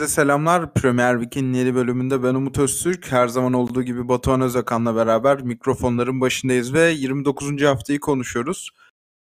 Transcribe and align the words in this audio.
Herkese 0.00 0.14
selamlar. 0.14 0.74
Premier 0.74 1.20
Week'in 1.20 1.52
yeni 1.52 1.74
bölümünde 1.74 2.22
ben 2.22 2.34
Umut 2.34 2.58
Öztürk. 2.58 3.12
Her 3.12 3.28
zaman 3.28 3.52
olduğu 3.52 3.82
gibi 3.82 4.08
Batuhan 4.08 4.40
Özakan'la 4.40 4.96
beraber 4.96 5.42
mikrofonların 5.42 6.20
başındayız 6.20 6.74
ve 6.74 6.90
29. 6.90 7.62
haftayı 7.62 8.00
konuşuyoruz. 8.00 8.70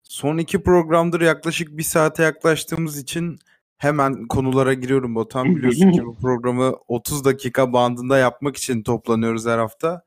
Son 0.03 0.39
iki 0.39 0.63
programdır 0.63 1.21
yaklaşık 1.21 1.79
bir 1.79 1.83
saate 1.83 2.23
yaklaştığımız 2.23 2.99
için 2.99 3.39
hemen 3.79 4.27
konulara 4.27 4.75
giriyorum 4.75 5.15
Batuhan. 5.15 5.57
Biliyorsun 5.57 5.93
ki 5.93 6.05
bu 6.05 6.17
programı 6.21 6.77
30 6.89 7.25
dakika 7.25 7.73
bandında 7.73 8.19
yapmak 8.19 8.57
için 8.57 8.83
toplanıyoruz 8.83 9.47
her 9.47 9.59
hafta. 9.59 10.03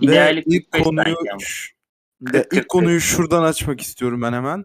İdeali 0.00 0.38
ve 0.38 0.42
ilk 0.46 0.72
45 0.72 0.84
konuyu, 0.84 1.06
belki 1.06 1.30
ama. 1.30 1.40
ve 2.20 2.42
40, 2.42 2.50
40, 2.50 2.62
ilk 2.62 2.68
konuyu 2.68 3.00
şuradan 3.00 3.42
açmak 3.42 3.80
istiyorum 3.80 4.22
ben 4.22 4.32
hemen. 4.32 4.64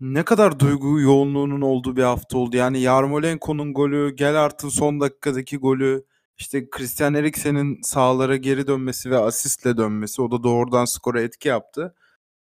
Ne 0.00 0.24
kadar 0.24 0.60
duygu 0.60 1.00
yoğunluğunun 1.00 1.60
olduğu 1.60 1.96
bir 1.96 2.02
hafta 2.02 2.38
oldu. 2.38 2.56
Yani 2.56 2.80
Yarmolenko'nun 2.80 3.74
golü, 3.74 4.16
Gelhart'ın 4.16 4.68
son 4.68 5.00
dakikadaki 5.00 5.56
golü, 5.56 6.04
işte 6.38 6.70
Christian 6.70 7.14
Eriksen'in 7.14 7.82
sahalara 7.82 8.36
geri 8.36 8.66
dönmesi 8.66 9.10
ve 9.10 9.18
asistle 9.18 9.76
dönmesi. 9.76 10.22
O 10.22 10.30
da 10.30 10.42
doğrudan 10.42 10.84
skora 10.84 11.22
etki 11.22 11.48
yaptı. 11.48 11.94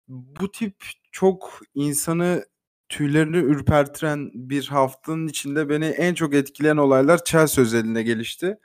Bu 0.08 0.50
tip 0.50 0.74
çok 1.12 1.60
insanı 1.74 2.44
tüylerini 2.88 3.36
ürpertiren 3.36 4.30
bir 4.34 4.68
haftanın 4.68 5.28
içinde 5.28 5.68
beni 5.68 5.84
en 5.84 6.14
çok 6.14 6.34
etkileyen 6.34 6.76
olaylar 6.76 7.24
Chelsea 7.24 7.62
özelinde 7.64 8.02
gelişti. 8.02 8.58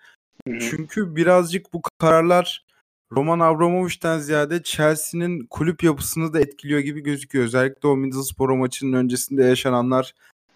Çünkü 0.60 1.16
birazcık 1.16 1.74
bu 1.74 1.82
kararlar 1.98 2.66
Roman 3.14 3.40
Abramovich'ten 3.40 4.18
ziyade 4.18 4.64
Chelsea'nin 4.64 5.46
kulüp 5.50 5.84
yapısını 5.84 6.34
da 6.34 6.40
etkiliyor 6.40 6.80
gibi 6.80 7.02
gözüküyor. 7.02 7.46
Özellikle 7.46 7.88
o 7.88 7.98
Middlesbrough 7.98 8.60
maçının 8.60 8.94
öncesinde 8.94 9.44
yaşananlar. 9.44 10.14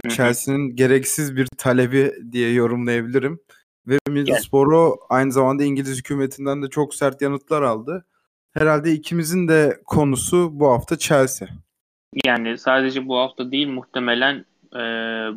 Chelsea'nin 0.10 0.76
gereksiz 0.76 1.36
bir 1.36 1.48
talebi 1.58 2.14
diye 2.32 2.54
yorumlayabilirim. 2.54 3.40
Ve 3.88 3.98
Middlesbrough 4.08 4.98
aynı 5.10 5.32
zamanda 5.32 5.64
İngiliz 5.64 5.98
hükümetinden 5.98 6.62
de 6.64 6.70
çok 6.70 6.96
sert 6.96 7.22
yanıtlar 7.22 7.62
aldı. 7.62 8.06
Herhalde 8.54 8.92
ikimizin 8.92 9.48
de 9.48 9.82
konusu 9.86 10.50
bu 10.60 10.68
hafta 10.68 10.98
Chelsea. 10.98 11.48
Yani 12.26 12.58
sadece 12.58 13.08
bu 13.08 13.18
hafta 13.18 13.52
değil 13.52 13.68
muhtemelen 13.68 14.46
e, 14.76 14.80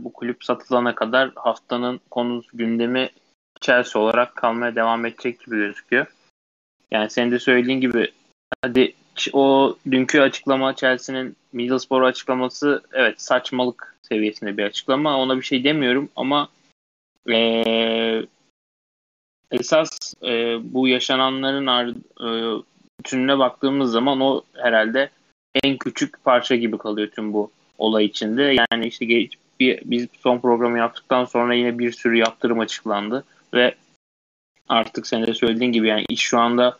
bu 0.04 0.12
kulüp 0.12 0.44
satılana 0.44 0.94
kadar 0.94 1.30
haftanın 1.34 2.00
konusu 2.10 2.48
gündemi 2.54 3.10
Chelsea 3.60 4.02
olarak 4.02 4.36
kalmaya 4.36 4.76
devam 4.76 5.06
edecek 5.06 5.40
gibi 5.40 5.56
gözüküyor. 5.56 6.06
Yani 6.90 7.10
senin 7.10 7.30
de 7.30 7.38
söylediğin 7.38 7.80
gibi 7.80 8.10
hadi 8.62 8.94
o 9.32 9.76
dünkü 9.90 10.20
açıklama 10.20 10.76
Chelsea'nin 10.76 11.36
Middlesbrough 11.52 12.06
açıklaması 12.06 12.82
evet 12.92 13.20
saçmalık 13.20 13.96
seviyesinde 14.02 14.56
bir 14.56 14.64
açıklama. 14.64 15.18
Ona 15.18 15.36
bir 15.36 15.42
şey 15.42 15.64
demiyorum 15.64 16.08
ama 16.16 16.48
e, 17.30 18.26
esas 19.50 20.14
e, 20.22 20.58
bu 20.74 20.88
yaşananların 20.88 21.66
ar- 21.66 21.88
e, 22.20 22.62
bütününe 23.00 23.38
baktığımız 23.38 23.90
zaman 23.90 24.20
o 24.20 24.42
herhalde 24.54 25.10
en 25.64 25.76
küçük 25.76 26.24
parça 26.24 26.56
gibi 26.56 26.78
kalıyor 26.78 27.08
tüm 27.10 27.32
bu 27.32 27.50
olay 27.78 28.04
içinde. 28.04 28.56
Yani 28.72 28.86
işte 28.86 29.04
geç, 29.04 29.32
bir, 29.60 29.80
biz 29.84 30.06
son 30.20 30.38
programı 30.38 30.78
yaptıktan 30.78 31.24
sonra 31.24 31.54
yine 31.54 31.78
bir 31.78 31.92
sürü 31.92 32.16
yaptırım 32.16 32.60
açıklandı 32.60 33.24
ve 33.54 33.74
artık 34.68 35.06
sen 35.06 35.26
de 35.26 35.34
söylediğin 35.34 35.72
gibi 35.72 35.88
yani 35.88 36.04
iş 36.08 36.20
şu 36.20 36.38
anda 36.38 36.78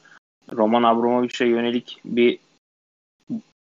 Roman 0.53 0.83
Abramovich'e 0.83 1.47
yönelik 1.47 2.01
bir 2.05 2.39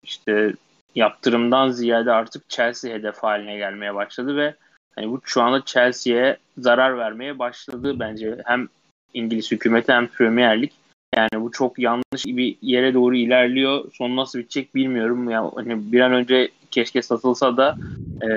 işte 0.03 0.53
yaptırımdan 0.95 1.69
ziyade 1.69 2.11
artık 2.11 2.49
Chelsea 2.49 2.93
hedef 2.93 3.17
haline 3.17 3.57
gelmeye 3.57 3.95
başladı 3.95 4.37
ve 4.37 4.55
hani 4.95 5.11
bu 5.11 5.21
şu 5.25 5.41
anda 5.41 5.65
Chelsea'ye 5.65 6.37
zarar 6.57 6.97
vermeye 6.97 7.39
başladı 7.39 7.99
bence 7.99 8.37
hem 8.45 8.67
İngiliz 9.13 9.51
hükümeti 9.51 9.91
hem 9.91 10.07
Premier 10.07 10.61
Lig. 10.61 10.71
Yani 11.15 11.29
bu 11.35 11.51
çok 11.51 11.79
yanlış 11.79 12.25
bir 12.25 12.57
yere 12.61 12.93
doğru 12.93 13.15
ilerliyor. 13.15 13.91
Son 13.93 14.15
nasıl 14.15 14.39
bitecek 14.39 14.75
bilmiyorum. 14.75 15.29
Ya 15.29 15.51
hani 15.55 15.91
bir 15.91 15.99
an 15.99 16.13
önce 16.13 16.49
keşke 16.71 17.01
satılsa 17.01 17.57
da 17.57 17.77
e, 18.23 18.29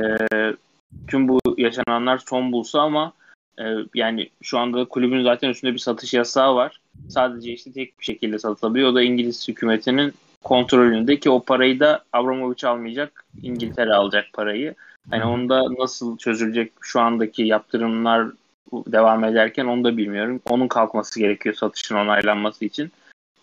tüm 1.08 1.28
bu 1.28 1.40
yaşananlar 1.56 2.18
son 2.18 2.52
bulsa 2.52 2.80
ama 2.80 3.12
e, 3.60 3.64
yani 3.94 4.30
şu 4.42 4.58
anda 4.58 4.84
kulübün 4.84 5.22
zaten 5.22 5.48
üstünde 5.48 5.72
bir 5.72 5.78
satış 5.78 6.14
yasağı 6.14 6.54
var. 6.54 6.80
Sadece 7.08 7.52
işte 7.52 7.72
tek 7.72 8.00
bir 8.00 8.04
şekilde 8.04 8.38
satılabiliyor. 8.38 8.88
O 8.90 8.94
da 8.94 9.02
İngiliz 9.02 9.48
hükümetinin 9.48 10.14
kontrolünde 10.44 11.20
ki 11.20 11.30
o 11.30 11.42
parayı 11.42 11.80
da 11.80 12.04
Abramovich 12.12 12.64
almayacak. 12.64 13.24
İngiltere 13.42 13.94
alacak 13.94 14.24
parayı. 14.32 14.74
Hani 15.10 15.24
onda 15.24 15.74
nasıl 15.78 16.18
çözülecek 16.18 16.72
şu 16.80 17.00
andaki 17.00 17.42
yaptırımlar 17.42 18.28
devam 18.72 19.24
ederken 19.24 19.64
onu 19.64 19.84
da 19.84 19.96
bilmiyorum. 19.96 20.40
Onun 20.48 20.68
kalkması 20.68 21.20
gerekiyor 21.20 21.54
satışın 21.54 21.94
onaylanması 21.94 22.64
için. 22.64 22.90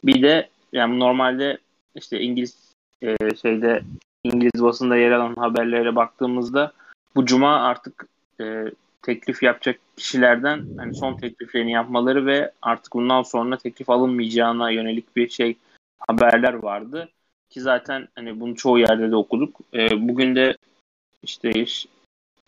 Bir 0.03 0.21
de 0.21 0.49
yani 0.73 0.99
normalde 0.99 1.57
işte 1.95 2.19
İngiliz 2.21 2.57
e, 3.03 3.15
şeyde 3.41 3.81
İngiliz 4.23 4.63
basında 4.63 4.97
yer 4.97 5.11
alan 5.11 5.35
haberlere 5.35 5.95
baktığımızda 5.95 6.71
bu 7.15 7.25
cuma 7.25 7.55
artık 7.55 8.07
e, 8.41 8.65
teklif 9.03 9.43
yapacak 9.43 9.79
kişilerden 9.97 10.65
hani 10.77 10.93
son 10.93 11.13
tekliflerini 11.13 11.71
yapmaları 11.71 12.25
ve 12.25 12.51
artık 12.61 12.93
bundan 12.93 13.23
sonra 13.23 13.57
teklif 13.57 13.89
alınmayacağına 13.89 14.71
yönelik 14.71 15.15
bir 15.15 15.29
şey 15.29 15.57
haberler 15.99 16.53
vardı 16.53 17.09
ki 17.49 17.61
zaten 17.61 18.07
hani 18.15 18.39
bunu 18.39 18.55
çoğu 18.55 18.79
yerde 18.79 19.11
de 19.11 19.15
okuduk. 19.15 19.59
E, 19.73 20.07
bugün 20.07 20.35
de 20.35 20.57
işte 21.23 21.51
iş- 21.51 21.87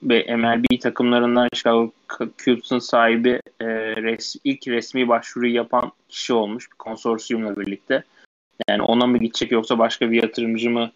ve 0.04 0.36
MLB 0.36 0.80
takımlarından 0.82 1.50
Chicago 1.54 1.92
Cubs'un 2.38 2.80
sahibi 2.80 3.40
e, 3.62 3.66
res, 3.96 4.36
ilk 4.44 4.68
resmi 4.68 5.08
başvuruyu 5.08 5.54
yapan 5.54 5.92
kişi 6.10 6.34
olmuş 6.34 6.72
bir 6.72 6.78
konsorsiyumla 6.78 7.58
birlikte. 7.58 8.04
Yani 8.70 8.82
ona 8.82 9.08
mı 9.08 9.18
gidecek 9.18 9.52
yoksa 9.52 9.80
başka 9.80 10.12
bir 10.12 10.24
yatırımcı 10.24 10.70
mı 10.70 10.92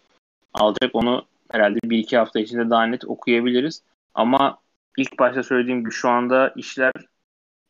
alacak 0.54 0.90
onu 0.94 1.24
herhalde 1.50 1.78
bir 1.84 1.98
iki 1.98 2.16
hafta 2.16 2.40
içinde 2.40 2.70
daha 2.70 2.86
net 2.86 3.04
okuyabiliriz. 3.04 3.82
Ama 4.14 4.58
ilk 5.00 5.18
başta 5.18 5.42
söylediğim 5.42 5.80
gibi 5.80 5.90
şu 5.90 6.08
anda 6.08 6.52
işler 6.56 6.92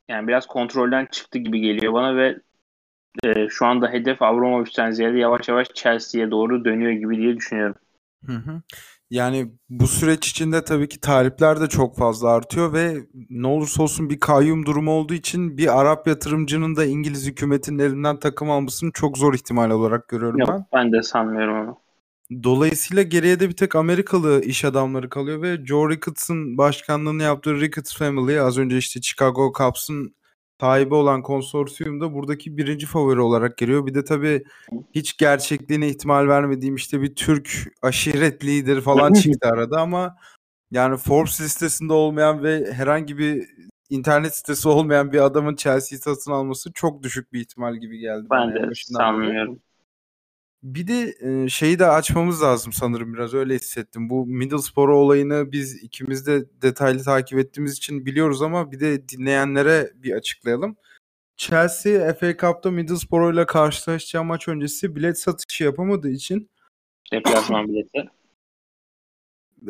yani 0.08 0.28
biraz 0.28 0.46
kontrolden 0.46 1.06
çıktı 1.06 1.38
gibi 1.38 1.60
geliyor 1.60 1.92
bana 1.92 2.16
ve 2.16 2.38
e, 3.24 3.48
şu 3.48 3.66
anda 3.66 3.88
hedef 3.88 4.22
Abramovich'ten 4.22 4.90
ziyade 4.90 5.18
yavaş 5.18 5.48
yavaş 5.48 5.68
Chelsea'ye 5.74 6.30
doğru 6.30 6.64
dönüyor 6.64 6.92
gibi 6.92 7.16
diye 7.16 7.36
düşünüyorum. 7.36 7.74
Hı 8.26 8.32
hı. 8.32 8.62
Yani 9.10 9.52
bu 9.68 9.86
süreç 9.86 10.28
içinde 10.28 10.64
tabii 10.64 10.88
ki 10.88 11.00
talipler 11.00 11.60
de 11.60 11.68
çok 11.68 11.96
fazla 11.96 12.28
artıyor 12.28 12.72
ve 12.72 12.96
ne 13.30 13.46
olursa 13.46 13.82
olsun 13.82 14.10
bir 14.10 14.20
kayyum 14.20 14.66
durumu 14.66 14.90
olduğu 14.90 15.14
için 15.14 15.58
bir 15.58 15.80
Arap 15.80 16.06
yatırımcının 16.06 16.76
da 16.76 16.84
İngiliz 16.84 17.26
hükümetinin 17.26 17.78
elinden 17.78 18.16
takım 18.16 18.50
almasını 18.50 18.92
çok 18.92 19.18
zor 19.18 19.34
ihtimal 19.34 19.70
olarak 19.70 20.08
görüyorum 20.08 20.40
Yok 20.40 20.48
ben. 20.48 20.64
ben 20.72 20.92
de 20.92 21.02
sanmıyorum 21.02 21.68
onu. 21.68 21.78
Dolayısıyla 22.42 23.02
geriye 23.02 23.40
de 23.40 23.48
bir 23.48 23.56
tek 23.56 23.74
Amerikalı 23.76 24.42
iş 24.44 24.64
adamları 24.64 25.08
kalıyor 25.08 25.42
ve 25.42 25.66
Joe 25.66 25.90
Ricketts'ın 25.90 26.58
başkanlığını 26.58 27.22
yaptığı 27.22 27.60
Ricketts 27.60 27.96
Family 27.96 28.40
az 28.40 28.58
önce 28.58 28.78
işte 28.78 29.00
Chicago 29.00 29.52
Cubs'ın 29.58 30.14
sahibi 30.60 30.94
olan 30.94 31.22
konsorsiyum 31.22 32.00
da 32.00 32.14
buradaki 32.14 32.56
birinci 32.56 32.86
favori 32.86 33.20
olarak 33.20 33.56
geliyor. 33.56 33.86
Bir 33.86 33.94
de 33.94 34.04
tabii 34.04 34.44
hiç 34.94 35.16
gerçekliğine 35.16 35.88
ihtimal 35.88 36.28
vermediğim 36.28 36.74
işte 36.74 37.00
bir 37.02 37.14
Türk 37.14 37.50
aşiret 37.82 38.44
lideri 38.44 38.80
falan 38.80 39.12
çıktı 39.12 39.48
arada 39.48 39.80
ama 39.80 40.16
yani 40.70 40.96
Forbes 40.96 41.40
listesinde 41.40 41.92
olmayan 41.92 42.42
ve 42.42 42.72
herhangi 42.72 43.18
bir 43.18 43.48
internet 43.90 44.34
sitesi 44.34 44.68
olmayan 44.68 45.12
bir 45.12 45.24
adamın 45.24 45.56
Chelsea'yi 45.56 46.00
satın 46.00 46.32
alması 46.32 46.72
çok 46.72 47.02
düşük 47.02 47.32
bir 47.32 47.40
ihtimal 47.40 47.76
gibi 47.76 47.98
geldi 47.98 48.26
bana 48.30 48.54
Ben 48.54 48.62
en 48.62 48.70
de 48.70 48.74
sanmıyorum. 48.74 49.58
Bir 50.62 50.86
de 50.86 51.14
e, 51.20 51.48
şeyi 51.48 51.78
de 51.78 51.86
açmamız 51.86 52.42
lazım 52.42 52.72
sanırım 52.72 53.14
biraz 53.14 53.34
öyle 53.34 53.54
hissettim. 53.54 54.10
Bu 54.10 54.26
Middlesbrough 54.26 54.96
olayını 54.96 55.52
biz 55.52 55.82
ikimiz 55.82 56.26
de 56.26 56.44
detaylı 56.62 57.04
takip 57.04 57.38
ettiğimiz 57.38 57.76
için 57.76 58.06
biliyoruz 58.06 58.42
ama 58.42 58.72
bir 58.72 58.80
de 58.80 59.08
dinleyenlere 59.08 59.92
bir 59.94 60.12
açıklayalım. 60.12 60.76
Chelsea 61.36 62.14
FA 62.14 62.36
Cup'ta 62.36 62.70
Middlesbrough 62.70 63.34
ile 63.34 63.46
karşılaşacağı 63.46 64.24
maç 64.24 64.48
öncesi 64.48 64.96
bilet 64.96 65.18
satışı 65.18 65.64
yapamadığı 65.64 66.10
için 66.10 66.50
Deplasman 67.12 67.68
bileti. 67.68 68.10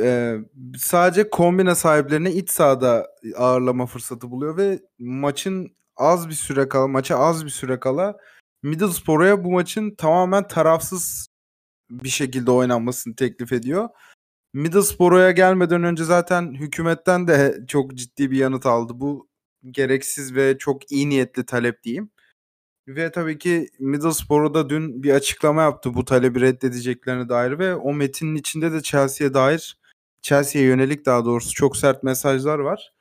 e, 0.00 0.36
sadece 0.78 1.30
kombine 1.30 1.74
sahiplerine 1.74 2.32
iç 2.32 2.50
sahada 2.50 3.16
ağırlama 3.36 3.86
fırsatı 3.86 4.30
buluyor 4.30 4.56
ve 4.56 4.80
maçın 4.98 5.76
az 5.96 6.28
bir 6.28 6.34
süre 6.34 6.68
kala, 6.68 6.88
maça 6.88 7.16
az 7.16 7.44
bir 7.44 7.50
süre 7.50 7.80
kala 7.80 8.18
Middlesbrough'a 8.62 9.44
bu 9.44 9.50
maçın 9.50 9.94
tamamen 9.94 10.48
tarafsız 10.48 11.26
bir 11.90 12.08
şekilde 12.08 12.50
oynanmasını 12.50 13.16
teklif 13.16 13.52
ediyor. 13.52 13.88
Middlesbrough'a 14.54 15.30
gelmeden 15.30 15.84
önce 15.84 16.04
zaten 16.04 16.54
hükümetten 16.54 17.28
de 17.28 17.58
çok 17.68 17.94
ciddi 17.94 18.30
bir 18.30 18.36
yanıt 18.38 18.66
aldı. 18.66 18.92
Bu 18.96 19.28
gereksiz 19.70 20.34
ve 20.34 20.58
çok 20.58 20.92
iyi 20.92 21.08
niyetli 21.08 21.46
talep 21.46 21.82
diyeyim. 21.82 22.10
Ve 22.88 23.12
tabii 23.12 23.38
ki 23.38 23.68
Middlesbrough 23.78 24.54
da 24.54 24.70
dün 24.70 25.02
bir 25.02 25.10
açıklama 25.10 25.62
yaptı 25.62 25.94
bu 25.94 26.04
talebi 26.04 26.40
reddedeceklerine 26.40 27.28
dair 27.28 27.58
ve 27.58 27.74
o 27.74 27.94
metinin 27.94 28.34
içinde 28.36 28.72
de 28.72 28.82
Chelsea'ye 28.82 29.34
dair 29.34 29.78
Chelsea'ye 30.22 30.66
yönelik 30.66 31.06
daha 31.06 31.24
doğrusu 31.24 31.54
çok 31.54 31.76
sert 31.76 32.02
mesajlar 32.02 32.58
var. 32.58 32.92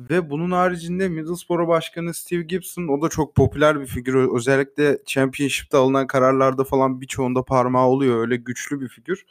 Ve 0.00 0.30
bunun 0.30 0.50
haricinde 0.50 1.08
Middlesbrough 1.08 1.68
Başkanı 1.68 2.14
Steve 2.14 2.42
Gibson 2.42 2.88
o 2.88 3.02
da 3.02 3.08
çok 3.08 3.34
popüler 3.34 3.80
bir 3.80 3.86
figür. 3.86 4.36
Özellikle 4.36 4.98
Championship'te 5.06 5.76
alınan 5.76 6.06
kararlarda 6.06 6.64
falan 6.64 7.00
birçoğunda 7.00 7.42
parmağı 7.44 7.86
oluyor. 7.86 8.20
Öyle 8.20 8.36
güçlü 8.36 8.80
bir 8.80 8.88
figür. 8.88 9.26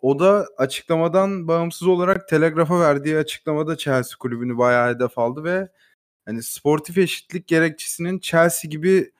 O 0.00 0.18
da 0.18 0.46
açıklamadan 0.58 1.48
bağımsız 1.48 1.88
olarak 1.88 2.28
Telegraph'a 2.28 2.80
verdiği 2.80 3.16
açıklamada 3.16 3.76
Chelsea 3.76 4.18
kulübünü 4.18 4.58
bayağı 4.58 4.94
hedef 4.94 5.18
aldı 5.18 5.44
ve 5.44 5.68
hani 6.26 6.42
sportif 6.42 6.98
eşitlik 6.98 7.48
gerekçesinin 7.48 8.18
Chelsea 8.18 8.68
gibi 8.70 9.12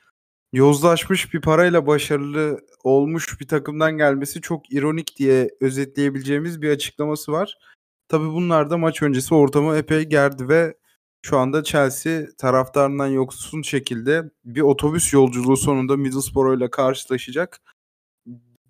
yozlaşmış 0.52 1.34
bir 1.34 1.40
parayla 1.40 1.86
başarılı 1.86 2.60
olmuş 2.84 3.40
bir 3.40 3.48
takımdan 3.48 3.96
gelmesi 3.96 4.40
çok 4.40 4.72
ironik 4.72 5.16
diye 5.18 5.50
özetleyebileceğimiz 5.60 6.62
bir 6.62 6.70
açıklaması 6.70 7.32
var. 7.32 7.58
Tabii 8.08 8.28
bunlar 8.28 8.70
da 8.70 8.78
maç 8.78 9.02
öncesi 9.02 9.34
ortamı 9.34 9.76
epey 9.76 10.02
gerdi 10.02 10.48
ve 10.48 10.74
şu 11.22 11.38
anda 11.38 11.64
Chelsea 11.64 12.22
taraftarından 12.38 13.06
yoksun 13.06 13.62
şekilde 13.62 14.30
bir 14.44 14.60
otobüs 14.60 15.12
yolculuğu 15.12 15.56
sonunda 15.56 15.96
Middlesbrough 15.96 16.58
ile 16.58 16.70
karşılaşacak. 16.70 17.60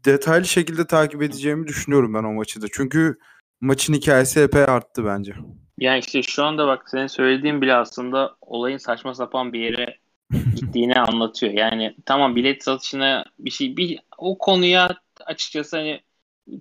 Detaylı 0.05 0.45
şekilde 0.45 0.87
takip 0.87 1.23
edeceğimi 1.23 1.67
düşünüyorum 1.67 2.15
ben 2.15 2.25
o 2.25 2.33
maçı 2.33 2.63
da. 2.63 2.67
Çünkü 2.73 3.19
maçın 3.61 3.95
hikayesi 3.95 4.41
epey 4.41 4.63
arttı 4.63 5.05
bence. 5.05 5.35
Yani 5.79 5.99
işte 5.99 6.23
şu 6.23 6.45
anda 6.45 6.67
bak 6.67 6.91
senin 6.91 7.07
söylediğin 7.07 7.63
bile 7.63 7.75
aslında 7.75 8.37
olayın 8.41 8.79
saçma 8.79 9.15
sapan 9.15 9.53
bir 9.53 9.61
yere 9.61 9.99
gittiğini 10.57 10.95
anlatıyor. 10.95 11.53
Yani 11.53 11.97
tamam 12.07 12.37
bilet 12.37 12.65
satışına 12.65 13.25
bir 13.39 13.51
şey 13.51 13.77
bir 13.77 13.99
o 14.19 14.39
konuya 14.39 14.97
açıkçası 15.27 15.77
hani 15.77 16.01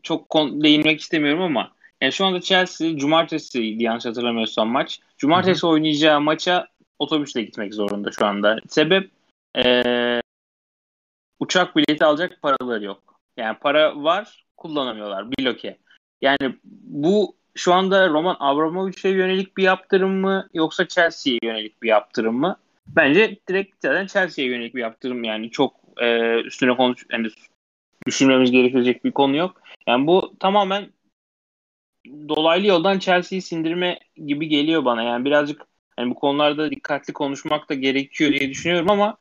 çok 0.03 0.29
kon, 0.29 0.63
değinmek 0.63 1.01
istemiyorum 1.01 1.41
ama 1.41 1.74
yani 2.01 2.11
şu 2.11 2.25
anda 2.25 2.41
Chelsea 2.41 2.97
cumartesi 2.97 3.75
yanlış 3.77 4.05
hatırlamıyorsam 4.05 4.69
maç. 4.69 4.99
Cumartesi 5.17 5.63
Hı-hı. 5.63 5.71
oynayacağı 5.71 6.21
maça 6.21 6.67
otobüsle 6.99 7.41
gitmek 7.41 7.73
zorunda 7.73 8.11
şu 8.11 8.25
anda. 8.25 8.59
Sebep 8.67 9.11
ee, 9.57 10.21
uçak 11.39 11.75
bileti 11.75 12.05
alacak 12.05 12.41
paraları 12.41 12.83
yok. 12.83 13.19
Yani 13.37 13.57
para 13.61 14.03
var 14.03 14.45
kullanamıyorlar 14.57 15.31
bloke. 15.31 15.77
Yani 16.21 16.55
bu 16.83 17.35
şu 17.55 17.73
anda 17.73 18.09
Roman 18.09 18.37
Abramovich'e 18.39 19.09
yönelik 19.09 19.57
bir 19.57 19.63
yaptırım 19.63 20.11
mı 20.11 20.49
yoksa 20.53 20.87
Chelsea'ye 20.87 21.39
yönelik 21.43 21.83
bir 21.83 21.87
yaptırım 21.87 22.35
mı? 22.35 22.57
Bence 22.87 23.37
direkt 23.49 23.75
zaten 23.81 24.07
Chelsea'ye 24.07 24.49
yönelik 24.49 24.75
bir 24.75 24.81
yaptırım 24.81 25.23
yani 25.23 25.51
çok 25.51 25.73
e, 25.97 26.39
üstüne 26.41 26.75
konuş 26.75 27.05
yani 27.11 27.27
düşünmemiz 28.07 28.51
gerekecek 28.51 29.05
bir 29.05 29.11
konu 29.11 29.35
yok. 29.35 29.61
Yani 29.87 30.07
bu 30.07 30.33
tamamen 30.39 30.87
dolaylı 32.29 32.67
yoldan 32.67 32.99
Chelsea'yi 32.99 33.41
sindirme 33.41 33.99
gibi 34.25 34.47
geliyor 34.47 34.85
bana. 34.85 35.03
Yani 35.03 35.25
birazcık 35.25 35.61
yani 35.99 36.09
bu 36.09 36.15
konularda 36.15 36.71
dikkatli 36.71 37.13
konuşmak 37.13 37.69
da 37.69 37.73
gerekiyor 37.73 38.31
diye 38.31 38.49
düşünüyorum 38.49 38.89
ama 38.89 39.17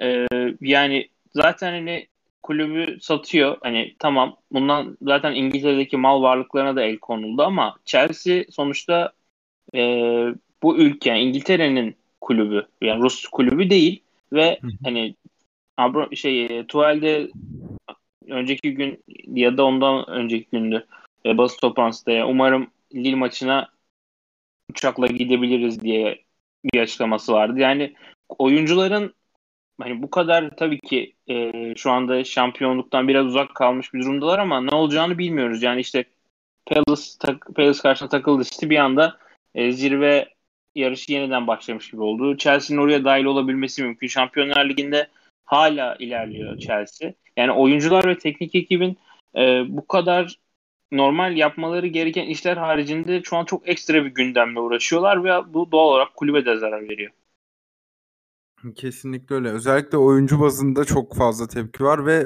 e, 0.00 0.26
yani 0.60 1.08
zaten 1.34 1.72
hani 1.72 2.06
kulübü 2.42 3.00
satıyor. 3.00 3.56
Hani 3.60 3.94
tamam 3.98 4.36
bundan 4.52 4.96
zaten 5.02 5.32
İngiltere'deki 5.32 5.96
mal 5.96 6.22
varlıklarına 6.22 6.76
da 6.76 6.82
el 6.82 6.98
konuldu 6.98 7.42
ama 7.42 7.76
Chelsea 7.84 8.44
sonuçta 8.50 9.12
e, 9.74 9.80
bu 10.62 10.78
ülke 10.78 11.10
yani 11.10 11.20
İngiltere'nin 11.20 11.96
kulübü 12.20 12.66
yani 12.80 13.02
Rus 13.02 13.26
kulübü 13.26 13.70
değil 13.70 14.02
ve 14.32 14.60
hani 14.84 15.14
Abra 15.76 16.16
şey 16.16 16.66
Tuval'de 16.66 17.30
önceki 18.28 18.74
gün 18.74 19.04
ya 19.26 19.56
da 19.56 19.64
ondan 19.64 20.10
önceki 20.10 20.46
gündü 20.52 20.86
e, 21.26 21.38
basın 21.38 21.58
toplantısında 21.60 22.26
umarım 22.26 22.70
Lille 22.94 23.16
maçına 23.16 23.68
uçakla 24.70 25.06
gidebiliriz 25.06 25.80
diye 25.80 26.24
bir 26.64 26.80
açıklaması 26.80 27.32
vardı. 27.32 27.60
Yani 27.60 27.94
oyuncuların 28.28 29.14
hani 29.80 30.02
bu 30.02 30.10
kadar 30.10 30.56
tabii 30.56 30.80
ki 30.80 31.14
e, 31.28 31.52
şu 31.76 31.90
anda 31.90 32.24
şampiyonluktan 32.24 33.08
biraz 33.08 33.26
uzak 33.26 33.54
kalmış 33.54 33.94
bir 33.94 34.02
durumdalar 34.02 34.38
ama 34.38 34.60
ne 34.60 34.74
olacağını 34.74 35.18
bilmiyoruz. 35.18 35.62
Yani 35.62 35.80
işte 35.80 36.04
Palace, 36.66 37.02
tak, 37.20 37.46
Palace 37.56 37.80
karşısına 37.82 38.08
takıldı 38.08 38.44
City 38.44 38.68
bir 38.68 38.78
anda 38.78 39.18
e, 39.54 39.72
zirve 39.72 40.28
yarışı 40.74 41.12
yeniden 41.12 41.46
başlamış 41.46 41.90
gibi 41.90 42.02
oldu. 42.02 42.36
Chelsea'nin 42.36 42.82
oraya 42.82 43.04
dahil 43.04 43.24
olabilmesi 43.24 43.82
mümkün. 43.82 44.06
Şampiyonlar 44.06 44.68
Ligi'nde 44.68 45.08
hala 45.44 45.96
ilerliyor 45.98 46.58
Chelsea. 46.58 47.12
Yani 47.36 47.52
oyuncular 47.52 48.08
ve 48.08 48.18
teknik 48.18 48.54
ekibin 48.54 48.98
e, 49.36 49.64
bu 49.68 49.86
kadar 49.86 50.36
normal 50.92 51.36
yapmaları 51.36 51.86
gereken 51.86 52.26
işler 52.26 52.56
haricinde 52.56 53.22
şu 53.22 53.36
an 53.36 53.44
çok 53.44 53.68
ekstra 53.68 54.04
bir 54.04 54.10
gündemle 54.10 54.60
uğraşıyorlar 54.60 55.24
ve 55.24 55.54
bu 55.54 55.72
doğal 55.72 55.88
olarak 55.88 56.14
kulübe 56.14 56.44
de 56.44 56.56
zarar 56.56 56.88
veriyor. 56.88 57.12
Kesinlikle 58.74 59.34
öyle. 59.34 59.48
Özellikle 59.48 59.98
oyuncu 59.98 60.40
bazında 60.40 60.84
çok 60.84 61.16
fazla 61.16 61.46
tepki 61.46 61.84
var 61.84 62.06
ve 62.06 62.24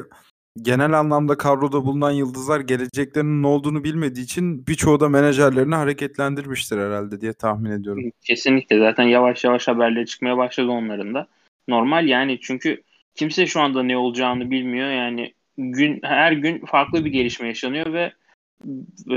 genel 0.63 0.93
anlamda 0.93 1.37
kadroda 1.37 1.85
bulunan 1.85 2.11
yıldızlar 2.11 2.61
geleceklerinin 2.61 3.43
ne 3.43 3.47
olduğunu 3.47 3.85
bilmediği 3.85 4.23
için 4.23 4.67
birçoğu 4.67 5.01
da 5.01 5.09
menajerlerini 5.09 5.75
hareketlendirmiştir 5.75 6.79
herhalde 6.79 7.21
diye 7.21 7.33
tahmin 7.33 7.71
ediyorum. 7.71 8.11
Kesinlikle. 8.21 8.79
Zaten 8.79 9.05
yavaş 9.05 9.45
yavaş 9.45 9.69
haberleri 9.69 10.07
çıkmaya 10.07 10.37
başladı 10.37 10.69
onların 10.69 11.15
da. 11.15 11.27
Normal 11.69 12.09
yani 12.09 12.39
çünkü 12.43 12.83
kimse 13.15 13.47
şu 13.47 13.61
anda 13.61 13.83
ne 13.83 13.97
olacağını 13.97 14.51
bilmiyor. 14.51 14.91
Yani 14.91 15.35
gün 15.59 16.01
her 16.03 16.33
gün 16.33 16.67
farklı 16.67 17.05
bir 17.05 17.11
gelişme 17.11 17.49
yaşanıyor 17.49 17.93
ve 17.93 18.13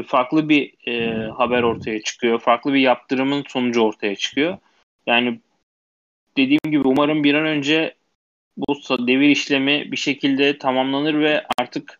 farklı 0.07 0.49
bir 0.49 0.87
e, 0.87 1.27
haber 1.29 1.63
ortaya 1.63 2.01
çıkıyor. 2.01 2.39
Farklı 2.39 2.73
bir 2.73 2.79
yaptırımın 2.79 3.43
sonucu 3.47 3.81
ortaya 3.81 4.15
çıkıyor. 4.15 4.57
Yani 5.07 5.39
dediğim 6.37 6.71
gibi 6.71 6.87
umarım 6.87 7.23
bir 7.23 7.33
an 7.33 7.45
önce 7.45 7.95
bu 8.57 9.07
devir 9.07 9.29
işlemi 9.29 9.91
bir 9.91 9.97
şekilde 9.97 10.57
tamamlanır 10.57 11.19
ve 11.19 11.43
artık 11.59 11.99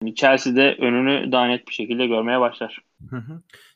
yani 0.00 0.14
Chelsea'de 0.14 0.76
önünü 0.80 1.32
daha 1.32 1.46
net 1.46 1.68
bir 1.68 1.72
şekilde 1.72 2.06
görmeye 2.06 2.40
başlar. 2.40 2.84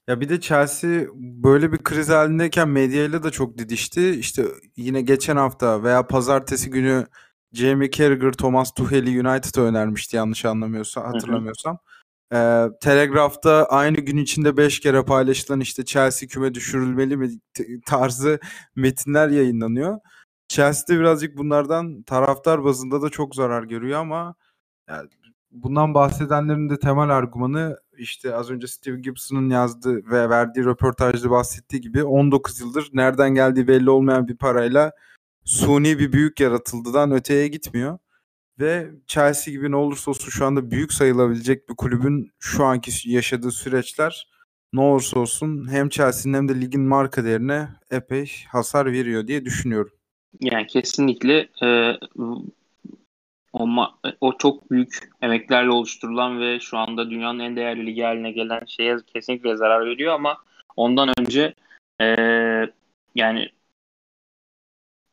Ya 0.09 0.21
bir 0.21 0.29
de 0.29 0.41
Chelsea 0.41 1.07
böyle 1.15 1.73
bir 1.73 1.79
kriz 1.79 2.09
halindeyken 2.09 2.69
medyayla 2.69 3.23
da 3.23 3.31
çok 3.31 3.59
didişti. 3.59 4.11
İşte 4.11 4.45
yine 4.77 5.03
geçen 5.03 5.37
hafta 5.37 5.83
veya 5.83 6.07
pazartesi 6.07 6.71
günü 6.71 7.07
Jamie 7.53 7.91
Carragher 7.91 8.33
Thomas 8.33 8.75
Tuchel'i 8.75 9.29
United'a 9.29 9.61
önermişti 9.61 10.17
yanlış 10.17 10.45
anlamıyorsam 10.45 11.05
hatırlamıyorsam. 11.05 11.79
Ee, 12.35 12.69
Telegraph'ta 12.81 13.65
aynı 13.65 13.97
gün 13.97 14.17
içinde 14.17 14.57
5 14.57 14.81
kere 14.81 15.05
paylaşılan 15.05 15.61
işte 15.61 15.85
Chelsea 15.85 16.29
küme 16.29 16.55
düşürülmeli 16.55 17.17
mi 17.17 17.31
tarzı 17.87 18.39
metinler 18.77 19.29
yayınlanıyor. 19.29 19.99
Chelsea 20.49 20.97
de 20.97 21.01
birazcık 21.01 21.39
bunlardan 21.39 22.03
taraftar 22.03 22.65
bazında 22.65 23.03
da 23.03 23.11
çok 23.11 23.35
zarar 23.35 23.63
görüyor 23.63 24.01
ama 24.01 24.35
yani 24.89 25.09
bundan 25.51 25.95
bahsedenlerin 25.95 26.71
de 26.71 26.79
temel 26.79 27.11
argümanı 27.11 27.79
işte 27.99 28.35
az 28.35 28.51
önce 28.51 28.67
Steve 28.67 29.01
Gibson'ın 29.01 29.51
yazdığı 29.51 29.97
ve 30.11 30.31
verdiği 30.31 30.65
röportajda 30.65 31.31
bahsettiği 31.31 31.83
gibi 31.83 32.05
19 32.05 32.61
yıldır 32.61 32.91
nereden 32.93 33.35
geldiği 33.35 33.69
belli 33.69 33.91
olmayan 33.91 34.29
bir 34.29 34.37
parayla 34.37 34.93
suni 35.45 35.99
bir 35.99 36.13
büyük 36.13 36.41
yaratıldıdan 36.41 37.13
öteye 37.13 37.49
gitmiyor. 37.49 37.99
Ve 38.61 38.91
Chelsea 39.07 39.55
gibi 39.55 39.71
ne 39.71 39.77
olursa 39.77 40.11
olsun 40.11 40.31
şu 40.31 40.47
anda 40.47 40.71
büyük 40.71 40.93
sayılabilecek 40.93 41.69
bir 41.69 41.75
kulübün 41.75 42.31
şu 42.39 42.65
anki 42.65 42.91
yaşadığı 43.05 43.51
süreçler 43.51 44.29
ne 44.73 44.81
olursa 44.81 45.21
olsun 45.21 45.71
hem 45.71 45.89
Chelsea'nin 45.89 46.37
hem 46.37 46.49
de 46.49 46.61
ligin 46.61 46.83
marka 46.83 47.25
değerine 47.25 47.69
epey 47.91 48.33
hasar 48.53 48.93
veriyor 48.93 49.27
diye 49.27 49.45
düşünüyorum. 49.45 49.93
Yani 50.41 50.67
kesinlikle 50.67 51.49
e, 51.63 51.99
o, 53.53 53.69
o 54.21 54.39
çok 54.39 54.71
büyük 54.71 55.11
emeklerle 55.23 55.71
oluşturulan 55.71 56.41
ve 56.41 56.61
şu 56.61 56.79
anda 56.79 57.11
dünyanın 57.11 57.39
en 57.39 57.57
değerli 57.57 57.87
ligi 57.87 58.03
haline 58.03 58.33
gelen 58.33 58.65
şeye 58.67 58.97
kesinlikle 59.15 59.57
zarar 59.57 59.87
veriyor 59.87 60.15
ama 60.15 60.39
ondan 60.77 61.11
önce 61.19 61.55
e, 62.01 62.07
yani 63.15 63.49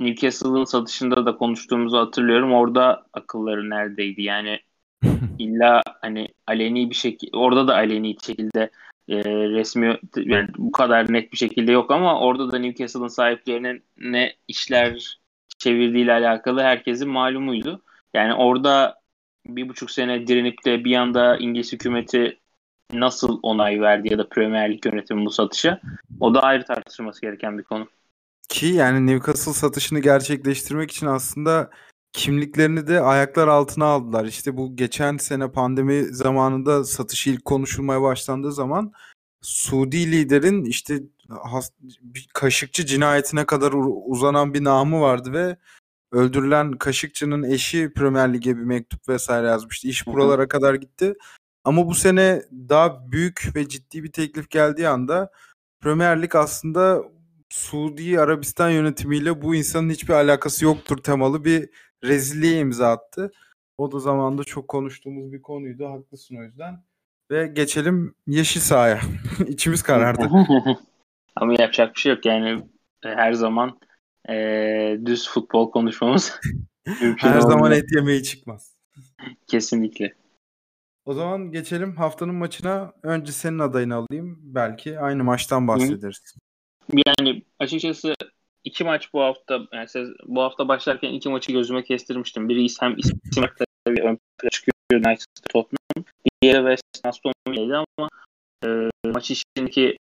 Newcastle'ın 0.01 0.63
satışında 0.63 1.25
da 1.25 1.37
konuştuğumuzu 1.37 1.97
hatırlıyorum. 1.97 2.53
Orada 2.53 3.05
akılları 3.13 3.69
neredeydi? 3.69 4.21
Yani 4.21 4.59
illa 5.39 5.81
hani 6.01 6.27
aleni 6.47 6.89
bir 6.89 6.95
şekilde 6.95 7.37
orada 7.37 7.67
da 7.67 7.75
aleni 7.75 8.13
bir 8.13 8.23
şekilde 8.23 8.69
e, 9.09 9.23
resmi 9.25 9.99
yani 10.17 10.47
bu 10.57 10.71
kadar 10.71 11.13
net 11.13 11.31
bir 11.31 11.37
şekilde 11.37 11.71
yok 11.71 11.91
ama 11.91 12.19
orada 12.19 12.51
da 12.51 12.59
Newcastle'ın 12.59 13.07
sahiplerinin 13.07 13.83
ne 13.97 14.35
işler 14.47 15.17
çevirdiğiyle 15.57 16.13
alakalı 16.13 16.61
herkesin 16.61 17.09
malumuydu. 17.09 17.81
Yani 18.13 18.33
orada 18.33 19.01
bir 19.45 19.69
buçuk 19.69 19.91
sene 19.91 20.27
direnip 20.27 20.65
de 20.65 20.83
bir 20.83 20.95
anda 20.95 21.37
İngiliz 21.37 21.73
hükümeti 21.73 22.39
nasıl 22.93 23.39
onay 23.43 23.81
verdi 23.81 24.11
ya 24.11 24.17
da 24.17 24.29
Premier 24.29 24.71
Lig 24.71 24.85
yönetimi 24.85 25.25
bu 25.25 25.29
satışa 25.29 25.81
o 26.19 26.33
da 26.33 26.43
ayrı 26.43 26.65
tartışılması 26.65 27.21
gereken 27.21 27.57
bir 27.57 27.63
konu. 27.63 27.87
Ki 28.51 28.65
yani 28.65 29.07
Newcastle 29.07 29.53
satışını 29.53 29.99
gerçekleştirmek 29.99 30.91
için 30.91 31.05
aslında 31.05 31.69
kimliklerini 32.13 32.87
de 32.87 33.01
ayaklar 33.01 33.47
altına 33.47 33.85
aldılar. 33.85 34.25
İşte 34.25 34.57
bu 34.57 34.75
geçen 34.75 35.17
sene 35.17 35.51
pandemi 35.51 36.03
zamanında 36.03 36.83
satış 36.83 37.27
ilk 37.27 37.45
konuşulmaya 37.45 38.01
başlandığı 38.01 38.51
zaman 38.51 38.93
Suudi 39.41 40.11
liderin 40.11 40.65
işte 40.65 40.99
bir 42.01 42.27
Kaşıkçı 42.33 42.85
cinayetine 42.85 43.45
kadar 43.45 43.73
uzanan 44.05 44.53
bir 44.53 44.63
namı 44.63 45.01
vardı 45.01 45.33
ve 45.33 45.57
öldürülen 46.11 46.71
Kaşıkçı'nın 46.71 47.43
eşi 47.43 47.93
Premier 47.93 48.33
Lig'e 48.33 48.57
bir 48.57 48.63
mektup 48.63 49.09
vesaire 49.09 49.47
yazmıştı. 49.47 49.87
İş 49.87 50.07
buralara 50.07 50.47
kadar 50.47 50.73
gitti. 50.73 51.13
Ama 51.63 51.87
bu 51.87 51.95
sene 51.95 52.41
daha 52.51 53.11
büyük 53.11 53.51
ve 53.55 53.67
ciddi 53.67 54.03
bir 54.03 54.11
teklif 54.11 54.49
geldiği 54.49 54.87
anda 54.87 55.31
Premier 55.81 56.21
Lig 56.21 56.35
aslında 56.35 57.03
Suudi 57.51 58.19
Arabistan 58.19 58.69
yönetimiyle 58.69 59.41
bu 59.41 59.55
insanın 59.55 59.89
hiçbir 59.89 60.13
alakası 60.13 60.65
yoktur 60.65 60.97
temalı 60.97 61.45
bir 61.45 61.69
rezilliğe 62.03 62.59
imza 62.59 62.91
attı. 62.91 63.31
O 63.77 63.91
da 63.91 63.99
zamanda 63.99 64.43
çok 64.43 64.67
konuştuğumuz 64.67 65.31
bir 65.31 65.41
konuydu. 65.41 65.85
Haklısın 65.85 66.35
o 66.35 66.43
yüzden. 66.43 66.83
Ve 67.31 67.47
geçelim 67.47 68.15
yeşil 68.27 68.61
sahaya. 68.61 68.99
İçimiz 69.47 69.83
karardı. 69.83 70.29
Ama 71.35 71.53
yapacak 71.59 71.95
bir 71.95 71.99
şey 71.99 72.13
yok. 72.13 72.25
Yani 72.25 72.49
e, 73.05 73.09
her 73.09 73.33
zaman 73.33 73.79
e, 74.29 74.35
düz 75.05 75.29
futbol 75.29 75.71
konuşmamız 75.71 76.39
mümkün 77.01 77.27
Her 77.27 77.35
olmuyor. 77.35 77.51
zaman 77.51 77.71
et 77.71 77.85
yemeği 77.95 78.23
çıkmaz. 78.23 78.75
Kesinlikle. 79.47 80.13
O 81.05 81.13
zaman 81.13 81.51
geçelim 81.51 81.95
haftanın 81.95 82.35
maçına. 82.35 82.93
Önce 83.03 83.31
senin 83.31 83.59
adayını 83.59 83.95
alayım. 83.95 84.39
Belki 84.41 84.99
aynı 84.99 85.23
maçtan 85.23 85.67
bahsederiz. 85.67 86.35
Yani 87.07 87.43
açıkçası 87.59 88.13
iki 88.63 88.83
maç 88.83 89.13
bu 89.13 89.21
hafta 89.21 89.59
yani 89.73 89.87
bu 90.25 90.41
hafta 90.41 90.67
başlarken 90.67 91.13
iki 91.13 91.29
maçı 91.29 91.51
gözüme 91.51 91.83
kestirmiştim. 91.83 92.49
Biri 92.49 92.67
hem 92.79 92.97
isim 92.97 93.19
bir 93.87 94.01
ön 94.03 94.17
plana 94.37 94.49
çıkıyor 94.51 94.75
United 94.93 95.25
Tottenham. 95.49 96.05
Diğeri 96.41 96.57
West 96.57 97.05
Aston 97.05 97.33
Villa'ydı 97.49 97.83
ama 97.97 98.09
e, 98.65 98.89
maç 99.05 99.31
içindeki 99.31 99.97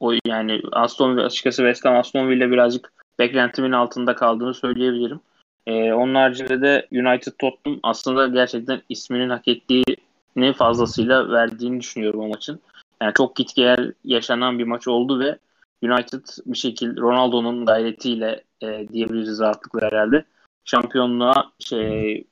o 0.00 0.12
yani 0.26 0.62
Aston 0.72 1.16
açıkçası 1.16 1.62
West 1.62 1.84
Ham 1.84 1.96
Aston 1.96 2.28
Villa 2.28 2.50
birazcık 2.50 2.92
beklentimin 3.18 3.72
altında 3.72 4.14
kaldığını 4.14 4.54
söyleyebilirim. 4.54 5.20
Ee, 5.66 5.92
onun 5.92 6.14
haricinde 6.14 6.60
de 6.60 6.88
United 6.92 7.32
Tottenham 7.38 7.80
aslında 7.82 8.26
gerçekten 8.26 8.82
isminin 8.88 9.30
hak 9.30 9.48
ettiğini 9.48 10.52
fazlasıyla 10.56 11.30
verdiğini 11.30 11.80
düşünüyorum 11.80 12.20
o 12.20 12.28
maçın. 12.28 12.60
Yani 13.02 13.14
çok 13.14 13.36
git 13.36 13.54
gel 13.54 13.92
yaşanan 14.04 14.58
bir 14.58 14.64
maç 14.64 14.88
oldu 14.88 15.20
ve 15.20 15.38
United 15.84 16.24
bir 16.46 16.58
şekilde 16.58 17.00
Ronaldo'nun 17.00 17.66
gayretiyle 17.66 18.44
e, 18.62 18.88
diyebiliriz 18.88 19.40
rahatlıkla 19.40 19.80
herhalde 19.86 20.24
şampiyonluğa 20.64 21.52
şey 21.58 22.24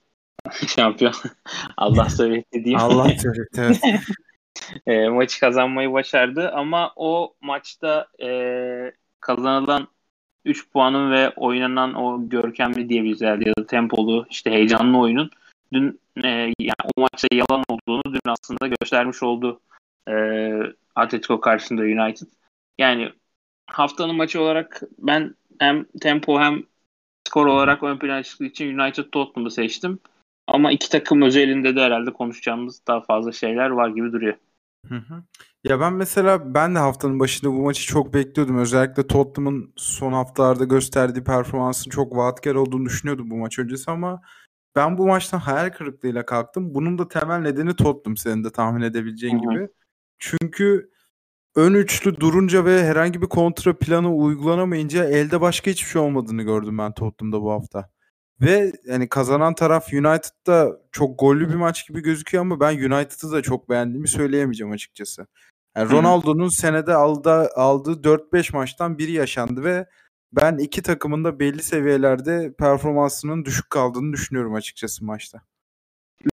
şampiyon 0.66 1.14
Allah 1.76 2.08
söyletti 2.08 2.64
diyeyim. 2.64 2.80
Allah 2.80 3.08
söyletti 3.18 3.60
evet. 3.60 3.80
e, 4.86 5.08
maçı 5.08 5.40
kazanmayı 5.40 5.92
başardı 5.92 6.50
ama 6.50 6.92
o 6.96 7.34
maçta 7.40 8.06
e, 8.22 8.92
kazanılan 9.20 9.88
3 10.44 10.70
puanın 10.70 11.10
ve 11.10 11.30
oynanan 11.30 11.94
o 11.94 12.28
görkemli 12.28 12.88
diyebiliriz 12.88 13.20
ya 13.20 13.38
da 13.58 13.66
tempolu 13.66 14.26
işte 14.30 14.50
heyecanlı 14.50 14.98
oyunun 14.98 15.30
dün 15.72 16.00
e, 16.24 16.28
yani 16.58 16.90
o 16.96 17.00
maçta 17.00 17.28
yalan 17.32 17.64
olduğunu 17.68 18.02
dün 18.14 18.30
aslında 18.30 18.66
göstermiş 18.66 19.22
oldu 19.22 19.60
e, 20.08 20.14
Atletico 20.94 21.40
karşısında 21.40 21.82
United. 21.82 22.26
Yani 22.78 23.12
haftanın 23.66 24.14
maçı 24.14 24.40
olarak 24.40 24.82
ben 24.98 25.34
hem 25.58 25.84
tempo 26.00 26.40
hem 26.40 26.62
skor 27.28 27.46
olarak 27.46 27.82
ön 27.82 27.98
plana 27.98 28.22
çıktığı 28.22 28.44
için 28.44 28.78
United 28.78 29.04
Tottenham'ı 29.12 29.50
seçtim. 29.50 29.98
Ama 30.46 30.72
iki 30.72 30.90
takım 30.90 31.22
özelinde 31.22 31.76
de 31.76 31.80
herhalde 31.80 32.12
konuşacağımız 32.12 32.82
daha 32.86 33.00
fazla 33.00 33.32
şeyler 33.32 33.70
var 33.70 33.88
gibi 33.88 34.12
duruyor. 34.12 34.34
Hı 34.88 34.94
hı. 34.94 35.22
Ya 35.64 35.80
ben 35.80 35.92
mesela 35.92 36.54
ben 36.54 36.74
de 36.74 36.78
haftanın 36.78 37.20
başında 37.20 37.50
bu 37.50 37.62
maçı 37.62 37.86
çok 37.86 38.14
bekliyordum. 38.14 38.58
Özellikle 38.58 39.06
Tottenham'ın 39.06 39.72
son 39.76 40.12
haftalarda 40.12 40.64
gösterdiği 40.64 41.24
performansın 41.24 41.90
çok 41.90 42.16
vaatkar 42.16 42.54
olduğunu 42.54 42.84
düşünüyordum 42.84 43.30
bu 43.30 43.36
maç 43.36 43.58
öncesi 43.58 43.90
ama 43.90 44.22
ben 44.76 44.98
bu 44.98 45.06
maçtan 45.06 45.38
hayal 45.38 45.70
kırıklığıyla 45.70 46.26
kalktım. 46.26 46.74
Bunun 46.74 46.98
da 46.98 47.08
temel 47.08 47.38
nedeni 47.38 47.76
Tottenham 47.76 48.16
senin 48.16 48.44
de 48.44 48.50
tahmin 48.50 48.82
edebileceğin 48.82 49.42
Hı-hı. 49.42 49.54
gibi. 49.54 49.68
Çünkü 50.18 50.90
ön 51.56 51.74
üçlü 51.74 52.20
durunca 52.20 52.64
ve 52.64 52.84
herhangi 52.84 53.22
bir 53.22 53.26
kontra 53.26 53.78
planı 53.78 54.14
uygulanamayınca 54.14 55.04
elde 55.04 55.40
başka 55.40 55.70
hiçbir 55.70 55.88
şey 55.88 56.02
olmadığını 56.02 56.42
gördüm 56.42 56.78
ben 56.78 56.92
Tottenham'da 56.92 57.42
bu 57.42 57.52
hafta. 57.52 57.90
Ve 58.40 58.72
yani 58.84 59.08
kazanan 59.08 59.54
taraf 59.54 59.92
United'da 59.92 60.80
çok 60.92 61.18
gollü 61.18 61.48
bir 61.48 61.54
maç 61.54 61.88
gibi 61.88 62.00
gözüküyor 62.00 62.40
ama 62.40 62.60
ben 62.60 62.76
United'ı 62.76 63.32
da 63.32 63.42
çok 63.42 63.70
beğendiğimi 63.70 64.08
söyleyemeyeceğim 64.08 64.72
açıkçası. 64.72 65.26
Yani 65.76 65.90
Ronaldo'nun 65.90 66.48
senede 66.48 66.94
aldığı, 66.94 67.48
aldığı 67.56 68.02
4-5 68.02 68.52
maçtan 68.56 68.98
biri 68.98 69.12
yaşandı 69.12 69.64
ve 69.64 69.86
ben 70.32 70.58
iki 70.58 70.82
takımın 70.82 71.24
da 71.24 71.38
belli 71.38 71.62
seviyelerde 71.62 72.54
performansının 72.58 73.44
düşük 73.44 73.70
kaldığını 73.70 74.12
düşünüyorum 74.12 74.54
açıkçası 74.54 75.04
maçta. 75.04 75.42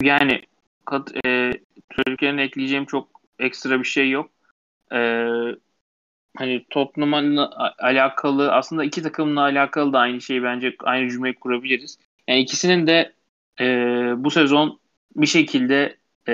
Yani 0.02 0.42
kat, 0.86 1.26
e, 1.26 1.52
Türkiye'nin 1.90 2.38
ekleyeceğim 2.38 2.86
çok 2.86 3.08
ekstra 3.40 3.80
bir 3.80 3.86
şey 3.86 4.10
yok. 4.10 4.32
E, 4.94 5.00
hani 6.38 6.66
Tottenham'la 6.70 7.74
alakalı 7.80 8.52
aslında 8.52 8.84
iki 8.84 9.02
takımla 9.02 9.42
alakalı 9.42 9.94
da 9.94 10.00
aynı 10.00 10.22
şeyi 10.22 10.44
bence 10.44 10.76
aynı 10.84 11.10
cümleyi 11.10 11.36
kurabiliriz. 11.36 11.98
Yani 12.28 12.40
ikisinin 12.40 12.88
de 12.88 13.14
e, 13.60 13.66
bu 14.18 14.32
sezon 14.32 14.80
bir 15.16 15.28
şekilde 15.28 15.98
e, 16.28 16.34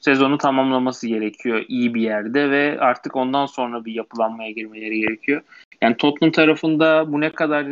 sezonu 0.00 0.38
tamamlaması 0.38 1.08
gerekiyor 1.08 1.64
iyi 1.68 1.94
bir 1.94 2.00
yerde 2.00 2.50
ve 2.50 2.80
artık 2.80 3.16
ondan 3.16 3.46
sonra 3.46 3.84
bir 3.84 3.92
yapılanmaya 3.92 4.50
girmeleri 4.50 5.00
gerekiyor. 5.00 5.42
Yani 5.82 5.96
Tottenham 5.96 6.32
tarafında 6.32 7.12
bu 7.12 7.20
ne 7.20 7.30
kadar 7.30 7.66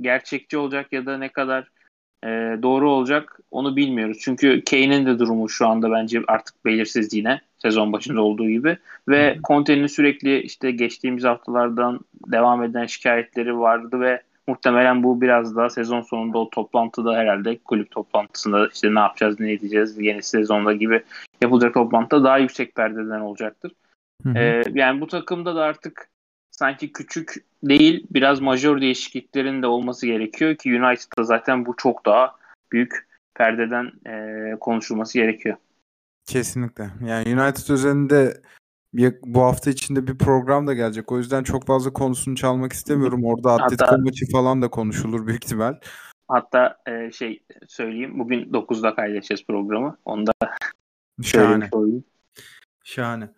gerçekçi 0.00 0.58
olacak 0.58 0.92
ya 0.92 1.06
da 1.06 1.18
ne 1.18 1.28
kadar 1.28 1.68
e, 2.24 2.28
doğru 2.62 2.90
olacak 2.90 3.40
onu 3.50 3.76
bilmiyoruz. 3.76 4.18
Çünkü 4.20 4.62
Kane'in 4.70 5.06
de 5.06 5.18
durumu 5.18 5.48
şu 5.48 5.66
anda 5.66 5.90
bence 5.90 6.22
artık 6.28 6.64
belirsiz 6.64 7.14
yine 7.14 7.40
sezon 7.58 7.92
başında 7.92 8.20
olduğu 8.20 8.48
gibi 8.48 8.78
ve 9.08 9.38
Conte'nin 9.44 9.86
sürekli 9.86 10.42
işte 10.42 10.70
geçtiğimiz 10.70 11.24
haftalardan 11.24 12.00
devam 12.32 12.62
eden 12.64 12.86
şikayetleri 12.86 13.58
vardı 13.58 14.00
ve 14.00 14.22
muhtemelen 14.48 15.02
bu 15.02 15.20
biraz 15.20 15.56
daha 15.56 15.70
sezon 15.70 16.00
sonunda 16.00 16.38
o 16.38 16.50
toplantıda 16.50 17.16
herhalde 17.16 17.58
kulüp 17.58 17.90
toplantısında 17.90 18.68
işte 18.74 18.94
ne 18.94 18.98
yapacağız 18.98 19.40
ne 19.40 19.52
edeceğiz 19.52 19.98
yeni 19.98 20.22
sezonda 20.22 20.72
gibi 20.72 21.02
yapılacak 21.42 21.74
toplantıda 21.74 22.24
daha 22.24 22.38
yüksek 22.38 22.74
perdeden 22.74 23.20
olacaktır. 23.20 23.72
Ee, 24.36 24.62
yani 24.74 25.00
bu 25.00 25.06
takımda 25.06 25.54
da 25.54 25.62
artık 25.62 26.09
sanki 26.60 26.92
küçük 26.92 27.34
değil 27.62 28.06
biraz 28.10 28.40
majör 28.40 28.80
değişikliklerin 28.80 29.62
de 29.62 29.66
olması 29.66 30.06
gerekiyor 30.06 30.56
ki 30.56 30.80
United'da 30.80 31.24
zaten 31.24 31.66
bu 31.66 31.74
çok 31.76 32.06
daha 32.06 32.36
büyük 32.72 33.08
perdeden 33.34 33.92
e, 34.06 34.56
konuşulması 34.60 35.18
gerekiyor. 35.18 35.56
Kesinlikle. 36.26 36.90
Yani 37.06 37.40
United 37.40 37.74
üzerinde 37.74 38.42
bir, 38.94 39.14
bu 39.22 39.40
hafta 39.40 39.70
içinde 39.70 40.06
bir 40.06 40.18
program 40.18 40.66
da 40.66 40.74
gelecek. 40.74 41.12
O 41.12 41.18
yüzden 41.18 41.42
çok 41.42 41.66
fazla 41.66 41.92
konusunu 41.92 42.36
çalmak 42.36 42.72
istemiyorum. 42.72 43.24
Orada 43.24 43.52
Atletico 43.52 43.98
maçı 43.98 44.26
falan 44.32 44.62
da 44.62 44.68
konuşulur 44.68 45.26
büyük 45.26 45.44
ihtimal. 45.44 45.74
Hatta 46.28 46.78
e, 46.86 47.10
şey 47.12 47.42
söyleyeyim. 47.68 48.18
Bugün 48.18 48.52
9'da 48.52 48.94
kaydedeceğiz 48.94 49.46
programı. 49.46 49.96
Onda 50.04 50.32
Şahane. 51.22 51.70
Şahane. 52.84 53.28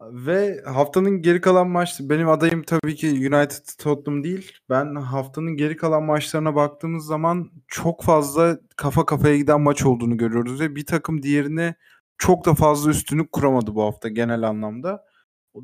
Ve 0.00 0.62
haftanın 0.66 1.22
geri 1.22 1.40
kalan 1.40 1.68
maç 1.68 2.00
benim 2.00 2.28
adayım 2.28 2.62
tabii 2.62 2.94
ki 2.94 3.08
United 3.08 3.64
Tottenham 3.78 4.24
değil. 4.24 4.52
Ben 4.70 4.94
haftanın 4.94 5.56
geri 5.56 5.76
kalan 5.76 6.02
maçlarına 6.02 6.54
baktığımız 6.54 7.06
zaman 7.06 7.50
çok 7.68 8.02
fazla 8.02 8.58
kafa 8.76 9.06
kafaya 9.06 9.36
giden 9.36 9.60
maç 9.60 9.86
olduğunu 9.86 10.16
görüyoruz 10.16 10.60
ve 10.60 10.76
bir 10.76 10.86
takım 10.86 11.22
diğerine 11.22 11.74
çok 12.18 12.44
da 12.44 12.54
fazla 12.54 12.90
üstünlük 12.90 13.32
kuramadı 13.32 13.74
bu 13.74 13.82
hafta 13.82 14.08
genel 14.08 14.42
anlamda. 14.42 15.04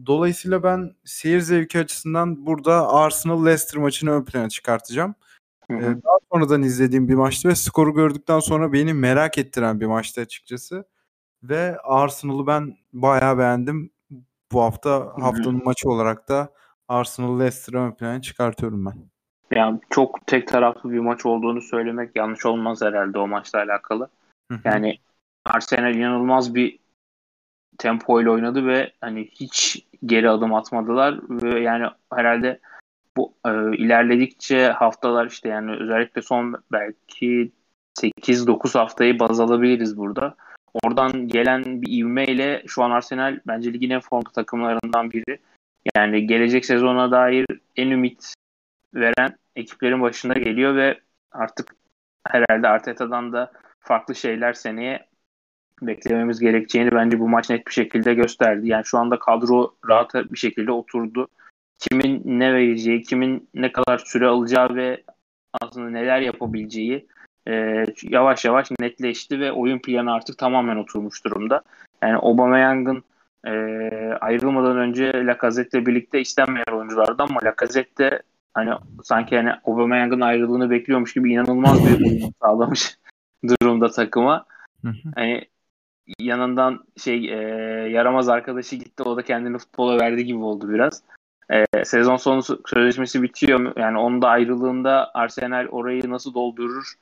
Dolayısıyla 0.07 0.63
ben 0.63 0.95
seyir 1.05 1.41
zevki 1.41 1.79
açısından 1.79 2.47
burada 2.47 2.89
Arsenal 2.89 3.47
Leicester 3.47 3.83
maçını 3.83 4.11
ön 4.11 4.25
plana 4.25 4.49
çıkartacağım. 4.49 5.15
Hı 5.71 5.77
hı. 5.77 6.03
Daha 6.05 6.19
sonradan 6.33 6.63
izlediğim 6.63 7.09
bir 7.09 7.15
maçtı 7.15 7.49
ve 7.49 7.55
skoru 7.55 7.95
gördükten 7.95 8.41
sonra 8.41 8.73
beni 8.73 8.95
merak 8.95 9.39
ettiren 9.39 9.81
bir 9.81 9.87
maçtı 9.87 10.21
açıkçası. 10.21 10.85
Ve 11.43 11.77
Arsenal'ı 11.85 12.47
ben 12.47 12.77
bayağı 12.93 13.39
beğendim. 13.39 13.91
Bu 14.53 14.63
hafta 14.63 15.13
haftanın 15.21 15.61
hı 15.61 15.65
maçı 15.65 15.91
olarak 15.91 16.29
da 16.29 16.53
Arsenal 16.89 17.41
Leicester'ı 17.41 17.79
ön 17.79 17.93
plana 17.93 18.23
çıkartıyorum 18.23 18.87
ben. 18.87 18.95
Yani 19.51 19.81
çok 19.91 20.27
tek 20.27 20.49
taraflı 20.49 20.91
bir 20.91 20.99
maç 20.99 21.27
olduğunu 21.27 21.61
söylemek 21.61 22.17
yanlış 22.17 22.47
olmaz 22.47 22.83
herhalde 22.83 23.19
o 23.19 23.29
maçla 23.29 23.59
alakalı. 23.59 24.09
Yani 24.65 24.99
Arsenal 25.45 25.95
inanılmaz 25.95 26.55
bir 26.55 26.79
tempo 27.79 28.21
ile 28.21 28.31
oynadı 28.31 28.67
ve 28.67 28.93
hani 29.01 29.29
hiç 29.41 29.87
geri 30.07 30.31
adım 30.31 30.55
atmadılar 30.55 31.21
ve 31.29 31.61
yani 31.61 31.87
herhalde 32.13 32.61
bu 33.17 33.35
e, 33.47 33.77
ilerledikçe 33.77 34.69
haftalar 34.69 35.27
işte 35.27 35.49
yani 35.49 35.77
özellikle 35.81 36.23
son 36.23 36.55
belki 36.73 37.53
8-9 38.01 38.79
haftayı 38.79 39.19
baz 39.19 39.41
alabiliriz 39.41 39.97
burada. 39.97 40.35
Oradan 40.75 41.29
gelen 41.29 41.83
bir 41.83 41.99
ivmeyle 41.99 42.63
şu 42.67 42.83
an 42.83 42.91
Arsenal 42.91 43.41
bence 43.47 43.73
ligin 43.73 43.91
en 43.91 44.01
formda 44.01 44.31
takımlarından 44.31 45.11
biri. 45.11 45.39
Yani 45.97 46.27
gelecek 46.27 46.65
sezona 46.65 47.11
dair 47.11 47.47
en 47.77 47.91
ümit 47.91 48.35
veren 48.95 49.37
ekiplerin 49.57 50.03
başında 50.03 50.35
geliyor 50.35 50.77
ve 50.77 51.01
artık 51.33 51.75
herhalde 52.29 52.69
Arteta'dan 52.69 53.33
da 53.33 53.53
farklı 53.81 54.15
şeyler 54.15 54.53
seneye 54.53 55.07
beklememiz 55.83 56.41
gerekeceğini 56.41 56.93
bence 56.93 57.19
bu 57.19 57.29
maç 57.29 57.51
net 57.51 57.67
bir 57.67 57.73
şekilde 57.73 58.15
gösterdi. 58.15 58.69
Yani 58.69 58.85
şu 58.85 58.99
anda 58.99 59.19
kadro 59.19 59.75
rahat 59.89 60.15
bir 60.15 60.39
şekilde 60.39 60.73
oturdu. 60.73 61.29
Kimin 61.79 62.23
ne 62.25 62.55
vereceği, 62.55 63.03
kimin 63.03 63.49
ne 63.55 63.73
kadar 63.73 63.99
süre 63.99 64.27
alacağı 64.27 64.75
ve 64.75 65.03
aslında 65.61 65.91
neler 65.91 66.21
yapabileceği 66.21 67.07
e, 67.49 67.85
yavaş 68.03 68.45
yavaş 68.45 68.71
netleşti 68.81 69.41
ve 69.41 69.53
oyun 69.53 69.79
planı 69.79 70.13
artık 70.13 70.39
tamamen 70.39 70.77
oturmuş 70.77 71.25
durumda. 71.25 71.63
Yani 72.03 72.17
Aubameyang'ın 72.17 73.05
e, 73.47 73.53
ayrılmadan 74.21 74.77
önce 74.77 75.13
Lacazette'le 75.27 75.87
birlikte 75.87 76.21
istenmeyen 76.21 76.73
oyunculardan 76.73 77.27
ama 77.31 77.41
Lacazette 77.45 78.23
hani 78.55 78.71
sanki 79.03 79.37
hani 79.37 79.53
Aubameyang'ın 79.65 80.21
ayrılığını 80.21 80.71
bekliyormuş 80.71 81.15
gibi 81.15 81.33
inanılmaz 81.33 81.87
bir 81.87 82.07
oyun 82.07 82.33
sağlamış 82.43 82.99
durumda 83.61 83.91
takıma. 83.91 84.47
Hani 85.15 85.45
yanından 86.19 86.85
şey 86.97 87.29
e, 87.29 87.39
yaramaz 87.89 88.29
arkadaşı 88.29 88.77
gitti 88.77 89.03
o 89.03 89.17
da 89.17 89.23
kendini 89.23 89.59
futbola 89.59 90.01
verdi 90.01 90.25
gibi 90.25 90.39
oldu 90.39 90.69
biraz. 90.69 91.03
E, 91.51 91.85
sezon 91.85 92.17
sonu 92.17 92.43
sözleşmesi 92.67 93.23
bitiyor. 93.23 93.77
Yani 93.77 93.99
onun 93.99 94.23
da 94.23 94.29
ayrılığında 94.29 95.11
Arsenal 95.15 95.67
orayı 95.67 96.11
nasıl 96.11 96.35
doldurur? 96.35 96.95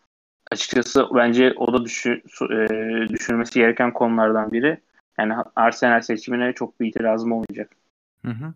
Açıkçası 0.50 1.06
bence 1.14 1.54
o 1.56 1.72
da 1.72 1.84
düşün, 1.84 2.22
e, 2.50 2.68
düşünülmesi 3.08 3.54
gereken 3.54 3.92
konulardan 3.92 4.52
biri. 4.52 4.80
Yani 5.18 5.34
Arsenal 5.56 6.00
seçimine 6.00 6.52
çok 6.52 6.80
bir 6.80 6.86
itirazım 6.86 7.32
olmayacak. 7.32 7.70
Hı 8.24 8.30
hı. 8.30 8.54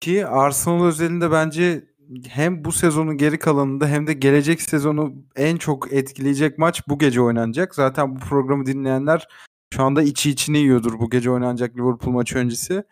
Ki 0.00 0.26
Arsenal 0.26 0.86
özelinde 0.86 1.30
bence 1.30 1.84
hem 2.28 2.64
bu 2.64 2.72
sezonun 2.72 3.16
geri 3.16 3.38
kalanında 3.38 3.86
hem 3.86 4.06
de 4.06 4.12
gelecek 4.12 4.62
sezonu 4.62 5.14
en 5.36 5.56
çok 5.56 5.92
etkileyecek 5.92 6.58
maç 6.58 6.88
bu 6.88 6.98
gece 6.98 7.20
oynanacak. 7.20 7.74
Zaten 7.74 8.16
bu 8.16 8.20
programı 8.20 8.66
dinleyenler 8.66 9.28
şu 9.74 9.82
anda 9.82 10.02
içi 10.02 10.30
içini 10.30 10.58
yiyordur 10.58 10.98
bu 10.98 11.10
gece 11.10 11.30
oynanacak 11.30 11.76
Liverpool 11.76 12.12
maçı 12.12 12.38
öncesi. 12.38 12.84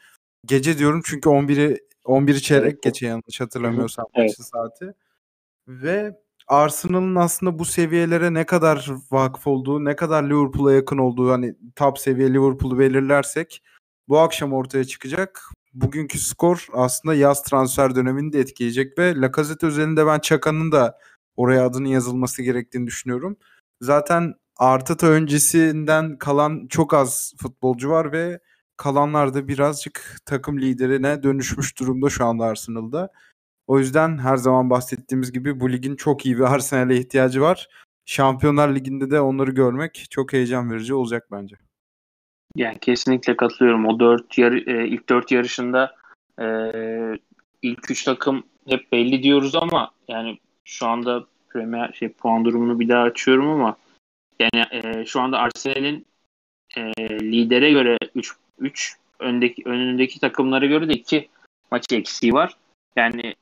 Gece 0.46 0.78
diyorum 0.78 1.02
çünkü 1.04 1.28
11'i 1.28 1.78
11 2.04 2.34
çeyrek 2.34 2.72
evet. 2.72 2.82
geçe 2.82 3.06
yanlış 3.06 3.40
hatırlamıyorsam 3.40 4.06
evet. 4.14 4.28
maçı 4.28 4.48
saati. 4.48 4.94
Ve 5.68 6.16
Arsenal'ın 6.50 7.14
aslında 7.14 7.58
bu 7.58 7.64
seviyelere 7.64 8.34
ne 8.34 8.46
kadar 8.46 8.90
vakıf 9.10 9.46
olduğu, 9.46 9.84
ne 9.84 9.96
kadar 9.96 10.22
Liverpool'a 10.22 10.72
yakın 10.72 10.98
olduğu 10.98 11.30
hani 11.30 11.54
top 11.76 11.98
seviye 11.98 12.32
Liverpool'u 12.32 12.78
belirlersek 12.78 13.62
bu 14.08 14.18
akşam 14.18 14.52
ortaya 14.52 14.84
çıkacak. 14.84 15.42
Bugünkü 15.74 16.18
skor 16.18 16.66
aslında 16.72 17.14
yaz 17.14 17.42
transfer 17.42 17.94
dönemini 17.94 18.32
de 18.32 18.40
etkileyecek 18.40 18.98
ve 18.98 19.20
Lacazette 19.20 19.66
özelinde 19.66 20.06
ben 20.06 20.18
Çaka'nın 20.18 20.72
da 20.72 20.98
oraya 21.36 21.66
adının 21.66 21.88
yazılması 21.88 22.42
gerektiğini 22.42 22.86
düşünüyorum. 22.86 23.36
Zaten 23.80 24.34
Arteta 24.56 25.06
öncesinden 25.06 26.18
kalan 26.18 26.66
çok 26.68 26.94
az 26.94 27.34
futbolcu 27.42 27.90
var 27.90 28.12
ve 28.12 28.40
kalanlar 28.76 29.34
da 29.34 29.48
birazcık 29.48 30.16
takım 30.26 30.60
liderine 30.60 31.22
dönüşmüş 31.22 31.78
durumda 31.78 32.10
şu 32.10 32.24
anda 32.24 32.44
Arsenal'da. 32.44 33.10
O 33.70 33.78
yüzden 33.78 34.18
her 34.18 34.36
zaman 34.36 34.70
bahsettiğimiz 34.70 35.32
gibi 35.32 35.60
bu 35.60 35.72
ligin 35.72 35.96
çok 35.96 36.26
iyi 36.26 36.38
bir 36.38 36.54
Arsenal'e 36.54 36.96
ihtiyacı 36.96 37.40
var. 37.40 37.68
Şampiyonlar 38.06 38.74
Ligi'nde 38.74 39.10
de 39.10 39.20
onları 39.20 39.50
görmek 39.50 40.06
çok 40.10 40.32
heyecan 40.32 40.70
verici 40.70 40.94
olacak 40.94 41.28
bence. 41.32 41.56
Yani 42.56 42.78
kesinlikle 42.78 43.36
katılıyorum. 43.36 43.86
O 43.86 44.00
dört 44.00 44.38
yarı, 44.38 44.58
e, 44.58 44.88
ilk 44.88 45.08
dört 45.08 45.30
yarışında 45.30 45.96
e, 46.40 46.46
ilk 47.62 47.90
üç 47.90 48.04
takım 48.04 48.42
hep 48.68 48.92
belli 48.92 49.22
diyoruz 49.22 49.54
ama 49.54 49.90
yani 50.08 50.38
şu 50.64 50.86
anda 50.86 51.24
Premier 51.48 51.92
şey 51.92 52.08
puan 52.08 52.44
durumunu 52.44 52.80
bir 52.80 52.88
daha 52.88 53.02
açıyorum 53.02 53.48
ama 53.48 53.76
yani 54.40 54.66
e, 54.70 55.04
şu 55.04 55.20
anda 55.20 55.38
Arsenal'in 55.38 56.06
lidere 57.22 57.70
göre 57.70 57.98
3 58.14 58.32
3 58.58 58.96
öndeki 59.18 59.62
önündeki 59.64 60.20
takımlara 60.20 60.66
göre 60.66 60.88
de 60.88 60.92
2 60.92 61.28
maç 61.70 61.84
eksiği 61.92 62.32
var. 62.32 62.56
Yani 62.96 63.34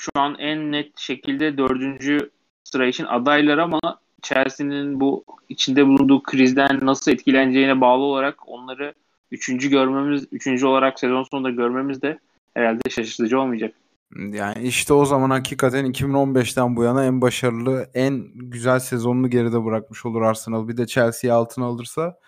şu 0.00 0.10
an 0.14 0.36
en 0.38 0.72
net 0.72 0.98
şekilde 0.98 1.58
dördüncü 1.58 2.30
sıra 2.64 2.86
için 2.86 3.04
adaylar 3.04 3.58
ama 3.58 3.80
Chelsea'nin 4.22 5.00
bu 5.00 5.24
içinde 5.48 5.86
bulunduğu 5.86 6.22
krizden 6.22 6.78
nasıl 6.82 7.12
etkileneceğine 7.12 7.80
bağlı 7.80 8.02
olarak 8.02 8.48
onları 8.48 8.94
üçüncü 9.30 9.70
görmemiz, 9.70 10.26
üçüncü 10.32 10.66
olarak 10.66 11.00
sezon 11.00 11.22
sonunda 11.22 11.50
görmemiz 11.50 12.02
de 12.02 12.18
herhalde 12.54 12.90
şaşırtıcı 12.90 13.40
olmayacak. 13.40 13.74
Yani 14.16 14.62
işte 14.62 14.94
o 14.94 15.04
zaman 15.04 15.30
hakikaten 15.30 15.86
2015'ten 15.86 16.76
bu 16.76 16.82
yana 16.82 17.04
en 17.04 17.20
başarılı, 17.20 17.90
en 17.94 18.24
güzel 18.34 18.78
sezonunu 18.78 19.30
geride 19.30 19.64
bırakmış 19.64 20.06
olur 20.06 20.22
Arsenal. 20.22 20.68
Bir 20.68 20.76
de 20.76 20.86
Chelsea'yi 20.86 21.32
altına 21.32 21.64
alırsa 21.64 22.18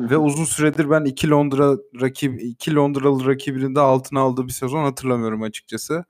ve 0.00 0.16
uzun 0.16 0.44
süredir 0.44 0.90
ben 0.90 1.04
iki 1.04 1.30
Londra 1.30 1.76
rakip 2.00 2.42
iki 2.42 2.74
Londralı 2.74 3.26
rakibinin 3.26 3.74
de 3.74 3.80
altına 3.80 4.20
aldığı 4.20 4.46
bir 4.46 4.52
sezon 4.52 4.84
hatırlamıyorum 4.84 5.42
açıkçası. 5.42 6.04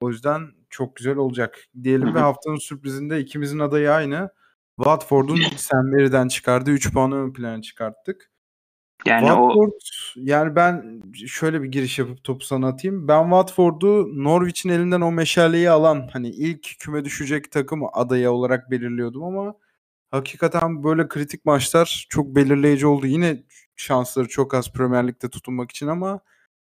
O 0.00 0.08
yüzden 0.08 0.40
çok 0.70 0.96
güzel 0.96 1.16
olacak. 1.16 1.58
Diyelim 1.82 2.14
ve 2.14 2.18
haftanın 2.18 2.56
sürprizinde 2.56 3.20
ikimizin 3.20 3.58
adayı 3.58 3.92
aynı. 3.92 4.30
Watford'un 4.76 5.40
St. 5.56 5.74
Mary'den 5.74 6.28
çıkardığı 6.28 6.70
3 6.70 6.92
puanı 6.92 7.16
ön 7.16 7.32
plana 7.32 7.62
çıkarttık. 7.62 8.32
Yani 9.06 9.26
Watford, 9.26 9.68
o 9.68 9.70
yani 10.16 10.56
ben 10.56 11.02
şöyle 11.26 11.62
bir 11.62 11.68
giriş 11.68 11.98
yapıp 11.98 12.24
topu 12.24 12.44
sana 12.44 12.68
atayım. 12.68 13.08
Ben 13.08 13.22
Watford'u 13.22 14.24
Norwich'in 14.24 14.68
elinden 14.68 15.00
o 15.00 15.12
meşaleyi 15.12 15.70
alan 15.70 16.08
hani 16.12 16.28
ilk 16.28 16.78
küme 16.78 17.04
düşecek 17.04 17.52
takım 17.52 17.82
adayı 17.92 18.30
olarak 18.30 18.70
belirliyordum 18.70 19.22
ama 19.24 19.54
hakikaten 20.10 20.84
böyle 20.84 21.08
kritik 21.08 21.44
maçlar 21.44 22.06
çok 22.08 22.36
belirleyici 22.36 22.86
oldu. 22.86 23.06
Yine 23.06 23.42
şansları 23.76 24.28
çok 24.28 24.54
az 24.54 24.72
Premier 24.72 25.08
Lig'de 25.08 25.30
tutunmak 25.30 25.70
için 25.70 25.86
ama 25.86 26.20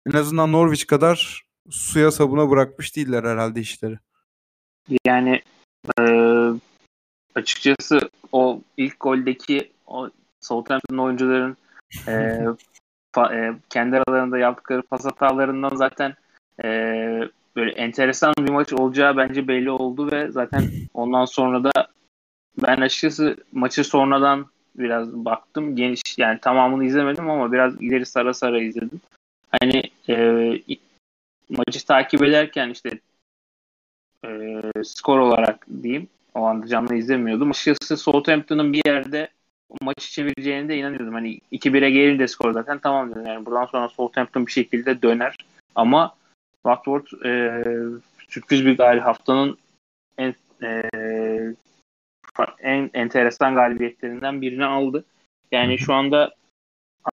en 0.07 0.13
azından 0.13 0.53
Norwich 0.53 0.87
kadar 0.87 1.48
suya 1.71 2.11
sabuna 2.11 2.51
bırakmış 2.51 2.97
değiller 2.97 3.25
herhalde 3.25 3.61
işleri. 3.61 3.99
Yani 5.07 5.43
e, 6.01 6.03
açıkçası 7.35 8.01
o 8.33 8.61
ilk 8.77 9.01
goldeki 9.01 9.73
o 9.87 10.11
Southampton 10.41 10.99
oyuncuların 10.99 11.57
e, 12.09 12.41
fa, 13.13 13.35
e, 13.35 13.55
kendi 13.71 13.97
aralarında 13.97 14.39
yaptıkları 14.39 14.83
pas 14.83 15.05
hatalarından 15.05 15.77
zaten 15.77 16.15
e, 16.65 16.69
böyle 17.57 17.71
enteresan 17.71 18.35
bir 18.39 18.51
maç 18.51 18.73
olacağı 18.73 19.17
bence 19.17 19.49
belli 19.49 19.71
oldu 19.71 20.13
ve 20.13 20.31
zaten 20.31 20.65
ondan 20.95 21.25
sonra 21.25 21.65
da 21.65 21.89
ben 22.63 22.81
açıkçası 22.81 23.37
maçı 23.53 23.85
sonradan 23.85 24.47
biraz 24.79 25.13
baktım. 25.13 25.77
Geniş 25.77 26.03
yani 26.19 26.41
tamamını 26.41 26.85
izlemedim 26.85 27.31
ama 27.31 27.53
biraz 27.53 27.83
ileri 27.83 28.07
sara 28.07 28.35
sara 28.35 28.61
izledim. 28.61 29.01
Hani 29.61 29.83
e, 30.09 30.15
maçı 31.51 31.87
takip 31.87 32.23
ederken 32.23 32.71
işte 32.71 32.91
e, 34.25 34.63
skor 34.85 35.19
olarak 35.19 35.67
diyeyim 35.83 36.09
o 36.35 36.43
anda 36.43 36.67
canlı 36.67 36.95
izlemiyordum. 36.95 37.51
Açıkçası 37.51 37.97
Southampton'ın 37.97 38.73
bir 38.73 38.83
yerde 38.87 39.29
maçı 39.83 40.11
çevireceğine 40.11 40.69
de 40.69 40.77
inanıyordum. 40.77 41.15
Hani 41.15 41.41
2-1'e 41.53 41.91
gelince 41.91 42.29
skor 42.29 42.53
zaten 42.53 42.79
tamam 42.79 43.11
dedim. 43.11 43.27
Yani 43.27 43.47
buradan 43.47 43.67
sonra 43.67 43.89
Southampton 43.89 44.47
bir 44.47 44.53
şekilde 44.53 45.03
döner. 45.03 45.37
Ama 45.75 46.15
Watford 46.55 47.25
e, 47.25 47.65
sürpriz 48.29 48.67
bir 48.67 48.77
galip 48.77 49.05
haftanın 49.05 49.59
en 50.19 50.35
e, 50.63 50.91
en 52.61 52.91
enteresan 52.95 53.55
galibiyetlerinden 53.55 54.41
birini 54.41 54.65
aldı. 54.65 55.05
Yani 55.53 55.79
şu 55.79 55.95
anda 55.95 56.35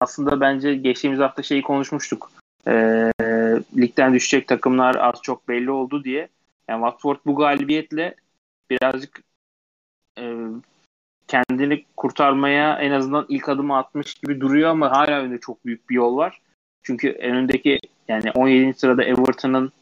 aslında 0.01 0.41
bence 0.41 0.75
geçtiğimiz 0.75 1.21
hafta 1.21 1.43
şeyi 1.43 1.63
konuşmuştuk. 1.63 2.31
E, 2.67 2.73
ligden 3.77 4.15
düşecek 4.15 4.49
takımlar 4.49 4.95
az 4.95 5.23
çok 5.23 5.49
belli 5.49 5.71
oldu 5.71 6.05
diye. 6.05 6.29
Yani 6.69 6.81
Watford 6.81 7.17
bu 7.27 7.37
galibiyetle 7.37 8.15
birazcık 8.71 9.23
e, 10.19 10.37
kendini 11.29 11.85
kurtarmaya 11.97 12.79
en 12.79 12.91
azından 12.91 13.27
ilk 13.29 13.49
adımı 13.49 13.77
atmış 13.77 14.15
gibi 14.15 14.41
duruyor 14.41 14.71
ama 14.71 14.91
hala 14.91 15.21
önünde 15.21 15.39
çok 15.39 15.67
büyük 15.67 15.91
bir 15.91 15.95
yol 15.95 16.17
var. 16.17 16.41
Çünkü 16.83 17.13
önündeki 17.13 17.81
yani 18.09 18.31
17. 18.31 18.79
sırada 18.79 19.05
Everton'ın 19.05 19.73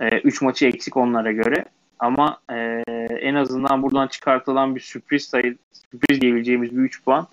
3 0.00 0.42
e, 0.42 0.44
maçı 0.44 0.66
eksik 0.66 0.96
onlara 0.96 1.32
göre. 1.32 1.64
Ama 1.98 2.38
e, 2.50 2.82
en 3.20 3.34
azından 3.34 3.82
buradan 3.82 4.06
çıkartılan 4.06 4.74
bir 4.74 4.80
sürpriz 4.80 5.24
sayı, 5.24 5.56
sürpriz 5.90 6.20
diyebileceğimiz 6.20 6.76
bir 6.76 6.82
3 6.82 7.04
puan 7.04 7.26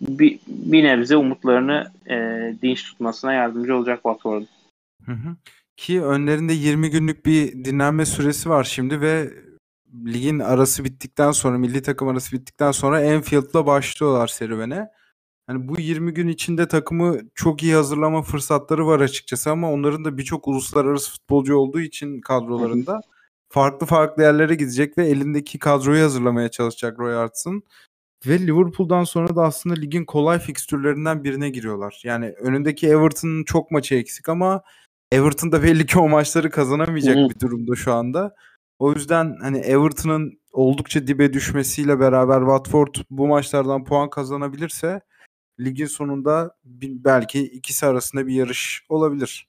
bir, 0.00 0.38
bir 0.46 0.84
nebze 0.84 1.16
umutlarını 1.16 1.90
e, 2.08 2.16
dinç 2.62 2.84
tutmasına 2.84 3.32
yardımcı 3.32 3.76
olacak 3.76 3.96
Watford'un. 3.96 4.48
Ki 5.76 6.02
önlerinde 6.02 6.52
20 6.52 6.90
günlük 6.90 7.26
bir 7.26 7.64
dinlenme 7.64 8.06
süresi 8.06 8.48
var 8.48 8.64
şimdi 8.64 9.00
ve 9.00 9.34
ligin 10.06 10.38
arası 10.38 10.84
bittikten 10.84 11.30
sonra, 11.30 11.58
milli 11.58 11.82
takım 11.82 12.08
arası 12.08 12.32
bittikten 12.36 12.70
sonra 12.72 13.00
Enfield'la 13.00 13.66
başlıyorlar 13.66 14.26
serüvene. 14.26 14.88
Hani 15.46 15.68
bu 15.68 15.80
20 15.80 16.14
gün 16.14 16.28
içinde 16.28 16.68
takımı 16.68 17.18
çok 17.34 17.62
iyi 17.62 17.74
hazırlama 17.74 18.22
fırsatları 18.22 18.86
var 18.86 19.00
açıkçası 19.00 19.50
ama 19.50 19.72
onların 19.72 20.04
da 20.04 20.18
birçok 20.18 20.48
uluslararası 20.48 21.12
futbolcu 21.12 21.56
olduğu 21.56 21.80
için 21.80 22.20
kadrolarında 22.20 23.00
farklı 23.48 23.86
farklı 23.86 24.22
yerlere 24.22 24.54
gidecek 24.54 24.98
ve 24.98 25.08
elindeki 25.08 25.58
kadroyu 25.58 26.04
hazırlamaya 26.04 26.48
çalışacak 26.48 26.98
Roy 26.98 27.16
Arts'ın. 27.16 27.62
Ve 28.26 28.38
Liverpool'dan 28.46 29.04
sonra 29.04 29.36
da 29.36 29.42
aslında 29.42 29.74
ligin 29.74 30.04
kolay 30.04 30.38
fikstürlerinden 30.38 31.24
birine 31.24 31.50
giriyorlar. 31.50 32.00
Yani 32.04 32.30
önündeki 32.30 32.88
Everton'ın 32.88 33.44
çok 33.44 33.70
maçı 33.70 33.94
eksik 33.94 34.28
ama 34.28 34.62
Everton 35.12 35.52
da 35.52 35.62
belli 35.62 35.86
ki 35.86 35.98
o 35.98 36.08
maçları 36.08 36.50
kazanamayacak 36.50 37.16
bir 37.16 37.40
durumda 37.40 37.74
şu 37.74 37.92
anda. 37.92 38.34
O 38.78 38.92
yüzden 38.92 39.36
hani 39.40 39.58
Everton'ın 39.58 40.40
oldukça 40.52 41.06
dibe 41.06 41.32
düşmesiyle 41.32 42.00
beraber 42.00 42.38
Watford 42.38 42.94
bu 43.10 43.26
maçlardan 43.26 43.84
puan 43.84 44.10
kazanabilirse 44.10 45.00
ligin 45.60 45.86
sonunda 45.86 46.56
belki 46.64 47.40
ikisi 47.42 47.86
arasında 47.86 48.26
bir 48.26 48.34
yarış 48.34 48.82
olabilir. 48.88 49.46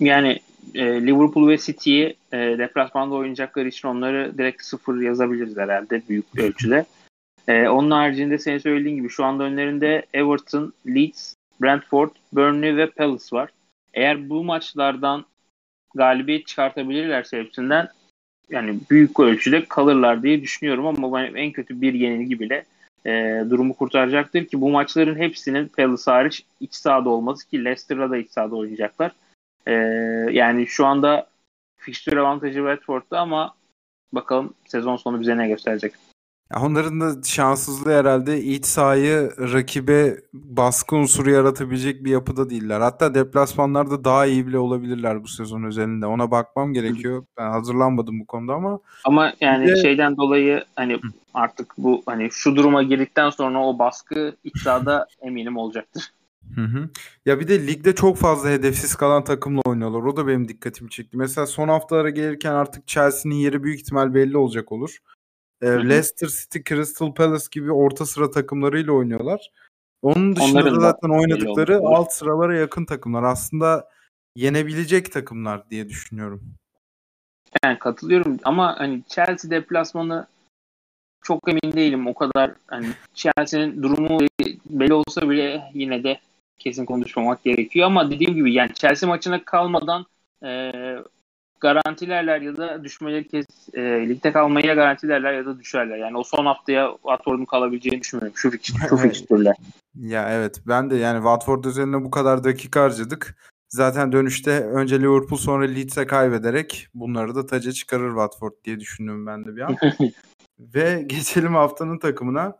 Yani 0.00 0.40
e, 0.74 1.06
Liverpool 1.06 1.48
ve 1.48 1.58
City'yi 1.58 2.16
e, 2.32 2.36
deplasmanda 2.36 3.14
oynayacakları 3.14 3.68
için 3.68 3.88
onları 3.88 4.38
direkt 4.38 4.64
sıfır 4.64 5.00
yazabiliriz 5.00 5.56
herhalde 5.56 6.02
büyük 6.08 6.38
ölçüde. 6.38 6.86
E, 7.48 7.68
onun 7.68 7.90
haricinde 7.90 8.38
senin 8.38 8.58
söylediğin 8.58 8.96
gibi 8.96 9.08
şu 9.08 9.24
anda 9.24 9.44
önlerinde 9.44 10.06
Everton, 10.14 10.72
Leeds, 10.86 11.34
Brentford, 11.62 12.10
Burnley 12.32 12.76
ve 12.76 12.90
Palace 12.90 13.26
var. 13.32 13.50
Eğer 13.98 14.28
bu 14.28 14.44
maçlardan 14.44 15.24
galibiyet 15.94 16.46
çıkartabilirlerse 16.46 17.38
hepsinden 17.38 17.88
yani 18.50 18.78
büyük 18.90 19.20
ölçüde 19.20 19.64
kalırlar 19.64 20.22
diye 20.22 20.42
düşünüyorum 20.42 20.86
ama 20.86 21.12
ben 21.18 21.34
en 21.34 21.52
kötü 21.52 21.80
bir 21.80 21.94
yenilgi 21.94 22.40
bile 22.40 22.64
e, 23.06 23.44
durumu 23.50 23.74
kurtaracaktır 23.74 24.44
ki 24.44 24.60
bu 24.60 24.70
maçların 24.70 25.16
hepsinin 25.16 25.68
Palace 25.68 26.10
hariç 26.10 26.44
iç 26.60 26.74
sahada 26.74 27.08
olması 27.08 27.48
ki 27.48 27.64
Leicester'la 27.64 28.10
da 28.10 28.16
iç 28.16 28.30
sahada 28.30 28.56
oynayacaklar. 28.56 29.12
E, 29.66 29.72
yani 30.32 30.66
şu 30.66 30.86
anda 30.86 31.26
fixture 31.76 32.20
avantajı 32.20 32.58
Watford'da 32.58 33.20
ama 33.20 33.54
bakalım 34.12 34.54
sezon 34.66 34.96
sonu 34.96 35.20
bize 35.20 35.38
ne 35.38 35.48
gösterecek. 35.48 35.92
Ya 36.54 36.60
Onların 36.62 37.00
da 37.00 37.22
şanssızlığı 37.24 37.92
herhalde 37.92 38.42
iç 38.42 38.66
sahayı 38.66 39.30
rakibe 39.38 40.16
baskı 40.32 40.96
unsuru 40.96 41.30
yaratabilecek 41.30 42.04
bir 42.04 42.10
yapıda 42.10 42.50
değiller. 42.50 42.80
Hatta 42.80 43.14
deplasmanlarda 43.14 44.04
daha 44.04 44.26
iyi 44.26 44.46
bile 44.46 44.58
olabilirler 44.58 45.22
bu 45.22 45.28
sezon 45.28 45.62
özelinde. 45.62 46.06
Ona 46.06 46.30
bakmam 46.30 46.72
gerekiyor. 46.72 47.24
Ben 47.38 47.50
hazırlanmadım 47.50 48.20
bu 48.20 48.26
konuda 48.26 48.54
ama 48.54 48.80
Ama 49.04 49.32
yani 49.40 49.66
de- 49.66 49.76
şeyden 49.82 50.16
dolayı 50.16 50.64
hani 50.76 50.98
artık 51.34 51.74
bu 51.78 52.02
hani 52.06 52.28
şu 52.32 52.56
duruma 52.56 52.82
girdikten 52.82 53.30
sonra 53.30 53.64
o 53.66 53.78
baskı 53.78 54.36
iç 54.44 54.58
sahada 54.62 55.06
eminim 55.22 55.56
olacaktır. 55.56 56.12
Hı 56.54 56.60
hı. 56.64 56.88
Ya 57.26 57.40
bir 57.40 57.48
de 57.48 57.66
ligde 57.66 57.94
çok 57.94 58.16
fazla 58.16 58.48
hedefsiz 58.48 58.94
kalan 58.94 59.24
takımla 59.24 59.60
oynuyorlar. 59.66 60.02
O 60.02 60.16
da 60.16 60.26
benim 60.26 60.48
dikkatimi 60.48 60.90
çekti. 60.90 61.16
Mesela 61.16 61.46
son 61.46 61.68
haftalara 61.68 62.10
gelirken 62.10 62.52
artık 62.52 62.86
Chelsea'nin 62.86 63.34
yeri 63.34 63.62
büyük 63.62 63.80
ihtimal 63.80 64.14
belli 64.14 64.36
olacak 64.36 64.72
olur. 64.72 64.98
Hı. 65.62 65.88
Leicester 65.88 66.28
City, 66.28 66.58
Crystal 66.68 67.14
Palace 67.14 67.44
gibi 67.50 67.72
orta 67.72 68.06
sıra 68.06 68.30
takımlarıyla 68.30 68.92
oynuyorlar. 68.92 69.50
Onun 70.02 70.36
dışında 70.36 70.60
Onların 70.60 70.76
da 70.76 70.80
zaten 70.80 71.08
oynadıkları 71.08 71.80
olur. 71.80 71.96
alt 71.96 72.12
sıralara 72.12 72.56
yakın 72.56 72.84
takımlar. 72.84 73.22
Aslında 73.22 73.88
yenebilecek 74.36 75.12
takımlar 75.12 75.70
diye 75.70 75.88
düşünüyorum. 75.88 76.42
Yani 77.64 77.78
katılıyorum 77.78 78.38
ama 78.44 78.78
hani 78.78 79.02
Chelsea 79.08 79.50
deplasmanı 79.50 80.26
çok 81.22 81.48
emin 81.48 81.76
değilim. 81.76 82.06
O 82.06 82.14
kadar 82.14 82.52
hani 82.66 82.86
Chelsea'nin 83.14 83.82
durumu 83.82 84.20
belli 84.70 84.92
olsa 84.92 85.30
bile 85.30 85.70
yine 85.74 86.04
de 86.04 86.20
kesin 86.58 86.84
konuşmamak 86.84 87.44
gerekiyor 87.44 87.86
ama 87.86 88.10
dediğim 88.10 88.34
gibi 88.34 88.52
yani 88.52 88.74
Chelsea 88.74 89.08
maçına 89.08 89.44
kalmadan 89.44 90.06
e, 90.44 90.72
garantilerler 91.60 92.40
ya 92.40 92.56
da 92.56 92.84
düşmeleri 92.84 93.28
kes 93.28 93.46
e, 93.74 93.80
ligde 94.08 94.32
kalmayı 94.32 94.66
ya 94.66 94.74
garantilerler 94.74 95.32
ya 95.32 95.46
da 95.46 95.58
düşerler. 95.58 95.96
Yani 95.96 96.18
o 96.18 96.22
son 96.22 96.46
haftaya 96.46 96.92
Watford'un 96.92 97.44
kalabileceğini 97.44 98.00
düşünmüyorum. 98.00 98.36
Şu 98.36 98.50
şu 98.88 98.96
fikstürler. 98.96 99.56
Ya 99.94 100.30
evet 100.30 100.62
ben 100.66 100.90
de 100.90 100.96
yani 100.96 101.16
Watford 101.16 101.64
üzerine 101.64 102.04
bu 102.04 102.10
kadar 102.10 102.44
dakika 102.44 102.82
harcadık. 102.82 103.36
Zaten 103.68 104.12
dönüşte 104.12 104.60
önce 104.60 105.00
Liverpool 105.00 105.38
sonra 105.38 105.64
Leeds'e 105.64 106.06
kaybederek 106.06 106.88
bunları 106.94 107.34
da 107.34 107.46
taca 107.46 107.72
çıkarır 107.72 108.08
Watford 108.08 108.52
diye 108.64 108.80
düşündüm 108.80 109.26
ben 109.26 109.44
de 109.44 109.56
bir 109.56 109.60
an. 109.60 109.76
Ve 110.58 111.02
geçelim 111.06 111.54
haftanın 111.54 111.98
takımına. 111.98 112.56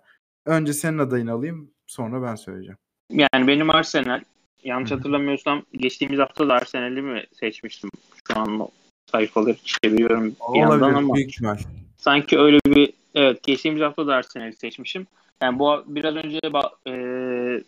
Önce 0.46 0.72
senin 0.72 0.98
adayını 0.98 1.32
alayım 1.32 1.70
sonra 1.87 2.22
ben 2.22 2.34
söyleyeceğim. 2.34 2.78
Yani 3.11 3.46
benim 3.46 3.70
Arsenal 3.70 4.20
yanlış 4.64 4.90
hatırlamıyorsam 4.90 5.62
geçtiğimiz 5.72 6.18
hafta 6.18 6.48
da 6.48 6.54
Arsenal'i 6.54 7.02
mi 7.02 7.24
seçmiştim? 7.32 7.90
Şu 8.28 8.40
an 8.40 8.68
sayfaları 9.12 9.57
çeviriyorum 9.64 10.37
bir 10.55 10.61
yandan 10.61 10.94
ama 10.94 11.14
büyük 11.14 11.31
ihtimal. 11.31 11.59
sanki 11.97 12.38
öyle 12.38 12.59
bir 12.66 12.92
evet 13.14 13.42
geçtiğimiz 13.42 13.83
hafta 13.83 14.07
da 14.07 14.14
Arsenal'i 14.14 14.53
seçmişim. 14.53 15.07
Yani 15.42 15.59
bu 15.59 15.85
biraz 15.87 16.16
önce 16.16 16.38
e, 16.87 16.92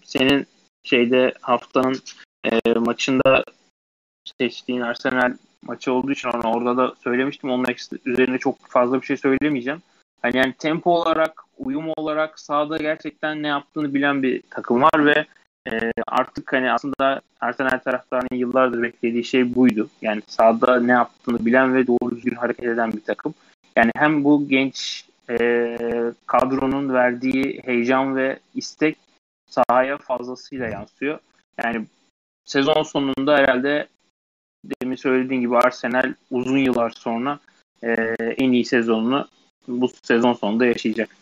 senin 0.04 0.46
şeyde 0.82 1.34
haftanın 1.40 1.96
e, 2.44 2.72
maçında 2.72 3.44
seçtiğin 4.38 4.80
Arsenal 4.80 5.34
maçı 5.62 5.92
olduğu 5.92 6.12
için 6.12 6.28
onu 6.28 6.54
orada 6.54 6.76
da 6.76 6.94
söylemiştim. 7.04 7.50
Onun 7.50 7.66
üzerine 8.04 8.38
çok 8.38 8.58
fazla 8.68 9.00
bir 9.00 9.06
şey 9.06 9.16
söylemeyeceğim. 9.16 9.82
Hani 10.22 10.36
yani 10.36 10.54
tempo 10.58 10.90
olarak, 10.90 11.42
uyum 11.58 11.92
olarak 11.96 12.40
sahada 12.40 12.76
gerçekten 12.76 13.42
ne 13.42 13.48
yaptığını 13.48 13.94
bilen 13.94 14.22
bir 14.22 14.42
takım 14.50 14.82
var 14.82 15.06
ve 15.06 15.26
e, 15.68 15.92
artık 16.06 16.52
hani 16.52 16.72
aslında 16.72 17.20
Arsenal 17.40 17.78
taraftarının 17.78 18.38
yıllardır 18.38 18.82
beklediği 18.82 19.24
şey 19.24 19.54
buydu. 19.54 19.88
Yani 20.02 20.22
sahada 20.26 20.80
ne 20.80 20.92
yaptığını 20.92 21.46
bilen 21.46 21.74
ve 21.74 21.86
doğru 21.86 22.16
düzgün 22.16 22.34
hareket 22.34 22.64
eden 22.64 22.92
bir 22.92 23.04
takım. 23.04 23.34
Yani 23.76 23.90
hem 23.96 24.24
bu 24.24 24.48
genç 24.48 25.04
e, 25.30 25.76
kadronun 26.26 26.94
verdiği 26.94 27.62
heyecan 27.64 28.16
ve 28.16 28.38
istek 28.54 28.96
sahaya 29.50 29.98
fazlasıyla 29.98 30.68
yansıyor. 30.68 31.18
Yani 31.64 31.86
sezon 32.44 32.82
sonunda 32.82 33.36
herhalde 33.36 33.86
demin 34.82 34.96
söylediğin 34.96 35.40
gibi 35.40 35.56
Arsenal 35.56 36.14
uzun 36.30 36.58
yıllar 36.58 36.90
sonra 36.90 37.38
e, 37.82 37.92
en 38.18 38.52
iyi 38.52 38.64
sezonunu 38.64 39.28
bu 39.68 39.88
sezon 40.02 40.32
sonunda 40.32 40.66
yaşayacak. 40.66 41.16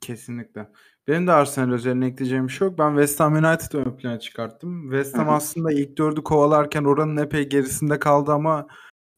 Kesinlikle. 0.00 0.66
Benim 1.08 1.26
de 1.26 1.32
Arsenal 1.32 1.72
üzerine 1.72 2.06
ekleyeceğim 2.06 2.48
bir 2.48 2.52
şey 2.52 2.68
yok. 2.68 2.78
Ben 2.78 2.90
West 2.90 3.20
Ham 3.20 3.34
United'ı 3.34 3.78
ön 3.78 3.96
plana 3.96 4.20
çıkarttım. 4.20 4.82
West 4.82 5.18
Ham 5.18 5.28
aslında 5.28 5.72
ilk 5.72 5.98
dördü 5.98 6.22
kovalarken 6.22 6.84
oranın 6.84 7.16
epey 7.16 7.48
gerisinde 7.48 7.98
kaldı 7.98 8.32
ama 8.32 8.66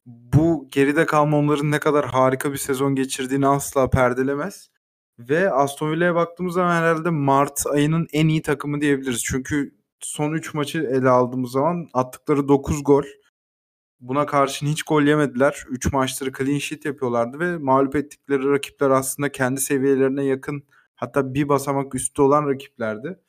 bu 0.05 0.67
geride 0.71 1.05
kalma 1.05 1.37
onların 1.37 1.71
ne 1.71 1.79
kadar 1.79 2.05
harika 2.05 2.51
bir 2.51 2.57
sezon 2.57 2.95
geçirdiğini 2.95 3.47
asla 3.47 3.89
perdelemez. 3.89 4.69
Ve 5.19 5.51
Aston 5.51 5.91
Villa'ya 5.91 6.15
baktığımız 6.15 6.53
zaman 6.53 6.75
herhalde 6.75 7.09
Mart 7.09 7.63
ayının 7.67 8.07
en 8.13 8.27
iyi 8.27 8.41
takımı 8.41 8.81
diyebiliriz. 8.81 9.23
Çünkü 9.23 9.75
son 9.99 10.33
3 10.33 10.53
maçı 10.53 10.79
ele 10.79 11.09
aldığımız 11.09 11.51
zaman 11.51 11.89
attıkları 11.93 12.47
9 12.47 12.83
gol. 12.83 13.03
Buna 13.99 14.25
karşın 14.25 14.67
hiç 14.67 14.83
gol 14.83 15.03
yemediler. 15.03 15.65
3 15.69 15.93
maçları 15.93 16.31
clean 16.33 16.57
sheet 16.57 16.85
yapıyorlardı 16.85 17.39
ve 17.39 17.57
mağlup 17.57 17.95
ettikleri 17.95 18.49
rakipler 18.51 18.89
aslında 18.89 19.31
kendi 19.31 19.61
seviyelerine 19.61 20.25
yakın 20.25 20.63
hatta 20.99 21.33
bir 21.33 21.49
basamak 21.49 21.95
üstte 21.95 22.21
olan 22.21 22.47
rakiplerdi. 22.47 23.19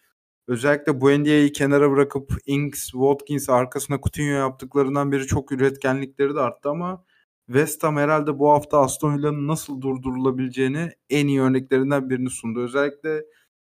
Özellikle 0.49 1.01
Buendia'yı 1.01 1.53
kenara 1.53 1.91
bırakıp 1.91 2.33
Ings, 2.47 2.91
Watkins 2.91 3.51
arkasına 3.51 4.01
Coutinho 4.01 4.33
yaptıklarından 4.35 5.13
beri 5.13 5.27
çok 5.27 5.53
üretkenlikleri 5.53 6.35
de 6.35 6.41
arttı 6.41 6.69
ama 6.69 7.05
West 7.47 7.83
Ham 7.85 7.97
herhalde 7.97 8.39
bu 8.39 8.51
hafta 8.51 8.81
Aston 8.81 9.19
Villa'nın 9.19 9.49
nasıl 9.49 9.81
durdurulabileceğini 9.81 10.91
en 11.11 11.27
iyi 11.27 11.41
örneklerinden 11.41 12.11
birini 12.11 12.31
sundu. 12.31 12.61
Özellikle 12.61 13.25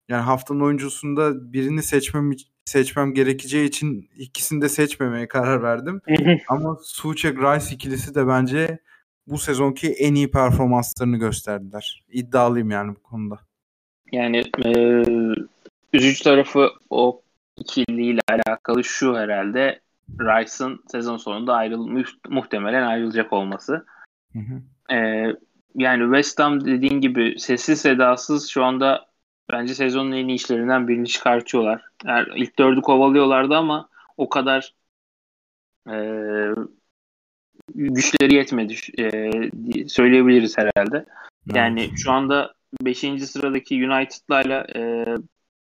yani 0.09 0.21
haftanın 0.21 0.59
oyuncusunda 0.59 1.53
birini 1.53 1.83
seçmem 1.83 2.31
seçmem 2.65 3.13
gerekeceği 3.13 3.67
için 3.67 4.09
ikisini 4.17 4.61
de 4.61 4.69
seçmemeye 4.69 5.27
karar 5.27 5.63
verdim. 5.63 6.01
Ama 6.47 6.77
Suçek 6.83 7.37
Rice 7.37 7.75
ikilisi 7.75 8.15
de 8.15 8.27
bence 8.27 8.79
bu 9.27 9.37
sezonki 9.37 9.93
en 9.93 10.15
iyi 10.15 10.31
performanslarını 10.31 11.17
gösterdiler. 11.17 12.05
İddialıyım 12.11 12.71
yani 12.71 12.95
bu 12.95 13.03
konuda. 13.03 13.39
Yani 14.11 14.43
e, 14.65 14.71
üzücü 15.93 16.23
tarafı 16.23 16.69
o 16.89 17.21
ikiliyle 17.57 18.21
alakalı 18.29 18.83
şu 18.83 19.17
herhalde 19.17 19.79
Rice'ın 20.19 20.83
sezon 20.87 21.17
sonunda 21.17 21.53
ayrılmış 21.53 22.09
muhtemelen 22.29 22.83
ayrılacak 22.83 23.33
olması. 23.33 23.85
Hı 24.33 24.39
hı. 24.39 24.95
E, 24.95 25.27
yani 25.75 26.03
West 26.03 26.39
Ham 26.39 26.65
dediğin 26.65 27.01
gibi 27.01 27.39
sessiz 27.39 27.81
sedasız 27.81 28.49
şu 28.49 28.63
anda 28.63 29.05
bence 29.51 29.73
sezonun 29.75 30.11
en 30.11 30.27
iyi 30.27 30.35
işlerinden 30.35 30.87
birini 30.87 31.07
çıkartıyorlar. 31.07 31.85
Yani 32.05 32.27
ilk 32.35 32.59
dördü 32.59 32.81
kovalıyorlardı 32.81 33.55
ama 33.55 33.89
o 34.17 34.29
kadar 34.29 34.73
e, 35.89 35.95
güçleri 37.75 38.33
yetmedi 38.33 38.75
e, 38.97 39.09
söyleyebiliriz 39.87 40.57
herhalde. 40.57 41.05
Yani 41.53 41.81
Evet. 41.81 41.93
şu 41.97 42.11
anda 42.11 42.53
5. 42.81 42.99
sıradaki 43.25 43.75
United'larla 43.75 44.67
e, 44.75 45.05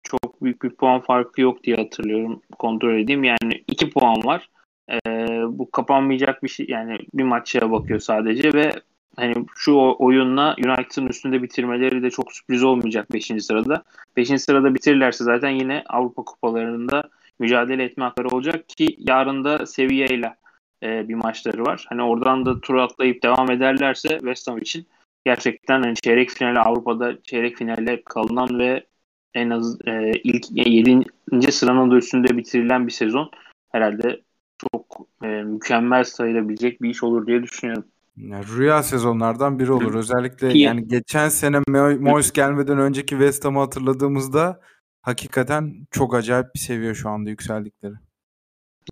çok 0.02 0.42
büyük 0.42 0.62
bir 0.62 0.70
puan 0.70 1.00
farkı 1.00 1.40
yok 1.40 1.64
diye 1.64 1.76
hatırlıyorum. 1.76 2.42
Kontrol 2.58 2.98
edeyim. 2.98 3.24
Yani 3.24 3.64
2 3.68 3.90
puan 3.90 4.24
var. 4.24 4.48
Ee, 4.90 5.26
bu 5.48 5.70
kapanmayacak 5.70 6.42
bir 6.42 6.48
şey. 6.48 6.66
Yani 6.68 6.98
bir 7.14 7.24
maça 7.24 7.70
bakıyor 7.70 8.00
sadece 8.00 8.52
ve 8.52 8.72
hani 9.16 9.34
şu 9.56 9.94
oyunla 9.98 10.56
United'ın 10.58 11.06
üstünde 11.06 11.42
bitirmeleri 11.42 12.02
de 12.02 12.10
çok 12.10 12.32
sürpriz 12.32 12.62
olmayacak 12.62 13.12
5. 13.12 13.32
sırada. 13.40 13.82
5. 14.16 14.42
sırada 14.42 14.74
bitirirlerse 14.74 15.24
zaten 15.24 15.50
yine 15.50 15.82
Avrupa 15.86 16.22
kupalarında 16.22 17.02
mücadele 17.38 17.84
etme 17.84 18.04
hakları 18.04 18.28
olacak 18.28 18.68
ki 18.68 18.96
yarın 18.98 19.44
da 19.44 19.66
seviyeyle 19.66 20.36
e, 20.82 21.08
bir 21.08 21.14
maçları 21.14 21.64
var. 21.64 21.86
Hani 21.88 22.02
oradan 22.02 22.46
da 22.46 22.60
tur 22.60 22.74
atlayıp 22.74 23.22
devam 23.22 23.50
ederlerse 23.50 24.08
West 24.08 24.48
Ham 24.48 24.58
için 24.58 24.86
gerçekten 25.24 25.82
hani 25.82 25.94
çeyrek 25.94 26.30
finale 26.30 26.58
Avrupa'da 26.58 27.22
çeyrek 27.22 27.56
finale 27.56 28.02
kalınan 28.04 28.58
ve 28.58 28.86
en 29.34 29.50
az 29.50 29.78
e, 29.86 30.12
ilk 30.24 30.44
7. 30.50 31.52
sıranın 31.52 31.90
da 31.90 31.96
üstünde 31.96 32.36
bitirilen 32.36 32.86
bir 32.86 32.92
sezon 32.92 33.30
herhalde 33.72 34.20
çok 34.58 35.06
e, 35.22 35.26
mükemmel 35.26 36.04
sayılabilecek 36.04 36.82
bir 36.82 36.90
iş 36.90 37.02
olur 37.02 37.26
diye 37.26 37.42
düşünüyorum. 37.42 37.84
Yani 38.16 38.44
rüya 38.56 38.82
sezonlardan 38.82 39.58
biri 39.58 39.72
olur. 39.72 39.94
Özellikle 39.94 40.58
yani 40.58 40.88
geçen 40.88 41.28
sene 41.28 41.60
Moyes 41.98 42.32
gelmeden 42.32 42.78
önceki 42.78 43.10
West 43.10 43.44
Ham'ı 43.44 43.58
hatırladığımızda 43.58 44.60
hakikaten 45.02 45.86
çok 45.90 46.14
acayip 46.14 46.46
bir 46.54 46.60
seviye 46.60 46.94
şu 46.94 47.08
anda 47.08 47.30
yükseldikleri. 47.30 47.94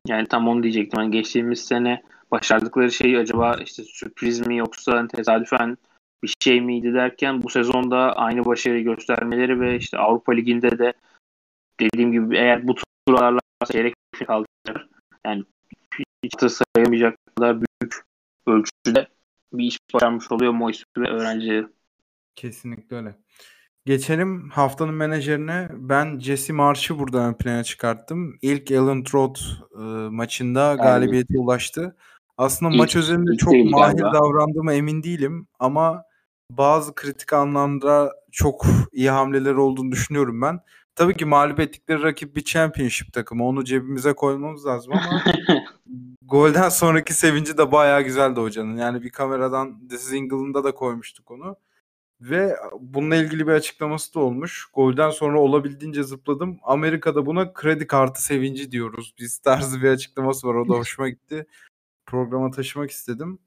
Yani 0.07 0.29
tam 0.29 0.49
onu 0.49 0.63
diyecektim. 0.63 1.01
Yani 1.01 1.11
geçtiğimiz 1.11 1.61
sene 1.61 2.03
başardıkları 2.31 2.93
şey 2.93 3.17
acaba 3.17 3.57
işte 3.65 3.83
sürpriz 3.83 4.47
mi 4.47 4.57
yoksa 4.57 4.93
hani 4.93 5.09
tesadüfen 5.09 5.77
bir 6.23 6.35
şey 6.43 6.61
miydi 6.61 6.95
derken 6.95 7.43
bu 7.43 7.49
sezonda 7.49 8.17
aynı 8.17 8.45
başarıyı 8.45 8.85
göstermeleri 8.85 9.61
ve 9.61 9.77
işte 9.77 9.99
Avrupa 9.99 10.33
Ligi'nde 10.33 10.79
de 10.79 10.93
dediğim 11.81 12.13
gibi 12.13 12.37
eğer 12.37 12.69
bu 12.69 12.75
turlarla 13.07 13.41
çeyrek 13.73 13.95
kalacaklar 14.27 14.89
yani 15.27 15.45
hiç 16.25 16.41
de 16.43 16.49
sayamayacak 16.49 17.19
kadar 17.37 17.57
büyük 17.57 17.95
ölçüde 18.47 19.09
bir 19.53 19.65
iş 19.65 19.79
başarmış 19.95 20.33
oluyor 20.33 20.53
Moyes 20.53 20.85
ve 20.99 21.09
öğrencileri. 21.09 21.67
Kesinlikle 22.37 22.97
öyle. 22.97 23.15
Geçelim 23.87 24.51
haftanın 24.51 24.95
menajerine. 24.95 25.69
Ben 25.73 26.19
Jesse 26.19 26.53
Marsh'ı 26.53 26.99
burada 26.99 27.29
ön 27.29 27.35
plana 27.35 27.65
çıkarttım. 27.65 28.39
İlk 28.43 28.71
Ellen 28.71 29.05
Road 29.15 29.37
e, 29.75 29.83
maçında 30.11 30.75
galibiyete 30.75 31.39
ulaştı. 31.39 31.97
Aslında 32.37 32.73
ilk, 32.73 32.79
maç 32.79 32.97
özelinde 32.97 33.37
çok 33.37 33.53
mahir 33.53 33.99
davrandığıma 33.99 34.73
emin 34.73 35.03
değilim 35.03 35.49
ama 35.59 36.05
bazı 36.51 36.95
kritik 36.95 37.33
anlamda 37.33 38.15
çok 38.33 38.67
iyi 38.93 39.11
hamleler 39.11 39.55
olduğunu 39.55 39.93
düşünüyorum 39.93 40.43
ben. 40.43 40.61
Tabii 40.95 41.17
ki 41.17 41.25
mağlup 41.25 41.61
ettikleri 41.61 42.03
rakip 42.03 42.37
bir 42.37 42.45
championship 42.45 43.13
takımı. 43.13 43.47
Onu 43.47 43.65
cebimize 43.65 44.13
koymamız 44.13 44.67
lazım 44.67 44.93
ama 44.93 45.23
golden 46.23 46.69
sonraki 46.69 47.15
sevinci 47.15 47.59
de 47.59 47.73
bayağı 47.73 48.03
güzeldi 48.03 48.41
hocanın. 48.41 48.77
Yani 48.77 49.03
bir 49.03 49.11
kameradan 49.11 49.89
This 49.89 50.07
is 50.07 50.13
England'da 50.13 50.65
da 50.65 50.75
koymuştuk 50.75 51.31
onu. 51.31 51.57
Ve 52.21 52.57
bununla 52.81 53.17
ilgili 53.17 53.47
bir 53.47 53.53
açıklaması 53.53 54.15
da 54.15 54.21
olmuş. 54.21 54.67
Golden 54.75 55.11
sonra 55.11 55.41
olabildiğince 55.41 56.03
zıpladım. 56.03 56.59
Amerika'da 56.63 57.27
buna 57.27 57.53
kredi 57.53 57.87
kartı 57.87 58.25
sevinci 58.25 58.73
diyoruz. 58.73 59.15
Biz 59.19 59.39
tarzı 59.39 59.83
bir 59.83 59.89
açıklaması 59.89 60.47
var. 60.47 60.55
O 60.55 60.69
da 60.69 60.75
hoşuma 60.75 61.09
gitti. 61.09 61.47
Programa 62.07 62.51
taşımak 62.51 62.91
istedim. 62.91 63.39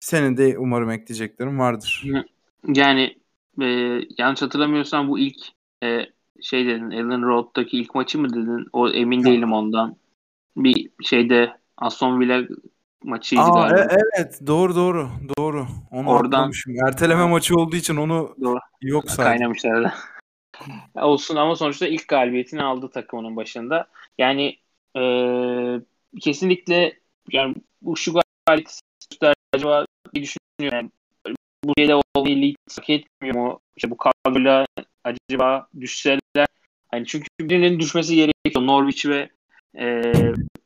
Senin 0.00 0.36
de 0.36 0.58
umarım 0.58 0.90
ekleyeceklerin 0.90 1.58
vardır. 1.58 2.04
Yani 2.66 3.16
e, 3.60 3.66
yanlış 4.18 4.42
hatırlamıyorsam 4.42 5.08
bu 5.08 5.18
ilk 5.18 5.38
e, 5.82 6.06
şey 6.42 6.66
dedin 6.66 6.90
Ellen 6.90 7.22
Road'daki 7.22 7.78
ilk 7.78 7.94
maçı 7.94 8.18
mı 8.18 8.30
dedin? 8.30 8.66
O 8.72 8.88
emin 8.88 9.24
değilim 9.24 9.52
ondan. 9.52 9.96
Bir 10.56 10.90
şeyde 11.02 11.56
Aston 11.76 12.20
Villa 12.20 12.42
maçıydı 13.02 13.42
Aa, 13.42 13.68
galiba. 13.68 13.80
E, 13.80 13.96
evet 14.16 14.40
doğru 14.46 14.74
doğru 14.74 15.08
doğru. 15.38 15.66
Onu 15.90 16.08
Oradan 16.08 16.52
Erteleme 16.86 17.26
maçı 17.26 17.56
olduğu 17.56 17.76
için 17.76 17.96
onu 17.96 18.36
doğru. 18.40 18.58
yok 18.82 19.10
saydım. 19.10 19.32
Kaynamışlar 19.32 19.94
Olsun 20.94 21.36
ama 21.36 21.56
sonuçta 21.56 21.86
ilk 21.86 22.08
galibiyetini 22.08 22.62
aldı 22.62 22.90
takımının 22.90 23.36
başında. 23.36 23.86
Yani 24.18 24.56
e, 24.96 25.02
kesinlikle 26.20 26.98
yani 27.32 27.54
bu 27.82 27.96
şu 27.96 28.12
galibiyet 28.46 28.80
acaba 29.52 29.86
bir 30.14 30.22
düşünüyorum. 30.22 30.90
Yani, 31.26 31.36
bu 31.64 31.72
şeyde 31.78 31.94
olmayı 31.94 32.42
lig 32.42 32.56
hak 32.76 32.90
etmiyor 32.90 33.36
mu? 33.36 33.60
İşte 33.76 33.90
bu 33.90 33.96
kadroyla 33.96 34.66
acaba 35.04 35.68
düşseler 35.80 36.46
hani 36.90 37.06
çünkü 37.06 37.26
birinin 37.40 37.80
düşmesi 37.80 38.14
gerekiyor. 38.14 38.66
Norwich 38.66 39.06
ve 39.06 39.28
e, 39.78 40.12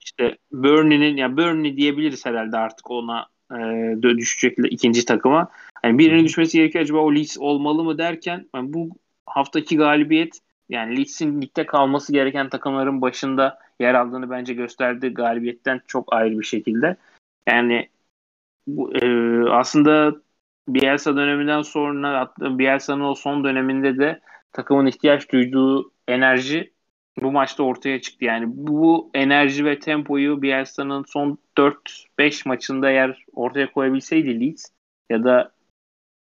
işte 0.01 0.37
Burnley'nin 0.53 1.17
yani 1.17 1.37
Burnley 1.37 1.77
diyebiliriz 1.77 2.27
herhalde 2.27 2.57
artık 2.57 2.91
ona 2.91 3.27
e, 3.53 3.57
düşecek 4.03 4.59
ikinci 4.71 5.05
takıma. 5.05 5.49
Yani 5.85 5.99
birinin 5.99 6.25
düşmesi 6.25 6.59
gerekiyor 6.59 6.85
acaba 6.85 6.99
o 6.99 7.15
Leeds 7.15 7.39
olmalı 7.39 7.85
mı 7.85 7.99
derken 7.99 8.49
yani 8.55 8.73
bu 8.73 8.91
haftaki 9.27 9.77
galibiyet 9.77 10.39
yani 10.69 10.97
Leeds'in 10.97 11.43
ligde 11.43 11.67
kalması 11.67 12.13
gereken 12.13 12.49
takımların 12.49 13.01
başında 13.01 13.59
yer 13.81 13.95
aldığını 13.95 14.31
bence 14.31 14.55
gösterdi 14.55 15.09
galibiyetten 15.09 15.81
çok 15.87 16.13
ayrı 16.13 16.39
bir 16.39 16.45
şekilde. 16.45 16.97
Yani 17.49 17.89
bu, 18.67 18.97
e, 18.97 19.07
aslında 19.51 20.15
Bielsa 20.69 21.17
döneminden 21.17 21.63
sonra 21.63 22.35
Bielsa'nın 22.41 23.05
o 23.05 23.15
son 23.15 23.45
döneminde 23.45 23.99
de 23.99 24.21
takımın 24.53 24.87
ihtiyaç 24.87 25.33
duyduğu 25.33 25.93
enerji 26.09 26.75
bu 27.23 27.33
maçta 27.33 27.63
ortaya 27.63 28.01
çıktı. 28.01 28.25
Yani 28.25 28.45
bu 28.49 29.11
enerji 29.15 29.65
ve 29.65 29.79
tempoyu 29.79 30.43
Bielsa'nın 30.43 31.05
son 31.09 31.39
4-5 31.57 32.49
maçında 32.49 32.91
eğer 32.91 33.25
ortaya 33.33 33.73
koyabilseydi 33.73 34.41
Leeds 34.41 34.67
ya 35.11 35.25
da 35.25 35.53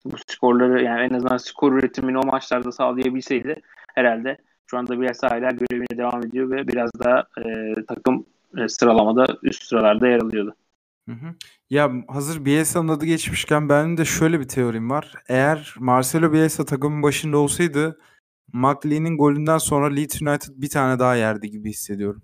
bu 0.06 0.18
skorları 0.28 0.84
yani 0.84 1.02
en 1.02 1.14
azından 1.14 1.38
skor 1.38 1.74
üretimini 1.74 2.18
o 2.18 2.26
maçlarda 2.26 2.72
sağlayabilseydi 2.72 3.62
herhalde 3.96 4.38
şu 4.68 4.78
anda 4.78 5.02
Bielsa 5.02 5.32
hala 5.32 5.50
görevine 5.50 5.98
devam 5.98 6.26
ediyor 6.26 6.52
ve 6.52 6.68
biraz 6.68 6.92
daha 7.00 7.24
e, 7.38 7.74
takım 7.88 8.26
e, 8.58 8.68
sıralamada 8.68 9.28
üst 9.44 9.64
sıralarda 9.64 10.08
yer 10.08 10.20
alıyordu. 10.20 10.56
Hı 11.10 11.14
hı. 11.14 11.36
Ya 11.70 11.92
hazır 12.08 12.46
Bielsa'nın 12.46 12.88
adı 12.88 13.06
geçmişken 13.06 13.70
benim 13.70 13.98
de 13.98 14.06
şöyle 14.06 14.40
bir 14.40 14.48
teorim 14.48 14.90
var. 14.90 15.14
Eğer 15.28 15.76
Marcelo 15.80 16.34
Bielsa 16.34 16.66
takımın 16.66 17.04
başında 17.04 17.38
olsaydı 17.38 18.00
McLean'in 18.54 19.18
golünden 19.18 19.58
sonra 19.58 19.90
Leeds 19.90 20.22
United 20.22 20.54
bir 20.56 20.70
tane 20.70 21.00
daha 21.00 21.16
yerdi 21.16 21.50
gibi 21.50 21.70
hissediyorum. 21.70 22.22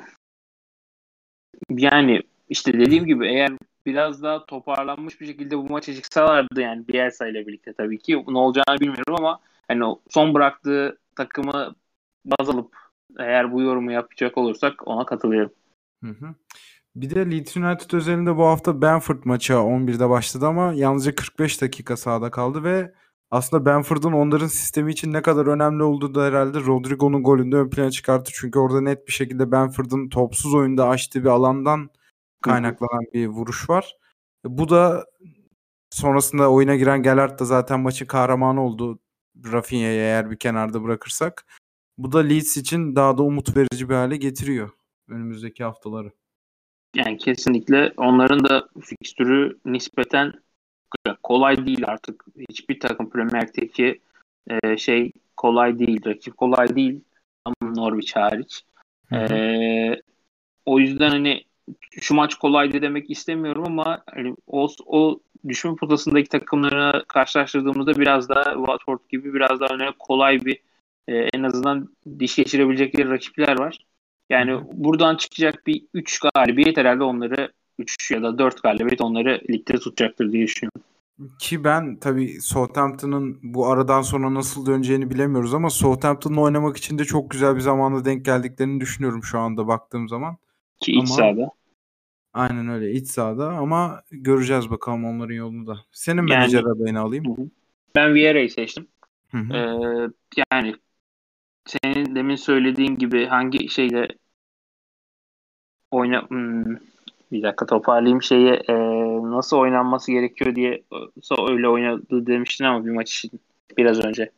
Yani 1.70 2.22
işte 2.48 2.72
dediğim 2.72 3.07
gibi 3.07 3.27
eğer 3.27 3.53
biraz 3.87 4.22
daha 4.22 4.46
toparlanmış 4.46 5.20
bir 5.20 5.27
şekilde 5.27 5.59
bu 5.59 5.64
maça 5.64 5.94
çıksalardı 5.94 6.61
yani 6.61 6.88
Bielsa 6.88 7.27
ile 7.27 7.46
birlikte 7.46 7.72
tabii 7.72 7.98
ki 7.98 8.24
ne 8.29 8.38
olacağını 8.38 8.81
bilmiyorum 8.81 9.14
ama 9.18 9.40
hani 9.68 9.85
o 9.85 10.00
son 10.11 10.35
bıraktığı 10.35 10.98
takımı 11.16 11.74
baz 12.24 12.48
alıp 12.48 12.77
eğer 13.18 13.53
bu 13.53 13.62
yorumu 13.62 13.92
yapacak 13.92 14.38
olursak 14.38 14.88
ona 14.88 15.07
katılıyorum. 15.07 15.53
Hı 16.05 16.11
hı. 16.11 16.35
Bir 16.96 17.11
de 17.11 17.30
Leeds 17.30 17.57
United 17.57 17.90
özelinde 17.92 18.37
bu 18.37 18.44
hafta 18.46 18.83
Benford 18.83 19.24
maçı 19.24 19.52
11'de 19.52 20.09
başladı 20.09 20.46
ama 20.46 20.72
yalnızca 20.74 21.14
45 21.14 21.62
dakika 21.62 21.96
sahada 21.96 22.30
kaldı 22.30 22.64
ve 22.64 22.94
aslında 23.30 23.66
Benford'un 23.66 24.12
onların 24.12 24.46
sistemi 24.46 24.92
için 24.92 25.12
ne 25.12 25.22
kadar 25.22 25.46
önemli 25.46 25.83
olduğu 25.83 26.14
da 26.14 26.24
herhalde 26.24 26.61
Rodrigo'nun 26.61 27.22
golünde 27.22 27.57
ön 27.57 27.70
plana 27.70 27.90
çıkarttı. 27.90 28.33
Çünkü 28.35 28.59
orada 28.59 28.80
net 28.80 29.07
bir 29.09 29.12
şekilde 29.12 29.52
Benford'un 29.52 30.09
topsuz 30.09 30.54
oyunda 30.54 30.88
açtığı 30.88 31.24
bir 31.24 31.28
alandan 31.28 31.90
kaynaklanan 32.42 33.04
bir 33.14 33.26
vuruş 33.26 33.70
var. 33.70 33.96
Bu 34.44 34.68
da 34.68 35.07
sonrasında 35.90 36.50
oyuna 36.52 36.76
giren 36.76 37.02
Gellert 37.02 37.40
da 37.40 37.44
zaten 37.44 37.80
maçın 37.80 38.07
kahramanı 38.07 38.62
oldu. 38.64 38.98
Rafinha'yı 39.52 40.00
eğer 40.00 40.30
bir 40.30 40.38
kenarda 40.38 40.83
bırakırsak. 40.83 41.46
Bu 41.98 42.12
da 42.12 42.18
Leeds 42.18 42.57
için 42.57 42.96
daha 42.96 43.18
da 43.18 43.22
umut 43.22 43.57
verici 43.57 43.88
bir 43.88 43.94
hale 43.94 44.16
getiriyor 44.16 44.70
önümüzdeki 45.09 45.64
haftaları. 45.64 46.24
Yani 46.94 47.18
kesinlikle 47.18 47.92
onların 47.96 48.44
da 48.44 48.68
fikstürü 48.80 49.59
nispeten 49.64 50.33
kolay 51.22 51.66
değil 51.66 51.87
artık. 51.87 52.24
Hiçbir 52.50 52.80
takım 52.80 53.11
Premier 53.11 53.42
Lig'deki 53.42 54.00
e, 54.50 54.76
şey 54.76 55.12
kolay 55.37 55.78
değil. 55.78 56.04
Rakip 56.07 56.37
kolay 56.37 56.76
değil. 56.76 57.00
Ama 57.44 57.70
Norwich 57.74 58.16
hariç. 58.16 58.62
E, 59.12 60.02
o 60.66 60.78
yüzden 60.78 61.11
hani 61.11 61.44
şu 62.00 62.14
maç 62.14 62.35
kolaydı 62.35 62.83
demek 62.83 63.11
istemiyorum 63.11 63.64
ama 63.66 64.02
hani 64.14 64.37
o, 64.46 64.68
o 64.87 65.20
düşme 65.48 65.76
potasındaki 65.76 66.28
takımlara 66.28 67.04
karşılaştırdığımızda 67.09 67.96
biraz 67.96 68.28
daha 68.28 68.44
Watford 68.54 69.00
gibi 69.09 69.35
biraz 69.35 69.61
daha 69.61 69.74
öne 69.74 69.90
kolay 69.98 70.44
bir 70.44 70.59
e, 71.09 71.14
en 71.16 71.42
azından 71.42 71.88
diş 72.18 72.37
geçirebilecekleri 72.37 73.11
rakipler 73.11 73.59
var. 73.59 73.78
Yani 74.31 74.53
Hı-hı. 74.53 74.65
buradan 74.73 75.17
çıkacak 75.17 75.67
bir 75.67 75.83
3 75.95 76.21
galibiyet 76.21 76.77
herhalde 76.77 77.05
onları 77.05 77.53
3 77.79 78.11
ya 78.11 78.23
da 78.23 78.39
4 78.39 78.63
galibiyet 78.63 79.01
onları 79.01 79.41
ligde 79.51 79.79
tutacaktır 79.79 80.33
diye 80.33 80.47
düşünüyorum. 80.47 80.83
Ki 81.39 81.65
ben 81.65 81.97
tabii 81.97 82.41
Southampton'ın 82.41 83.39
bu 83.43 83.67
aradan 83.67 84.03
sonra 84.03 84.35
nasıl 84.35 84.67
döneceğini 84.67 85.11
bilemiyoruz 85.11 85.55
ama 85.55 85.71
Southampton'la 85.71 86.41
oynamak 86.41 86.77
için 86.77 86.99
de 86.99 87.05
çok 87.05 87.31
güzel 87.31 87.57
bir 87.57 87.61
zamanda 87.61 88.05
denk 88.05 88.25
geldiklerini 88.25 88.81
düşünüyorum 88.81 89.25
şu 89.25 89.39
anda 89.39 89.67
baktığım 89.67 90.09
zaman. 90.09 90.37
Ki 90.81 90.93
iç 90.93 90.99
Ama 90.99 91.07
sahada. 91.07 91.51
aynen 92.35 92.69
öyle 92.69 92.93
iç 92.93 93.09
sahada 93.09 93.49
ama 93.49 94.03
göreceğiz 94.11 94.71
bakalım 94.71 95.05
onların 95.05 95.35
yolunu 95.35 95.67
da. 95.67 95.79
Senin 95.93 96.17
Yani 96.17 96.29
menajer 96.29 96.63
adayını 96.65 97.01
alayım. 97.01 97.51
Ben 97.97 98.15
Vieira'yı 98.15 98.51
seçtim. 98.51 98.87
Hı 99.31 99.39
hı. 99.39 99.55
Ee, 99.55 100.11
yani 100.51 100.75
senin 101.66 102.14
demin 102.14 102.37
söylediğin 102.37 102.96
gibi 102.96 103.27
hangi 103.27 103.68
şeyle 103.68 104.09
oyna 105.90 106.29
hmm, 106.29 106.77
bir 107.33 107.42
dakika 107.42 107.66
toparlayayım 107.66 108.22
şeyi 108.22 108.50
e, 108.50 108.74
nasıl 109.31 109.57
oynanması 109.57 110.12
gerekiyor 110.12 110.55
diye 110.55 110.85
öyle 111.48 111.68
oynadı 111.68 112.27
demiştin 112.27 112.64
ama 112.64 112.85
bir 112.85 112.90
maç 112.90 113.16
için 113.16 113.40
biraz 113.77 114.05
önce. 114.05 114.31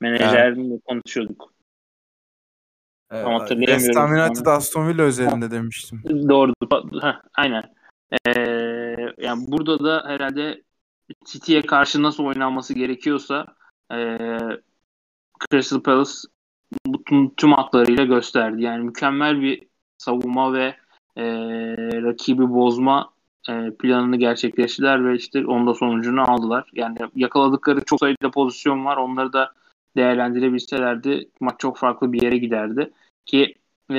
Menajerimle 0.00 0.80
konuşuyorduk. 0.84 1.54
West. 3.66 3.96
Ham 3.96 4.08
şu 4.08 4.22
an. 4.22 4.28
United 4.28 4.46
Aston 4.46 4.88
Villa 4.88 5.02
özelinde 5.02 5.50
demiştim. 5.50 6.02
Doğru. 6.28 6.52
Heh, 7.02 7.20
aynen. 7.34 7.62
Ee, 8.26 8.32
yani 9.18 9.44
burada 9.48 9.84
da 9.84 10.02
herhalde 10.06 10.62
City'ye 11.26 11.62
karşı 11.62 12.02
nasıl 12.02 12.24
oynanması 12.24 12.74
gerekiyorsa 12.74 13.46
e, 13.92 14.18
Crystal 15.50 15.82
Palace 15.82 16.10
bu 16.86 17.04
tüm, 17.36 17.52
hatlarıyla 17.52 18.04
gösterdi. 18.04 18.62
Yani 18.62 18.84
mükemmel 18.84 19.40
bir 19.40 19.66
savunma 19.98 20.52
ve 20.52 20.76
e, 21.16 21.24
rakibi 22.02 22.50
bozma 22.50 23.12
e, 23.48 23.70
planını 23.78 24.16
gerçekleştirdiler 24.16 25.04
ve 25.04 25.16
işte 25.16 25.46
onda 25.46 25.74
sonucunu 25.74 26.30
aldılar. 26.30 26.70
Yani 26.72 26.98
yakaladıkları 27.16 27.84
çok 27.84 28.00
sayıda 28.00 28.30
pozisyon 28.30 28.84
var. 28.84 28.96
Onları 28.96 29.32
da 29.32 29.52
değerlendirebilselerdi 29.96 31.30
maç 31.40 31.54
çok 31.58 31.76
farklı 31.76 32.12
bir 32.12 32.22
yere 32.22 32.38
giderdi. 32.38 32.92
Ki 33.26 33.54
e, 33.90 33.96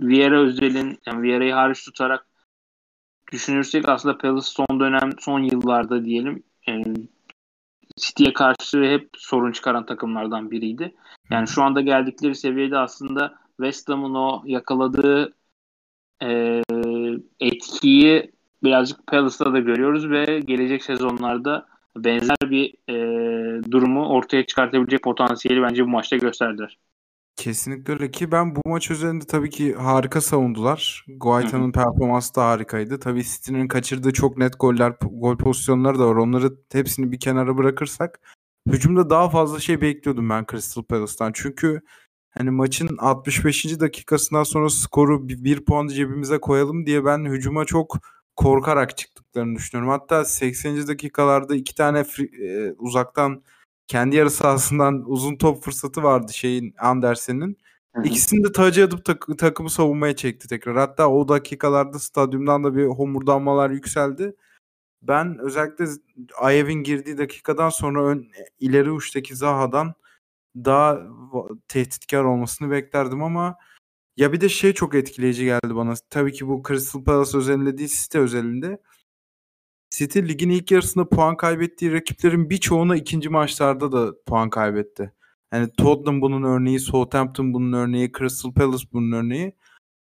Vieira 0.00 0.40
özelin 0.40 0.98
yani 1.06 1.22
Vieira'yı 1.22 1.52
hariç 1.52 1.84
tutarak 1.84 2.26
düşünürsek 3.32 3.88
aslında 3.88 4.18
Palace 4.18 4.46
son 4.46 4.80
dönem 4.80 5.10
son 5.18 5.42
yıllarda 5.42 6.04
diyelim 6.04 6.42
e, 6.68 6.72
City'ye 7.96 8.32
karşı 8.32 8.82
hep 8.84 9.10
sorun 9.16 9.52
çıkaran 9.52 9.86
takımlardan 9.86 10.50
biriydi. 10.50 10.94
Yani 11.30 11.48
şu 11.48 11.62
anda 11.62 11.80
geldikleri 11.80 12.34
seviyede 12.34 12.78
aslında 12.78 13.34
West 13.56 13.88
Ham'ın 13.88 14.14
o 14.14 14.42
yakaladığı 14.46 15.34
e, 16.22 16.62
etkiyi 17.40 18.32
birazcık 18.64 19.06
Palace'da 19.06 19.52
da 19.52 19.58
görüyoruz 19.58 20.10
ve 20.10 20.40
gelecek 20.40 20.84
sezonlarda 20.84 21.66
benzer 21.96 22.36
bir 22.42 22.74
e, 22.88 23.62
durumu 23.70 24.08
ortaya 24.08 24.46
çıkartabilecek 24.46 25.02
potansiyeli 25.02 25.62
bence 25.62 25.84
bu 25.84 25.88
maçta 25.88 26.16
gösterdiler. 26.16 26.78
Kesinlikle 27.36 27.92
öyle 27.92 28.10
ki 28.10 28.32
ben 28.32 28.56
bu 28.56 28.60
maç 28.66 28.90
üzerinde 28.90 29.24
tabii 29.24 29.50
ki 29.50 29.74
harika 29.74 30.20
savundular. 30.20 31.04
Guaita'nın 31.16 31.72
performansı 31.72 32.34
da 32.34 32.46
harikaydı. 32.48 33.00
Tabii 33.00 33.24
City'nin 33.24 33.68
kaçırdığı 33.68 34.12
çok 34.12 34.38
net 34.38 34.60
goller, 34.60 34.94
gol 35.10 35.38
pozisyonları 35.38 35.98
da 35.98 36.08
var. 36.08 36.16
Onları 36.16 36.56
hepsini 36.72 37.12
bir 37.12 37.20
kenara 37.20 37.58
bırakırsak 37.58 38.20
hücumda 38.68 39.10
daha 39.10 39.30
fazla 39.30 39.60
şey 39.60 39.80
bekliyordum 39.80 40.30
ben 40.30 40.46
Crystal 40.50 40.82
Palace'tan. 40.82 41.30
Çünkü 41.34 41.80
hani 42.30 42.50
maçın 42.50 42.96
65. 42.98 43.80
dakikasından 43.80 44.42
sonra 44.42 44.70
skoru 44.70 45.28
bir, 45.28 45.44
bir 45.44 45.64
puan 45.64 45.86
cebimize 45.88 46.38
koyalım 46.38 46.86
diye 46.86 47.04
ben 47.04 47.24
hücuma 47.24 47.64
çok 47.64 47.98
korkarak 48.36 48.96
çıktıklarını 48.96 49.56
düşünüyorum. 49.56 49.92
Hatta 49.92 50.24
80. 50.24 50.88
dakikalarda 50.88 51.54
iki 51.56 51.74
tane 51.74 51.98
free- 51.98 52.44
e, 52.44 52.72
uzaktan 52.78 53.42
kendi 53.88 54.16
yarı 54.16 54.30
sahasından 54.30 55.04
uzun 55.06 55.36
top 55.36 55.62
fırsatı 55.62 56.02
vardı 56.02 56.32
şeyin 56.34 56.74
Andersen'in. 56.78 57.58
İkisini 58.04 58.44
de 58.44 58.52
tacı 58.52 58.84
atıp 58.84 59.04
tak- 59.04 59.38
takımı 59.38 59.70
savunmaya 59.70 60.16
çekti 60.16 60.48
tekrar. 60.48 60.76
Hatta 60.76 61.08
o 61.10 61.28
dakikalarda 61.28 61.98
stadyumdan 61.98 62.64
da 62.64 62.76
bir 62.76 62.86
homurdanmalar 62.86 63.70
yükseldi. 63.70 64.36
Ben 65.02 65.38
özellikle 65.38 65.84
Ayev'in 66.38 66.82
girdiği 66.82 67.18
dakikadan 67.18 67.68
sonra 67.70 68.04
ön, 68.04 68.28
ileri 68.60 68.90
uçtaki 68.90 69.36
Zaha'dan 69.36 69.94
daha 70.56 71.00
tehditkar 71.68 72.24
olmasını 72.24 72.70
beklerdim 72.70 73.22
ama 73.22 73.56
ya 74.16 74.32
bir 74.32 74.40
de 74.40 74.48
şey 74.48 74.72
çok 74.72 74.94
etkileyici 74.94 75.44
geldi 75.44 75.76
bana. 75.76 75.94
Tabii 76.10 76.32
ki 76.32 76.48
bu 76.48 76.62
Crystal 76.68 77.04
Palace 77.04 77.38
özelinde 77.38 77.78
değil 77.78 77.90
City 78.02 78.18
özelinde. 78.18 78.78
City 79.98 80.18
ligin 80.18 80.50
ilk 80.50 80.70
yarısında 80.70 81.08
puan 81.08 81.36
kaybettiği 81.36 81.92
rakiplerin 81.92 82.50
birçoğuna 82.50 82.96
ikinci 82.96 83.28
maçlarda 83.28 83.92
da 83.92 84.14
puan 84.26 84.50
kaybetti. 84.50 85.12
Yani 85.52 85.68
Tottenham 85.78 86.20
bunun 86.20 86.42
örneği, 86.42 86.80
Southampton 86.80 87.54
bunun 87.54 87.72
örneği, 87.72 88.12
Crystal 88.18 88.52
Palace 88.52 88.86
bunun 88.92 89.12
örneği. 89.12 89.52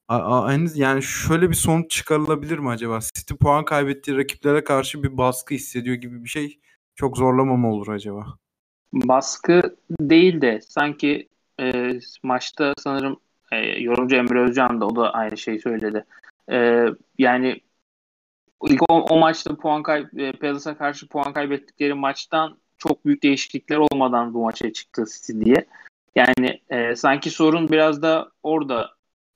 A- 0.08 0.38
a- 0.44 0.52
henüz 0.52 0.78
yani 0.78 1.02
şöyle 1.02 1.50
bir 1.50 1.54
sonuç 1.54 1.90
çıkarılabilir 1.90 2.58
mi 2.58 2.68
acaba? 2.68 2.98
City 3.14 3.34
puan 3.34 3.64
kaybettiği 3.64 4.16
rakiplere 4.16 4.64
karşı 4.64 5.02
bir 5.02 5.16
baskı 5.16 5.54
hissediyor 5.54 5.96
gibi 5.96 6.24
bir 6.24 6.28
şey 6.28 6.60
çok 6.94 7.16
zorlama 7.16 7.56
mı 7.56 7.72
olur 7.72 7.88
acaba? 7.88 8.26
Baskı 8.92 9.76
değil 10.00 10.40
de 10.40 10.60
sanki 10.68 11.28
e, 11.60 11.90
maçta 12.22 12.74
sanırım 12.78 13.16
e, 13.52 13.56
yorumcu 13.56 14.16
Emre 14.16 14.40
Özcan 14.40 14.80
da 14.80 14.86
o 14.86 14.96
da 14.96 15.14
aynı 15.14 15.36
şeyi 15.36 15.60
söyledi. 15.60 16.04
E, 16.52 16.86
yani 17.18 17.60
ilk 18.68 18.82
o, 18.90 18.94
o 18.94 19.18
maçta 19.18 19.56
puan 19.56 19.82
kay 19.82 20.06
e, 20.16 20.32
Palace'a 20.32 20.78
karşı 20.78 21.08
puan 21.08 21.32
kaybettikleri 21.32 21.94
maçtan 21.94 22.58
çok 22.78 23.06
büyük 23.06 23.22
değişiklikler 23.22 23.76
olmadan 23.76 24.34
bu 24.34 24.42
maça 24.42 24.72
çıktı 24.72 25.04
City 25.12 25.44
diye. 25.44 25.66
Yani 26.14 26.60
e, 26.70 26.96
sanki 26.96 27.30
sorun 27.30 27.68
biraz 27.68 28.02
da 28.02 28.30
orada 28.42 28.90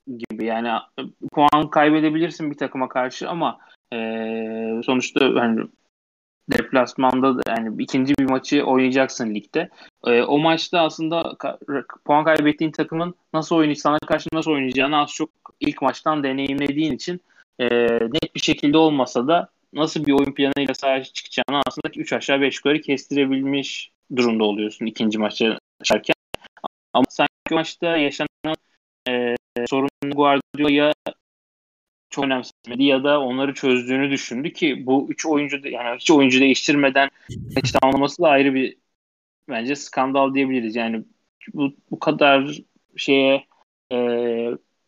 gibi. 0.07 0.45
Yani 0.45 0.67
e, 0.67 1.01
puan 1.33 1.69
kaybedebilirsin 1.69 2.51
bir 2.51 2.57
takıma 2.57 2.89
karşı 2.89 3.29
ama 3.29 3.59
e, 3.93 3.97
sonuçta 4.85 5.25
hani 5.35 5.61
deplasmanda 6.51 7.37
da 7.37 7.41
yani 7.47 7.83
ikinci 7.83 8.13
bir 8.19 8.29
maçı 8.29 8.63
oynayacaksın 8.63 9.35
ligde. 9.35 9.69
E, 10.07 10.21
o 10.21 10.39
maçta 10.39 10.81
aslında 10.81 11.21
ka- 11.21 11.85
puan 12.05 12.23
kaybettiğin 12.23 12.71
takımın 12.71 13.15
nasıl 13.33 13.55
oynayacağını, 13.55 13.97
sana 13.99 14.09
karşı 14.09 14.29
nasıl 14.33 14.51
oynayacağını 14.51 14.97
az 14.97 15.09
çok 15.09 15.29
ilk 15.59 15.81
maçtan 15.81 16.23
deneyimlediğin 16.23 16.91
için 16.91 17.21
e, 17.59 17.67
net 17.89 18.35
bir 18.35 18.39
şekilde 18.39 18.77
olmasa 18.77 19.27
da 19.27 19.49
nasıl 19.73 20.05
bir 20.05 20.11
oyun 20.11 20.33
planıyla 20.33 20.73
sahaya 20.73 21.03
çıkacağını 21.03 21.61
aslında 21.67 21.89
3 21.95 22.13
aşağı 22.13 22.41
5 22.41 22.55
yukarı 22.55 22.81
kestirebilmiş 22.81 23.91
durumda 24.15 24.43
oluyorsun 24.43 24.85
ikinci 24.85 25.17
maça 25.17 25.59
çıkarken. 25.83 26.15
Ama 26.93 27.05
sanki 27.09 27.31
maçta 27.51 27.97
yaşanan 27.97 28.55
e, 29.09 29.35
sorun 29.69 29.89
Guardiola 30.15 30.93
çok 32.09 32.25
önemsemedi 32.25 32.83
ya 32.83 33.03
da 33.03 33.21
onları 33.21 33.53
çözdüğünü 33.53 34.11
düşündü 34.11 34.53
ki 34.53 34.85
bu 34.85 35.07
üç 35.09 35.25
oyuncu 35.25 35.67
yani 35.67 35.99
hiç 35.99 36.11
oyuncu 36.11 36.39
değiştirmeden 36.39 37.09
maçı 37.55 37.73
tamamlaması 37.73 38.21
da 38.21 38.29
ayrı 38.29 38.53
bir 38.53 38.77
bence 39.49 39.75
skandal 39.75 40.33
diyebiliriz. 40.33 40.75
Yani 40.75 41.03
bu, 41.53 41.73
bu 41.91 41.99
kadar 41.99 42.61
şeye 42.97 43.45
e, 43.91 43.97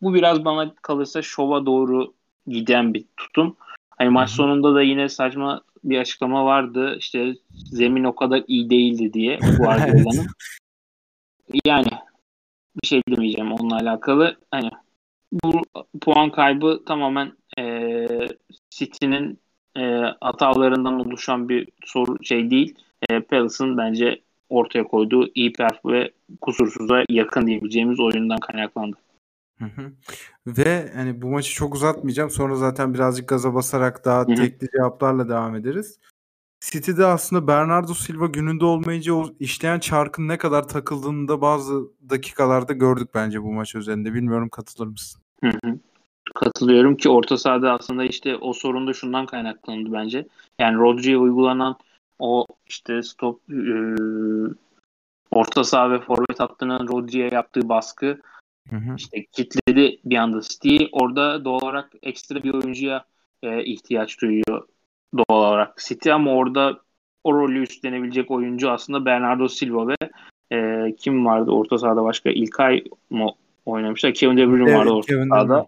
bu 0.02 0.14
biraz 0.14 0.44
bana 0.44 0.74
kalırsa 0.74 1.22
şova 1.22 1.66
doğru 1.66 2.14
giden 2.48 2.94
bir 2.94 3.04
tutum. 3.16 3.56
Hani 3.90 4.10
maç 4.10 4.30
sonunda 4.30 4.74
da 4.74 4.82
yine 4.82 5.08
saçma 5.08 5.62
bir 5.84 5.98
açıklama 5.98 6.44
vardı. 6.44 6.96
İşte 6.98 7.34
zemin 7.50 8.04
o 8.04 8.14
kadar 8.14 8.42
iyi 8.46 8.70
değildi 8.70 9.12
diye 9.12 9.38
Guardiola'nın. 9.58 10.26
Yani 11.64 11.88
bir 12.82 12.88
şey 12.88 13.02
demeyeceğim 13.10 13.52
onunla 13.52 13.76
alakalı. 13.76 14.36
Hani 14.50 14.70
bu 15.32 15.62
puan 16.00 16.30
kaybı 16.30 16.82
tamamen 16.86 17.32
e, 17.58 18.06
City'nin 18.70 19.38
e, 19.76 20.02
hatalarından 20.20 21.00
oluşan 21.00 21.48
bir 21.48 21.68
soru 21.84 22.24
şey 22.24 22.50
değil. 22.50 22.74
E, 23.10 23.20
Palace'ın 23.20 23.76
bence 23.76 24.20
ortaya 24.48 24.84
koyduğu 24.84 25.30
iyi 25.34 25.52
perf 25.52 25.86
ve 25.86 26.10
kusursuza 26.40 27.04
yakın 27.08 27.46
diyebileceğimiz 27.46 28.00
oyundan 28.00 28.38
kaynaklandı. 28.38 28.96
Hı 29.58 29.64
hı. 29.64 29.92
Ve 30.46 30.92
hani 30.94 31.22
bu 31.22 31.28
maçı 31.28 31.54
çok 31.54 31.74
uzatmayacağım. 31.74 32.30
Sonra 32.30 32.56
zaten 32.56 32.94
birazcık 32.94 33.28
gaza 33.28 33.54
basarak 33.54 34.04
daha 34.04 34.20
Hı 34.20 34.32
hı. 34.32 34.34
tekli 34.34 34.68
cevaplarla 34.76 35.28
devam 35.28 35.56
ederiz. 35.56 35.98
City'de 36.60 37.06
aslında 37.06 37.46
Bernardo 37.46 37.94
Silva 37.94 38.26
gününde 38.26 38.64
olmayınca 38.64 39.14
o 39.14 39.26
işleyen 39.40 39.78
çarkın 39.78 40.28
ne 40.28 40.38
kadar 40.38 40.68
takıldığını 40.68 41.28
da 41.28 41.40
bazı 41.40 41.82
dakikalarda 42.10 42.72
gördük 42.72 43.08
bence 43.14 43.42
bu 43.42 43.52
maç 43.52 43.74
üzerinde. 43.74 44.14
Bilmiyorum 44.14 44.48
katılır 44.48 44.86
mısın? 44.86 45.22
Hı 45.44 45.50
hı. 45.64 45.78
Katılıyorum 46.34 46.96
ki 46.96 47.08
orta 47.08 47.38
sahada 47.38 47.72
aslında 47.72 48.04
işte 48.04 48.36
o 48.36 48.52
sorun 48.52 48.86
da 48.86 48.92
şundan 48.92 49.26
kaynaklandı 49.26 49.92
bence. 49.92 50.26
Yani 50.58 50.78
Rodri'ye 50.78 51.18
uygulanan 51.18 51.76
o 52.18 52.46
işte 52.66 53.02
stop 53.02 53.40
e, 53.50 53.56
orta 55.30 55.64
saha 55.64 55.90
ve 55.90 56.00
forvet 56.00 56.40
hattının 56.40 56.88
Rodri'ye 56.88 57.28
yaptığı 57.32 57.68
baskı 57.68 58.20
Hı 58.70 58.76
hı. 58.76 58.94
işte 58.96 59.24
kitledi 59.32 60.00
bir 60.04 60.16
anda 60.16 60.40
City. 60.40 60.76
Orada 60.92 61.44
doğal 61.44 61.60
olarak 61.60 61.92
ekstra 62.02 62.42
bir 62.42 62.54
oyuncuya 62.54 63.04
e, 63.42 63.64
ihtiyaç 63.64 64.20
duyuyor 64.20 64.68
doğal 65.18 65.38
olarak 65.38 65.78
City 65.78 66.12
ama 66.12 66.30
orada 66.34 66.80
o 67.24 67.34
rolü 67.34 67.62
üstlenebilecek 67.62 68.30
oyuncu 68.30 68.70
aslında 68.70 69.04
Bernardo 69.04 69.48
Silva 69.48 69.88
ve 69.88 69.96
e, 70.52 70.86
kim 70.96 71.26
vardı 71.26 71.50
orta 71.50 71.78
sahada 71.78 72.04
başka 72.04 72.30
İlkay 72.30 72.84
mı 73.10 73.30
oynamışlar? 73.66 74.14
Kevin 74.14 74.36
De 74.36 74.48
Bruyne 74.48 74.70
Evet, 74.70 74.78
vardı 74.78 74.90
orta 74.90 75.06
Kevin 75.06 75.28
sahada. 75.28 75.66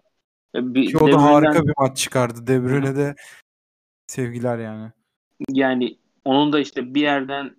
E, 0.55 0.73
bir- 0.73 0.85
Ki 0.91 0.97
o 0.97 0.99
da 0.99 1.05
Bruyne'den- 1.05 1.17
harika 1.19 1.63
bir 1.67 1.73
maç 1.77 1.97
çıkardı. 1.97 2.47
De 2.47 2.63
Bruyne 2.63 2.95
de 2.95 3.15
sevgiler 4.07 4.57
yani. 4.59 4.91
yani 5.49 5.97
onun 6.25 6.53
da 6.53 6.59
işte 6.59 6.93
bir 6.95 7.01
yerden 7.01 7.55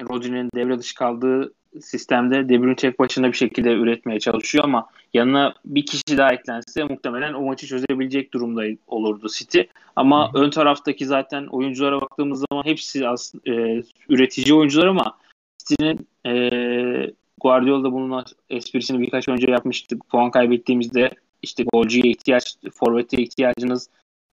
Rodri'nin 0.00 0.50
devre 0.54 0.78
dışı 0.78 0.94
kaldığı 0.94 1.54
sistemde 1.80 2.48
De 2.48 2.62
Bruyne 2.62 2.76
tek 2.76 2.98
başına 2.98 3.28
bir 3.28 3.36
şekilde 3.36 3.72
üretmeye 3.72 4.20
çalışıyor 4.20 4.64
ama 4.64 4.88
yanına 5.14 5.54
bir 5.64 5.86
kişi 5.86 6.18
daha 6.18 6.32
eklense 6.32 6.84
muhtemelen 6.84 7.34
o 7.34 7.42
maçı 7.42 7.66
çözebilecek 7.66 8.34
durumda 8.34 8.62
olurdu 8.86 9.28
City. 9.28 9.60
Ama 9.96 10.30
ön 10.34 10.50
taraftaki 10.50 11.06
zaten 11.06 11.46
oyunculara 11.46 12.00
baktığımız 12.00 12.44
zaman 12.50 12.64
hepsi 12.64 13.08
aslında 13.08 13.50
e, 13.50 13.82
üretici 14.08 14.54
oyuncular 14.54 14.86
ama 14.86 15.18
City'nin 15.58 16.08
e, 16.26 17.12
Guardiola 17.40 17.84
da 17.84 17.92
bunun 17.92 18.24
esprisini 18.50 19.00
birkaç 19.00 19.28
önce 19.28 19.50
yapmıştık. 19.50 20.08
Puan 20.08 20.30
kaybettiğimizde 20.30 21.10
işte 21.42 21.64
golcüye 21.72 22.10
ihtiyaç, 22.10 22.56
forvete 22.72 23.22
ihtiyacınız 23.22 23.90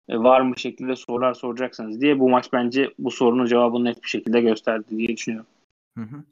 e, 0.09 0.17
var 0.17 0.41
mı 0.41 0.59
şeklinde 0.59 0.95
sorular 0.95 1.33
soracaksınız 1.33 2.01
diye 2.01 2.19
bu 2.19 2.29
maç 2.29 2.53
bence 2.53 2.93
bu 2.99 3.11
sorunun 3.11 3.45
cevabını 3.45 3.85
net 3.85 4.03
bir 4.03 4.09
şekilde 4.09 4.41
gösterdi 4.41 4.85
diye 4.89 5.07
düşünüyorum. 5.07 5.49
Hı 5.97 6.03
hı. 6.03 6.23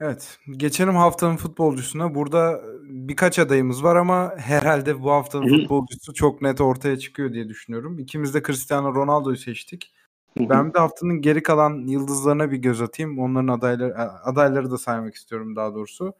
Evet. 0.00 0.38
Geçelim 0.56 0.94
haftanın 0.94 1.36
futbolcusuna. 1.36 2.14
Burada 2.14 2.62
birkaç 2.82 3.38
adayımız 3.38 3.84
var 3.84 3.96
ama 3.96 4.32
herhalde 4.36 5.02
bu 5.02 5.10
haftanın 5.10 5.48
futbolcusu 5.48 6.14
çok 6.14 6.42
net 6.42 6.60
ortaya 6.60 6.98
çıkıyor 6.98 7.32
diye 7.32 7.48
düşünüyorum. 7.48 7.98
İkimiz 7.98 8.34
de 8.34 8.42
Cristiano 8.42 8.94
Ronaldo'yu 8.94 9.36
seçtik. 9.36 9.94
Ben 10.38 10.74
de 10.74 10.78
haftanın 10.78 11.20
geri 11.20 11.42
kalan 11.42 11.86
yıldızlarına 11.86 12.50
bir 12.50 12.56
göz 12.56 12.82
atayım. 12.82 13.18
Onların 13.18 13.48
adayları 13.48 13.98
adayları 14.24 14.70
da 14.70 14.78
saymak 14.78 15.14
istiyorum 15.14 15.56
daha 15.56 15.74
doğrusu. 15.74 16.12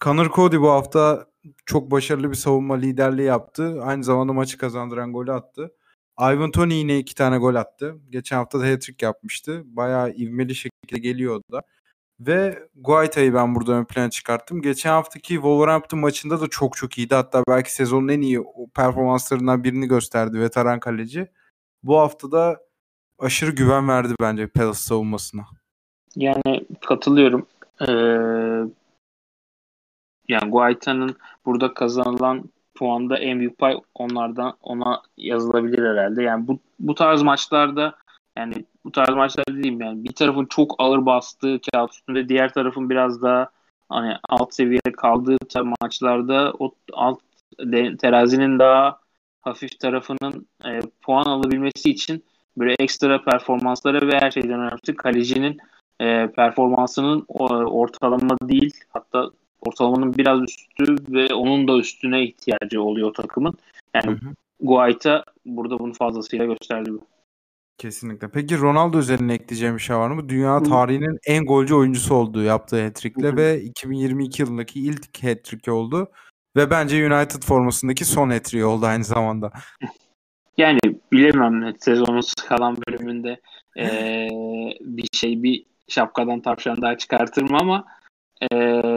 Connor 0.00 0.30
Cody 0.30 0.58
bu 0.58 0.70
hafta 0.70 1.26
çok 1.66 1.90
başarılı 1.90 2.30
bir 2.30 2.36
savunma 2.36 2.74
liderliği 2.74 3.26
yaptı. 3.26 3.82
Aynı 3.82 4.04
zamanda 4.04 4.32
maçı 4.32 4.58
kazandıran 4.58 5.12
golü 5.12 5.32
attı. 5.32 5.74
Ivan 6.20 6.50
Toney 6.50 6.78
yine 6.78 6.98
iki 6.98 7.14
tane 7.14 7.38
gol 7.38 7.54
attı. 7.54 7.96
Geçen 8.10 8.36
hafta 8.36 8.60
da 8.60 8.64
hat-trick 8.64 9.04
yapmıştı. 9.06 9.62
Bayağı 9.66 10.10
ivmeli 10.10 10.54
şekilde 10.54 10.98
geliyor 11.00 11.36
o 11.36 11.52
da. 11.52 11.62
Ve 12.20 12.68
Guaita'yı 12.76 13.34
ben 13.34 13.54
burada 13.54 13.72
ön 13.72 13.84
plana 13.84 14.10
çıkarttım. 14.10 14.62
Geçen 14.62 14.90
haftaki 14.90 15.34
Wolverhampton 15.34 16.00
maçında 16.00 16.40
da 16.40 16.46
çok 16.48 16.76
çok 16.76 16.98
iyiydi. 16.98 17.14
Hatta 17.14 17.42
belki 17.48 17.74
sezonun 17.74 18.08
en 18.08 18.20
iyi 18.20 18.44
performanslarından 18.74 19.64
birini 19.64 19.88
gösterdi 19.88 20.40
veteran 20.40 20.80
kaleci. 20.80 21.28
Bu 21.82 21.98
hafta 21.98 22.32
da 22.32 22.60
aşırı 23.18 23.50
güven 23.50 23.88
verdi 23.88 24.14
bence 24.20 24.46
Palace 24.46 24.78
savunmasına. 24.78 25.44
Yani 26.16 26.66
katılıyorum. 26.86 27.46
Ee, 27.80 27.92
yani 30.28 30.50
Guaita'nın 30.50 31.16
burada 31.46 31.74
kazanılan 31.74 32.44
puanda 32.74 33.18
en 33.18 33.38
büyük 33.38 33.58
pay 33.58 33.80
onlardan 33.94 34.56
ona 34.62 35.02
yazılabilir 35.16 35.90
herhalde. 35.90 36.22
Yani 36.22 36.48
bu 36.48 36.58
bu 36.78 36.94
tarz 36.94 37.22
maçlarda 37.22 37.94
yani 38.36 38.64
bu 38.86 38.92
tarz 38.92 39.08
maçlarda 39.08 39.54
diyeyim 39.62 39.80
yani 39.80 40.04
bir 40.04 40.12
tarafın 40.12 40.46
çok 40.46 40.74
ağır 40.78 41.06
bastığı 41.06 41.60
kağıt 41.72 41.92
üstünde 41.92 42.28
diğer 42.28 42.52
tarafın 42.52 42.90
biraz 42.90 43.22
daha 43.22 43.50
hani 43.88 44.16
alt 44.28 44.54
seviyede 44.54 44.92
kaldığı 44.92 45.36
maçlarda 45.80 46.52
o 46.58 46.72
alt 46.92 47.20
de- 47.60 47.96
terazinin 47.96 48.58
daha 48.58 48.98
hafif 49.42 49.80
tarafının 49.80 50.46
e, 50.64 50.80
puan 51.02 51.24
alabilmesi 51.24 51.90
için 51.90 52.24
böyle 52.58 52.74
ekstra 52.78 53.24
performanslara 53.24 54.08
ve 54.08 54.18
her 54.20 54.30
şeyden 54.30 54.60
önemlisi 54.60 54.94
kalecinin 54.96 55.58
e, 56.00 56.26
performansının 56.26 57.24
ortalama 57.28 58.36
değil 58.42 58.74
hatta 58.88 59.30
ortalamanın 59.60 60.14
biraz 60.14 60.42
üstü 60.42 60.96
ve 61.08 61.34
onun 61.34 61.68
da 61.68 61.78
üstüne 61.78 62.24
ihtiyacı 62.24 62.82
oluyor 62.82 63.14
takımın. 63.14 63.54
Yani 63.94 64.06
Hı 64.06 64.10
hı. 64.10 64.34
Guaita 64.60 65.24
burada 65.46 65.78
bunu 65.78 65.92
fazlasıyla 65.92 66.44
gösterdi. 66.46 66.90
Kesinlikle. 67.78 68.30
Peki 68.30 68.58
Ronaldo 68.58 68.98
üzerine 68.98 69.34
ekleyeceğim 69.34 69.74
bir 69.74 69.80
şey 69.80 69.96
var 69.96 70.10
mı? 70.10 70.28
Dünya 70.28 70.62
tarihinin 70.62 71.18
en 71.26 71.44
golcü 71.44 71.74
oyuncusu 71.74 72.14
olduğu 72.14 72.42
yaptığı 72.42 72.84
hat-trick'le 72.84 73.36
ve 73.36 73.62
2022 73.62 74.42
yılındaki 74.42 74.80
ilk 74.80 75.24
hat-trick 75.24 75.70
oldu. 75.70 76.10
Ve 76.56 76.70
bence 76.70 77.14
United 77.14 77.42
formasındaki 77.42 78.04
son 78.04 78.30
hat-trick 78.30 78.64
oldu 78.64 78.86
aynı 78.86 79.04
zamanda. 79.04 79.52
Yani 80.58 80.80
bilemem 81.12 81.74
sezonun 81.80 82.22
kalan 82.48 82.76
bölümünde 82.88 83.40
eee, 83.76 84.78
bir 84.80 85.08
şey 85.12 85.42
bir 85.42 85.66
şapkadan 85.88 86.40
tavşan 86.40 86.82
daha 86.82 86.98
çıkartırım 86.98 87.54
ama 87.54 87.84
eee, 88.52 88.96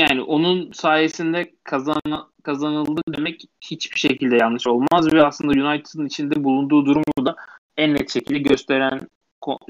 yani 0.00 0.22
onun 0.22 0.72
sayesinde 0.72 1.54
kazan, 1.64 2.29
kazanıldı 2.40 3.00
demek 3.16 3.44
hiçbir 3.60 3.98
şekilde 3.98 4.36
yanlış 4.36 4.66
olmaz 4.66 5.12
ve 5.12 5.26
aslında 5.26 5.52
United'ın 5.52 6.06
içinde 6.06 6.44
bulunduğu 6.44 6.86
durumu 6.86 7.26
da 7.26 7.36
en 7.76 7.94
net 7.94 8.10
şekilde 8.10 8.38
gösteren 8.38 9.00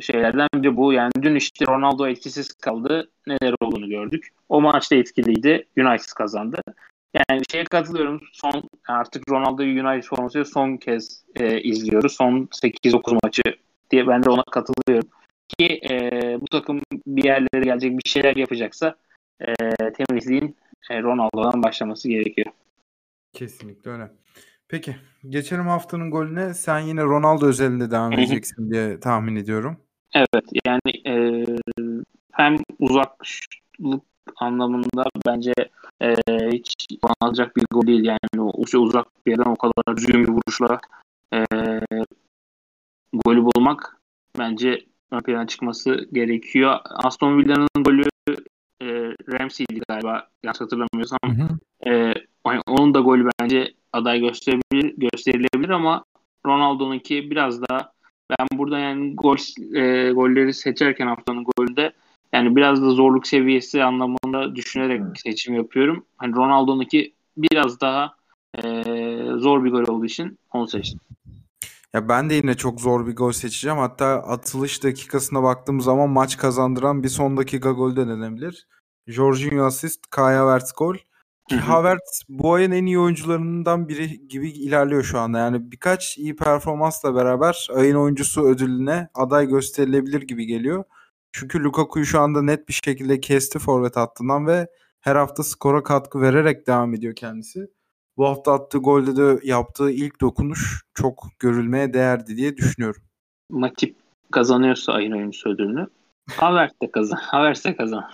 şeylerden 0.00 0.48
biri 0.54 0.76
bu. 0.76 0.92
Yani 0.92 1.12
dün 1.22 1.34
işte 1.34 1.66
Ronaldo 1.66 2.08
etkisiz 2.08 2.52
kaldı. 2.52 3.10
Neler 3.26 3.54
olduğunu 3.60 3.88
gördük. 3.88 4.28
O 4.48 4.60
maçta 4.60 4.96
etkiliydi. 4.96 5.66
United 5.78 6.12
kazandı. 6.16 6.62
Yani 7.14 7.42
şeye 7.52 7.64
katılıyorum. 7.64 8.20
Son 8.32 8.62
artık 8.88 9.30
Ronaldo'yu 9.30 9.86
United 9.86 10.08
formasıyla 10.08 10.44
son 10.44 10.76
kez 10.76 11.24
e, 11.36 11.60
izliyoruz. 11.60 12.12
Son 12.12 12.48
8-9 12.52 13.18
maçı 13.24 13.42
diye 13.90 14.06
ben 14.06 14.22
de 14.22 14.30
ona 14.30 14.42
katılıyorum. 14.42 15.08
Ki 15.58 15.80
e, 15.90 16.36
bu 16.40 16.46
takım 16.46 16.80
bir 17.06 17.24
yerlere 17.24 17.64
gelecek 17.64 17.98
bir 17.98 18.08
şeyler 18.08 18.36
yapacaksa 18.36 18.96
e, 19.40 19.54
temizliğin 19.92 20.56
Ronaldo'dan 20.90 21.62
başlaması 21.62 22.08
gerekiyor. 22.08 22.46
Kesinlikle 23.32 23.90
öyle. 23.90 24.10
Peki 24.68 24.96
geçelim 25.28 25.66
haftanın 25.66 26.10
golüne. 26.10 26.54
Sen 26.54 26.78
yine 26.78 27.02
Ronaldo 27.02 27.46
özelinde 27.46 27.90
devam 27.90 28.12
edeceksin 28.12 28.70
diye 28.70 29.00
tahmin 29.00 29.36
ediyorum. 29.36 29.76
Evet 30.14 30.44
yani 30.66 30.92
e, 31.06 31.44
hem 32.32 32.56
uzaklık 32.78 34.02
anlamında 34.36 35.04
bence 35.26 35.52
e, 36.02 36.14
hiç 36.52 36.86
alacak 37.20 37.56
bir 37.56 37.64
gol 37.70 37.86
değil. 37.86 38.04
Yani 38.04 38.42
o 38.42 38.62
işte 38.64 38.78
uzak 38.78 39.06
bir 39.26 39.30
yerden 39.30 39.50
o 39.50 39.56
kadar 39.56 39.96
düzgün 39.96 40.24
bir 40.24 40.28
vuruşla 40.28 40.80
e, 41.34 41.44
golü 43.12 43.44
bulmak 43.44 43.96
bence 44.38 44.86
ön 45.10 45.20
plana 45.20 45.46
çıkması 45.46 46.08
gerekiyor. 46.12 46.78
Aston 46.84 47.38
Villa'nın 47.38 47.84
golü 47.84 48.02
e, 48.02 48.19
Ramsey'di 49.32 49.80
galiba 49.88 50.28
yanlış 50.44 50.60
hatırlamıyorsam. 50.60 51.18
E, 51.86 51.90
yani 52.46 52.60
onun 52.66 52.94
da 52.94 53.00
golü 53.00 53.28
bence 53.40 53.74
aday 53.92 54.20
gösterilebilir, 54.20 54.94
gösterilebilir 54.96 55.68
ama 55.68 56.04
Ronaldo'nunki 56.46 57.30
biraz 57.30 57.62
daha 57.62 57.92
ben 58.30 58.58
burada 58.58 58.78
yani 58.78 59.16
gol 59.16 59.36
e, 59.76 60.12
golleri 60.12 60.54
seçerken 60.54 61.06
haftanın 61.06 61.44
golünde 61.44 61.92
yani 62.32 62.56
biraz 62.56 62.82
da 62.82 62.90
zorluk 62.90 63.26
seviyesi 63.26 63.84
anlamında 63.84 64.56
düşünerek 64.56 65.02
seçim 65.14 65.54
yapıyorum. 65.54 66.04
Hani 66.16 66.36
Ronaldo'nunki 66.36 67.12
biraz 67.36 67.80
daha 67.80 68.14
e, 68.54 68.82
zor 69.36 69.64
bir 69.64 69.70
gol 69.70 69.94
olduğu 69.94 70.06
için 70.06 70.38
onu 70.52 70.68
seçtim. 70.68 71.00
Ya 71.94 72.08
ben 72.08 72.30
de 72.30 72.34
yine 72.34 72.54
çok 72.54 72.80
zor 72.80 73.06
bir 73.06 73.16
gol 73.16 73.32
seçeceğim. 73.32 73.78
Hatta 73.78 74.06
atılış 74.06 74.84
dakikasına 74.84 75.42
baktığım 75.42 75.80
zaman 75.80 76.10
maç 76.10 76.36
kazandıran 76.36 77.02
bir 77.02 77.08
son 77.08 77.36
dakika 77.36 77.70
gol 77.70 77.96
de 77.96 78.08
denebilir. 78.08 78.66
Jorginho 79.06 79.64
asist, 79.64 80.06
Kai 80.10 80.34
Havertz 80.34 80.72
gol. 80.72 80.96
Ki. 81.48 81.56
Havertz 81.56 82.22
bu 82.28 82.54
ayın 82.54 82.70
en 82.70 82.86
iyi 82.86 82.98
oyuncularından 82.98 83.88
biri 83.88 84.28
gibi 84.28 84.50
ilerliyor 84.50 85.02
şu 85.02 85.18
anda. 85.18 85.38
Yani 85.38 85.72
birkaç 85.72 86.18
iyi 86.18 86.36
performansla 86.36 87.14
beraber 87.14 87.68
ayın 87.74 87.96
oyuncusu 87.96 88.42
ödülüne 88.42 89.08
aday 89.14 89.46
gösterilebilir 89.46 90.22
gibi 90.22 90.46
geliyor. 90.46 90.84
Çünkü 91.32 91.64
Lukaku'yu 91.64 92.04
şu 92.04 92.20
anda 92.20 92.42
net 92.42 92.68
bir 92.68 92.80
şekilde 92.84 93.20
kesti 93.20 93.58
forvet 93.58 93.96
hattından 93.96 94.46
ve 94.46 94.66
her 95.00 95.16
hafta 95.16 95.42
skora 95.42 95.82
katkı 95.82 96.20
vererek 96.20 96.66
devam 96.66 96.94
ediyor 96.94 97.14
kendisi. 97.14 97.70
Bu 98.16 98.26
hafta 98.26 98.52
attığı 98.52 98.78
golde 98.78 99.16
de 99.16 99.40
yaptığı 99.42 99.90
ilk 99.90 100.20
dokunuş 100.20 100.82
çok 100.94 101.26
görülmeye 101.38 101.94
değerdi 101.94 102.36
diye 102.36 102.56
düşünüyorum. 102.56 103.02
Matip 103.50 103.96
kazanıyorsa 104.30 104.92
ayın 104.92 105.12
oyuncusu 105.12 105.50
ödülünü. 105.50 105.86
Havertz 106.30 106.80
de 106.82 106.90
kazan. 106.90 107.16
Havertz 107.16 107.64
de 107.64 107.76
kazan. 107.76 108.04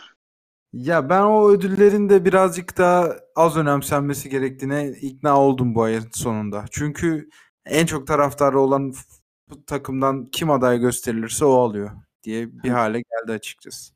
Ya 0.76 1.08
ben 1.10 1.22
o 1.22 1.48
ödüllerin 1.50 2.08
de 2.08 2.24
birazcık 2.24 2.78
daha 2.78 3.16
az 3.36 3.56
önemsenmesi 3.56 4.28
gerektiğine 4.28 4.88
ikna 4.88 5.40
oldum 5.40 5.74
bu 5.74 5.82
ayın 5.82 6.08
sonunda. 6.12 6.64
Çünkü 6.70 7.28
en 7.64 7.86
çok 7.86 8.06
taraftarı 8.06 8.60
olan 8.60 8.92
takımdan 9.66 10.26
kim 10.26 10.50
aday 10.50 10.78
gösterilirse 10.78 11.44
o 11.44 11.52
alıyor 11.52 11.90
diye 12.22 12.52
bir 12.62 12.70
hale 12.70 12.98
geldi 12.98 13.32
açıkçası. 13.32 13.94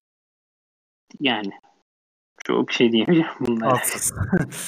Yani 1.21 1.51
çok 2.45 2.73
şey 2.73 2.93
diyemeyeceğim 2.93 3.33
bunlara. 3.41 3.71
Tatsız. 3.71 4.13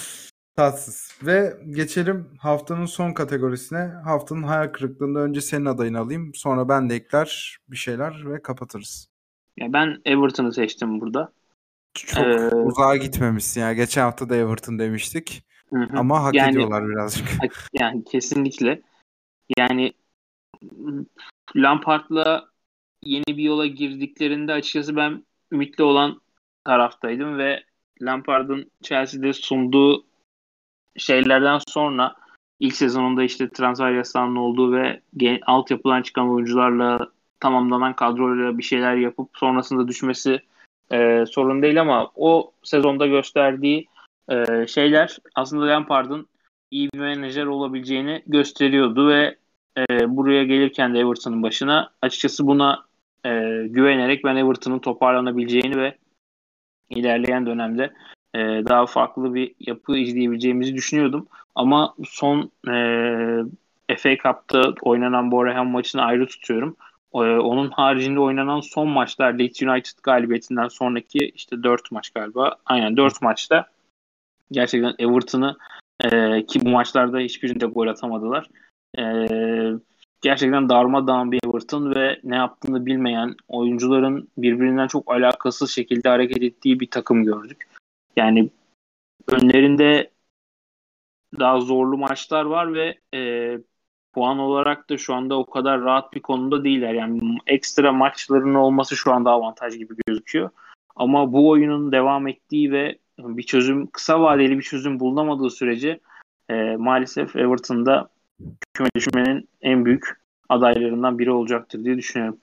Tatsız. 0.57 1.19
Ve 1.23 1.57
geçelim 1.71 2.29
haftanın 2.39 2.87
son 2.87 3.13
kategorisine. 3.13 3.93
Haftanın 4.05 4.43
hayal 4.43 4.69
kırıklığında 4.69 5.19
önce 5.21 5.41
senin 5.41 5.65
adayını 5.65 5.99
alayım. 5.99 6.35
Sonra 6.35 6.69
ben 6.69 6.91
de 6.91 6.95
ekler 6.95 7.59
bir 7.69 7.77
şeyler 7.77 8.33
ve 8.33 8.43
kapatırız. 8.43 9.09
Ya 9.57 9.73
ben 9.73 10.01
Everton'ı 10.05 10.53
seçtim 10.53 11.01
burada. 11.01 11.33
Çok 11.95 12.27
ee, 12.27 12.55
uzağa 12.55 12.97
gitmemişsin 12.97 13.61
ya. 13.61 13.73
Geçen 13.73 14.03
hafta 14.03 14.29
da 14.29 14.37
Everton 14.37 14.79
demiştik. 14.79 15.45
Hı 15.71 15.79
hı. 15.79 15.99
Ama 15.99 16.25
hak 16.25 16.35
yani, 16.35 16.51
ediyorlar 16.51 16.89
birazcık. 16.89 17.29
Yani 17.73 18.05
kesinlikle. 18.05 18.83
Yani 19.59 19.93
Lampard'la 21.57 22.49
yeni 23.03 23.25
bir 23.27 23.43
yola 23.43 23.67
girdiklerinde 23.67 24.53
açıkçası 24.53 24.97
ben 24.97 25.25
ümitli 25.53 25.85
olan 25.85 26.21
taraftaydım 26.65 27.39
ve 27.39 27.65
Lampard'ın 28.03 28.71
Chelsea'de 28.83 29.33
sunduğu 29.33 30.05
şeylerden 30.97 31.61
sonra 31.69 32.15
ilk 32.61 32.77
sezonunda 32.77 33.23
işte 33.23 33.49
transfer 33.49 33.93
yasağının 33.93 34.37
olduğu 34.37 34.73
ve 34.73 35.01
altyapıdan 35.47 36.03
çıkan 36.03 36.31
oyuncularla 36.31 37.11
tamamlanan 37.41 37.97
kadroyla 37.97 38.59
bir 38.59 38.63
şeyler 38.63 38.97
yapıp 38.97 39.31
sonrasında 39.35 39.89
düşmesi 39.89 40.43
e, 40.93 41.25
sorun 41.27 41.63
değil 41.63 41.81
ama 41.81 42.11
o 42.17 42.53
sezonda 42.63 43.07
gösterdiği 43.07 43.87
e, 44.31 44.67
şeyler 44.67 45.19
aslında 45.35 45.67
Lampard'ın 45.67 46.29
iyi 46.71 46.91
bir 46.95 46.99
menajer 46.99 47.47
olabileceğini 47.47 48.23
gösteriyordu 48.27 49.09
ve 49.09 49.37
e, 49.79 50.17
buraya 50.17 50.45
gelirken 50.45 50.95
de 50.95 50.99
Everton'ın 50.99 51.43
başına 51.43 51.91
açıkçası 52.03 52.47
buna 52.47 52.85
e, 53.25 53.31
güvenerek 53.69 54.25
ben 54.25 54.37
Everton'ın 54.37 54.79
toparlanabileceğini 54.79 55.77
ve 55.77 55.95
ilerleyen 56.91 57.47
dönemde 57.47 57.93
e, 58.35 58.39
daha 58.39 58.87
farklı 58.87 59.35
bir 59.35 59.55
yapı 59.61 59.97
izleyebileceğimizi 59.97 60.75
düşünüyordum. 60.75 61.29
Ama 61.55 61.95
son 62.05 62.51
e, 62.69 62.75
FA 63.97 64.17
Cup'ta 64.17 64.75
oynanan 64.83 65.31
Boreham 65.31 65.69
maçını 65.69 66.03
ayrı 66.03 66.27
tutuyorum. 66.27 66.77
E, 67.15 67.19
onun 67.19 67.71
haricinde 67.71 68.21
oynanan 68.21 68.61
son 68.61 68.89
maçlar 68.89 69.39
Leeds 69.39 69.63
United 69.63 69.99
galibiyetinden 70.03 70.69
sonraki 70.69 71.19
işte 71.19 71.63
4 71.63 71.93
maç 71.93 72.11
galiba. 72.11 72.57
Aynen 72.67 72.97
4 72.97 73.23
maçta 73.23 73.67
gerçekten 74.51 74.95
Everton'ı 74.99 75.57
e, 76.01 76.47
ki 76.47 76.61
bu 76.65 76.69
maçlarda 76.69 77.19
hiçbirinde 77.19 77.67
gol 77.67 77.87
atamadılar. 77.87 78.49
E, 78.99 79.03
gerçekten 80.23 80.69
darmadağın 80.69 81.33
bir 81.33 81.41
Everton 81.49 81.95
ve 81.95 82.21
ne 82.25 82.37
yaptığını 82.37 82.87
bilmeyen 82.87 83.35
oyuncuların 83.49 84.29
birbirinden 84.39 84.87
çok 84.87 85.13
alakasız 85.13 85.71
şekilde 85.71 86.09
hareket 86.09 86.43
ettiği 86.43 86.81
bir 86.81 86.91
takım 86.91 87.25
gördük. 87.25 87.69
Yani 88.17 88.51
önlerinde 89.29 90.11
daha 91.39 91.61
zorlu 91.61 91.99
maçlar 91.99 92.45
var 92.45 92.75
ve 92.75 92.99
e, 93.15 93.59
puan 94.13 94.39
olarak 94.39 94.91
da 94.91 94.99
şu 94.99 95.15
anda 95.15 95.39
o 95.39 95.47
kadar 95.47 95.81
rahat 95.81 96.13
bir 96.13 96.21
konumda 96.21 96.65
değiller. 96.65 96.95
Yani 96.95 97.39
ekstra 97.47 97.93
maçların 97.93 98.55
olması 98.55 98.97
şu 98.97 99.13
anda 99.13 99.31
avantaj 99.31 99.79
gibi 99.79 99.95
gözüküyor. 100.07 100.51
Ama 100.97 101.33
bu 101.33 101.49
oyunun 101.49 101.93
devam 101.93 102.29
ettiği 102.29 102.73
ve 102.73 102.99
bir 103.19 103.43
çözüm 103.43 103.87
kısa 103.87 104.21
vadeli 104.21 104.59
bir 104.59 104.63
çözüm 104.63 105.01
bulunamadığı 105.01 105.51
sürece 105.51 106.01
e, 106.49 106.77
maalesef 106.77 107.37
Everton'da 107.37 108.09
küme 108.75 108.89
düşmenin 108.97 109.49
en 109.61 109.85
büyük 109.85 110.23
adaylarından 110.49 111.19
biri 111.19 111.31
olacaktır 111.31 111.85
diye 111.85 111.97
düşünüyorum. 111.97 112.39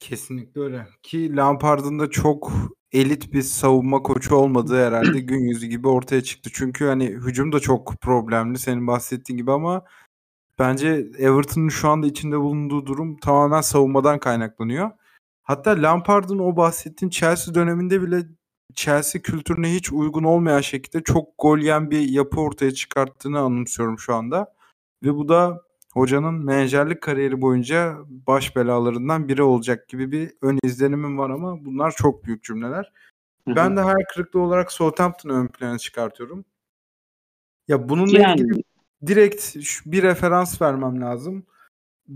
Kesinlikle 0.00 0.60
öyle. 0.60 0.86
Ki 1.02 1.36
Lampard'ın 1.36 1.98
da 1.98 2.10
çok 2.10 2.52
elit 2.92 3.32
bir 3.32 3.42
savunma 3.42 4.02
koçu 4.02 4.34
olmadığı 4.34 4.86
herhalde 4.86 5.20
gün 5.20 5.48
yüzü 5.48 5.66
gibi 5.66 5.88
ortaya 5.88 6.22
çıktı. 6.22 6.50
Çünkü 6.52 6.84
hani 6.84 7.06
hücum 7.06 7.52
da 7.52 7.60
çok 7.60 7.94
problemli 8.00 8.58
senin 8.58 8.86
bahsettiğin 8.86 9.36
gibi 9.36 9.52
ama 9.52 9.84
bence 10.58 10.88
Everton'un 11.18 11.68
şu 11.68 11.88
anda 11.88 12.06
içinde 12.06 12.40
bulunduğu 12.40 12.86
durum 12.86 13.16
tamamen 13.16 13.60
savunmadan 13.60 14.18
kaynaklanıyor. 14.18 14.90
Hatta 15.42 15.70
Lampard'ın 15.70 16.38
o 16.38 16.56
bahsettiğin 16.56 17.10
Chelsea 17.10 17.54
döneminde 17.54 18.02
bile 18.02 18.22
Chelsea 18.74 19.22
kültürüne 19.22 19.74
hiç 19.74 19.92
uygun 19.92 20.24
olmayan 20.24 20.60
şekilde 20.60 21.02
çok 21.02 21.28
gol 21.38 21.58
yiyen 21.58 21.90
bir 21.90 22.08
yapı 22.08 22.40
ortaya 22.40 22.70
çıkarttığını 22.70 23.40
anımsıyorum 23.40 23.98
şu 23.98 24.14
anda. 24.14 24.54
Ve 25.02 25.14
bu 25.14 25.28
da 25.28 25.62
hocanın 25.92 26.34
menajerlik 26.44 27.02
kariyeri 27.02 27.40
boyunca 27.40 27.96
baş 28.08 28.56
belalarından 28.56 29.28
biri 29.28 29.42
olacak 29.42 29.88
gibi 29.88 30.12
bir 30.12 30.32
ön 30.42 30.58
izlenimim 30.62 31.18
var 31.18 31.30
ama 31.30 31.64
bunlar 31.64 31.90
çok 31.90 32.24
büyük 32.24 32.44
cümleler. 32.44 32.92
Ben 33.46 33.76
de 33.76 33.80
hayal 33.80 34.04
kırıklığı 34.14 34.40
olarak 34.40 34.72
Southampton'ı 34.72 35.32
ön 35.32 35.46
plana 35.46 35.78
çıkartıyorum. 35.78 36.44
Ya 37.68 37.88
bununla 37.88 38.18
yani. 38.18 38.40
ilgili 38.40 38.62
direkt 39.06 39.56
bir 39.86 40.02
referans 40.02 40.62
vermem 40.62 41.00
lazım. 41.00 41.46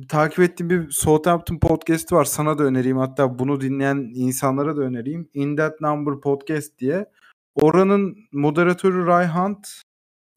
Takip 0.09 0.41
ettiğim 0.41 0.71
bir 0.71 0.91
Southampton 0.91 1.59
podcast'i 1.59 2.15
var. 2.15 2.25
Sana 2.25 2.59
da 2.59 2.63
önereyim. 2.63 2.99
Hatta 2.99 3.39
bunu 3.39 3.61
dinleyen 3.61 4.11
insanlara 4.15 4.77
da 4.77 4.81
önereyim. 4.81 5.29
In 5.35 5.57
That 5.57 5.81
Number 5.81 6.21
Podcast 6.21 6.79
diye. 6.79 7.07
Oranın 7.55 8.17
moderatörü 8.33 9.07
Ray 9.07 9.27
Hunt 9.27 9.69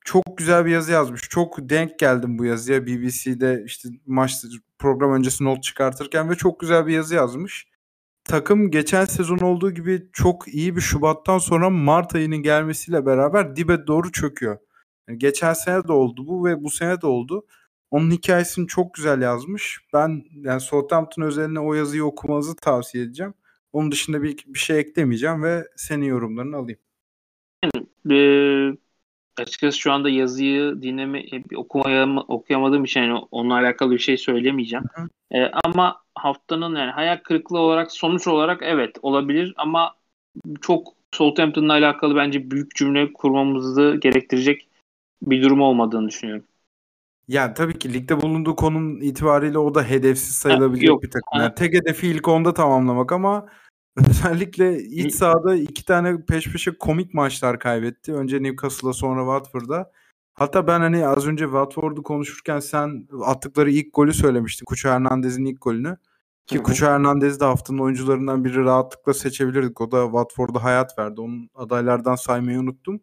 çok 0.05 0.37
güzel 0.37 0.65
bir 0.65 0.71
yazı 0.71 0.91
yazmış. 0.91 1.21
Çok 1.29 1.69
denk 1.69 1.99
geldim 1.99 2.39
bu 2.39 2.45
yazıya 2.45 2.85
BBC'de 2.85 3.63
işte 3.65 3.89
maç 4.05 4.33
program 4.79 5.13
öncesi 5.13 5.43
not 5.43 5.63
çıkartırken 5.63 6.29
ve 6.29 6.35
çok 6.35 6.59
güzel 6.59 6.87
bir 6.87 6.93
yazı 6.93 7.15
yazmış. 7.15 7.67
Takım 8.23 8.71
geçen 8.71 9.05
sezon 9.05 9.37
olduğu 9.37 9.71
gibi 9.71 10.09
çok 10.13 10.47
iyi 10.47 10.75
bir 10.75 10.81
Şubat'tan 10.81 11.37
sonra 11.37 11.69
Mart 11.69 12.15
ayının 12.15 12.37
gelmesiyle 12.37 13.05
beraber 13.05 13.55
dibe 13.55 13.87
doğru 13.87 14.11
çöküyor. 14.11 14.57
Yani 15.11 15.19
geçen 15.19 15.53
sene 15.53 15.87
de 15.87 15.91
oldu 15.91 16.27
bu 16.27 16.45
ve 16.45 16.63
bu 16.63 16.69
sene 16.69 17.01
de 17.01 17.07
oldu. 17.07 17.45
Onun 17.91 18.11
hikayesini 18.11 18.67
çok 18.67 18.93
güzel 18.93 19.21
yazmış. 19.21 19.79
Ben 19.93 20.23
yani 20.33 20.61
Southampton 20.61 21.23
özeline 21.23 21.59
o 21.59 21.73
yazıyı 21.73 22.05
okumanızı 22.05 22.55
tavsiye 22.55 23.03
edeceğim. 23.03 23.33
Onun 23.73 23.91
dışında 23.91 24.23
bir, 24.23 24.37
bir 24.47 24.59
şey 24.59 24.79
eklemeyeceğim 24.79 25.43
ve 25.43 25.67
senin 25.75 26.05
yorumlarını 26.05 26.55
alayım. 26.55 26.79
Ee, 28.11 28.77
açıkçası 29.41 29.77
şu 29.77 29.91
anda 29.91 30.09
yazıyı 30.09 30.81
dinleme 30.81 31.19
e, 31.19 31.43
okumaya, 31.55 32.19
okuyamadığım 32.27 32.83
için 32.83 33.01
yani 33.01 33.19
onunla 33.31 33.53
alakalı 33.53 33.91
bir 33.91 33.99
şey 33.99 34.17
söylemeyeceğim. 34.17 34.85
Ee, 35.31 35.51
ama 35.63 36.03
haftanın 36.15 36.75
yani 36.75 36.91
hayal 36.91 37.17
kırıklığı 37.17 37.59
olarak 37.59 37.91
sonuç 37.91 38.27
olarak 38.27 38.61
evet 38.63 38.97
olabilir 39.01 39.53
ama 39.57 39.95
çok 40.61 40.87
Southampton'la 41.11 41.73
alakalı 41.73 42.15
bence 42.15 42.51
büyük 42.51 42.75
cümle 42.75 43.13
kurmamızı 43.13 43.97
gerektirecek 44.01 44.70
bir 45.21 45.43
durum 45.43 45.61
olmadığını 45.61 46.07
düşünüyorum. 46.07 46.45
Yani 47.27 47.53
tabii 47.53 47.79
ki 47.79 47.93
ligde 47.93 48.21
bulunduğu 48.21 48.55
konum 48.55 49.01
itibariyle 49.01 49.57
o 49.57 49.75
da 49.75 49.83
hedefsiz 49.83 50.35
sayılabilecek 50.35 50.89
ha, 50.89 51.01
bir 51.01 51.11
takım. 51.11 51.41
Yani 51.41 51.55
tek 51.55 51.73
hedefi 51.73 52.07
ilk 52.07 52.27
onda 52.27 52.53
tamamlamak 52.53 53.11
ama 53.11 53.47
Özellikle 54.09 54.83
iç 54.83 55.15
sahada 55.15 55.55
iki 55.55 55.85
tane 55.85 56.25
peş 56.25 56.51
peşe 56.51 56.77
komik 56.77 57.13
maçlar 57.13 57.59
kaybetti. 57.59 58.13
Önce 58.13 58.43
Newcastle'a 58.43 58.93
sonra 58.93 59.21
Watford'a. 59.21 59.91
Hatta 60.33 60.67
ben 60.67 60.79
hani 60.79 61.07
az 61.07 61.27
önce 61.27 61.45
Watford'u 61.45 62.03
konuşurken 62.03 62.59
sen 62.59 63.07
attıkları 63.23 63.71
ilk 63.71 63.93
golü 63.93 64.13
söylemiştin. 64.13 64.65
Kuçu 64.65 64.89
Hernandez'in 64.89 65.45
ilk 65.45 65.61
golünü. 65.61 65.97
Ki 66.47 66.57
Hı-hı. 66.57 66.85
Hernandez 66.85 67.39
de 67.39 67.45
haftanın 67.45 67.79
oyuncularından 67.79 68.45
biri 68.45 68.57
rahatlıkla 68.57 69.13
seçebilirdik. 69.13 69.81
O 69.81 69.91
da 69.91 70.03
Watford'a 70.03 70.63
hayat 70.63 70.97
verdi. 70.97 71.21
Onun 71.21 71.49
adaylardan 71.55 72.15
saymayı 72.15 72.59
unuttum. 72.59 73.01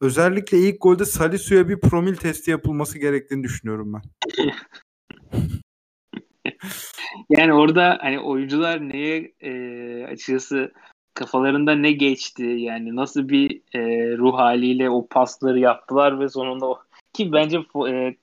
Özellikle 0.00 0.58
ilk 0.58 0.82
golde 0.82 1.04
Salisu'ya 1.04 1.68
bir 1.68 1.80
promil 1.80 2.16
testi 2.16 2.50
yapılması 2.50 2.98
gerektiğini 2.98 3.42
düşünüyorum 3.42 3.92
ben. 3.92 4.02
yani 7.30 7.52
orada 7.52 7.98
hani 8.00 8.20
oyuncular 8.20 8.88
neye 8.88 9.32
e, 9.40 10.04
açıkçası 10.04 10.72
kafalarında 11.14 11.74
ne 11.74 11.92
geçti 11.92 12.42
yani 12.42 12.96
nasıl 12.96 13.28
bir 13.28 13.62
e, 13.74 13.80
ruh 14.16 14.38
haliyle 14.38 14.90
o 14.90 15.06
pasları 15.06 15.58
yaptılar 15.58 16.20
ve 16.20 16.28
sonunda 16.28 16.66
o 16.66 16.78
ki 17.12 17.32
bence 17.32 17.58
e, 17.88 18.16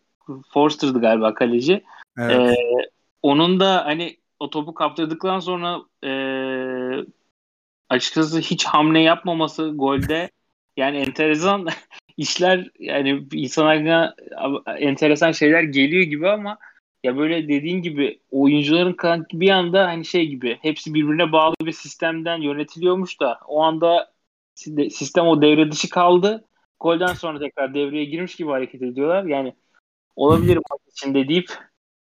Forster'dı 0.53 1.01
galiba 1.01 1.33
kaleci. 1.33 1.83
Evet. 2.17 2.35
E, 2.35 2.55
onun 3.21 3.59
da 3.59 3.85
hani 3.85 4.17
o 4.39 4.49
topu 4.49 4.73
kaptırdıktan 4.73 5.39
sonra 5.39 5.81
e, 6.03 6.11
açıkçası 7.89 8.39
hiç 8.39 8.65
hamle 8.65 8.99
yapmaması 8.99 9.69
golde 9.75 10.29
yani 10.77 10.97
enteresan 10.97 11.67
işler 12.17 12.71
yani 12.79 13.27
insana 13.33 14.15
enteresan 14.77 15.31
şeyler 15.31 15.63
geliyor 15.63 16.03
gibi 16.03 16.29
ama 16.29 16.57
ya 17.03 17.17
böyle 17.17 17.47
dediğin 17.47 17.81
gibi 17.81 18.19
oyuncuların 18.31 18.93
kanki 18.93 19.39
bir 19.39 19.49
anda 19.49 19.87
hani 19.87 20.05
şey 20.05 20.27
gibi 20.27 20.57
hepsi 20.61 20.93
birbirine 20.93 21.31
bağlı 21.31 21.55
bir 21.61 21.71
sistemden 21.71 22.37
yönetiliyormuş 22.37 23.21
da 23.21 23.39
o 23.47 23.61
anda 23.61 24.13
sistem 24.89 25.27
o 25.27 25.41
devre 25.41 25.71
dışı 25.71 25.89
kaldı. 25.89 26.45
Golden 26.79 27.13
sonra 27.13 27.39
tekrar 27.39 27.73
devreye 27.73 28.05
girmiş 28.05 28.35
gibi 28.35 28.49
hareket 28.49 28.81
ediyorlar. 28.81 29.23
Yani 29.23 29.55
olabilir 30.15 30.55
maç 30.55 30.81
içinde 30.91 31.27
deyip 31.27 31.49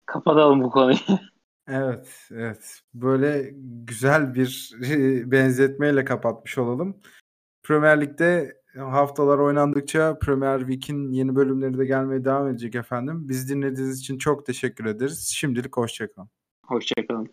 kapatalım 0.07 0.63
bu 0.63 0.71
konuyu. 0.71 0.97
Evet, 1.71 2.29
evet. 2.31 2.81
Böyle 2.95 3.51
güzel 3.87 4.35
bir 4.35 4.73
benzetmeyle 5.31 6.05
kapatmış 6.05 6.59
olalım. 6.59 7.01
Premier 7.63 8.01
Lig'de 8.01 8.58
haftalar 8.79 9.39
oynandıkça 9.39 10.19
Premier 10.19 10.59
Week'in 10.59 11.13
yeni 11.13 11.37
bölümleri 11.37 11.79
de 11.79 11.85
gelmeye 11.85 12.25
devam 12.25 12.49
edecek 12.49 12.75
efendim. 12.75 13.29
Biz 13.29 13.51
dinlediğiniz 13.51 14.01
için 14.01 14.19
çok 14.19 14.47
teşekkür 14.47 14.85
ederiz. 14.85 15.33
Şimdilik 15.37 15.77
hoşça 15.77 16.13
kalın. 16.13 16.29
Hoşçakalın. 16.67 17.29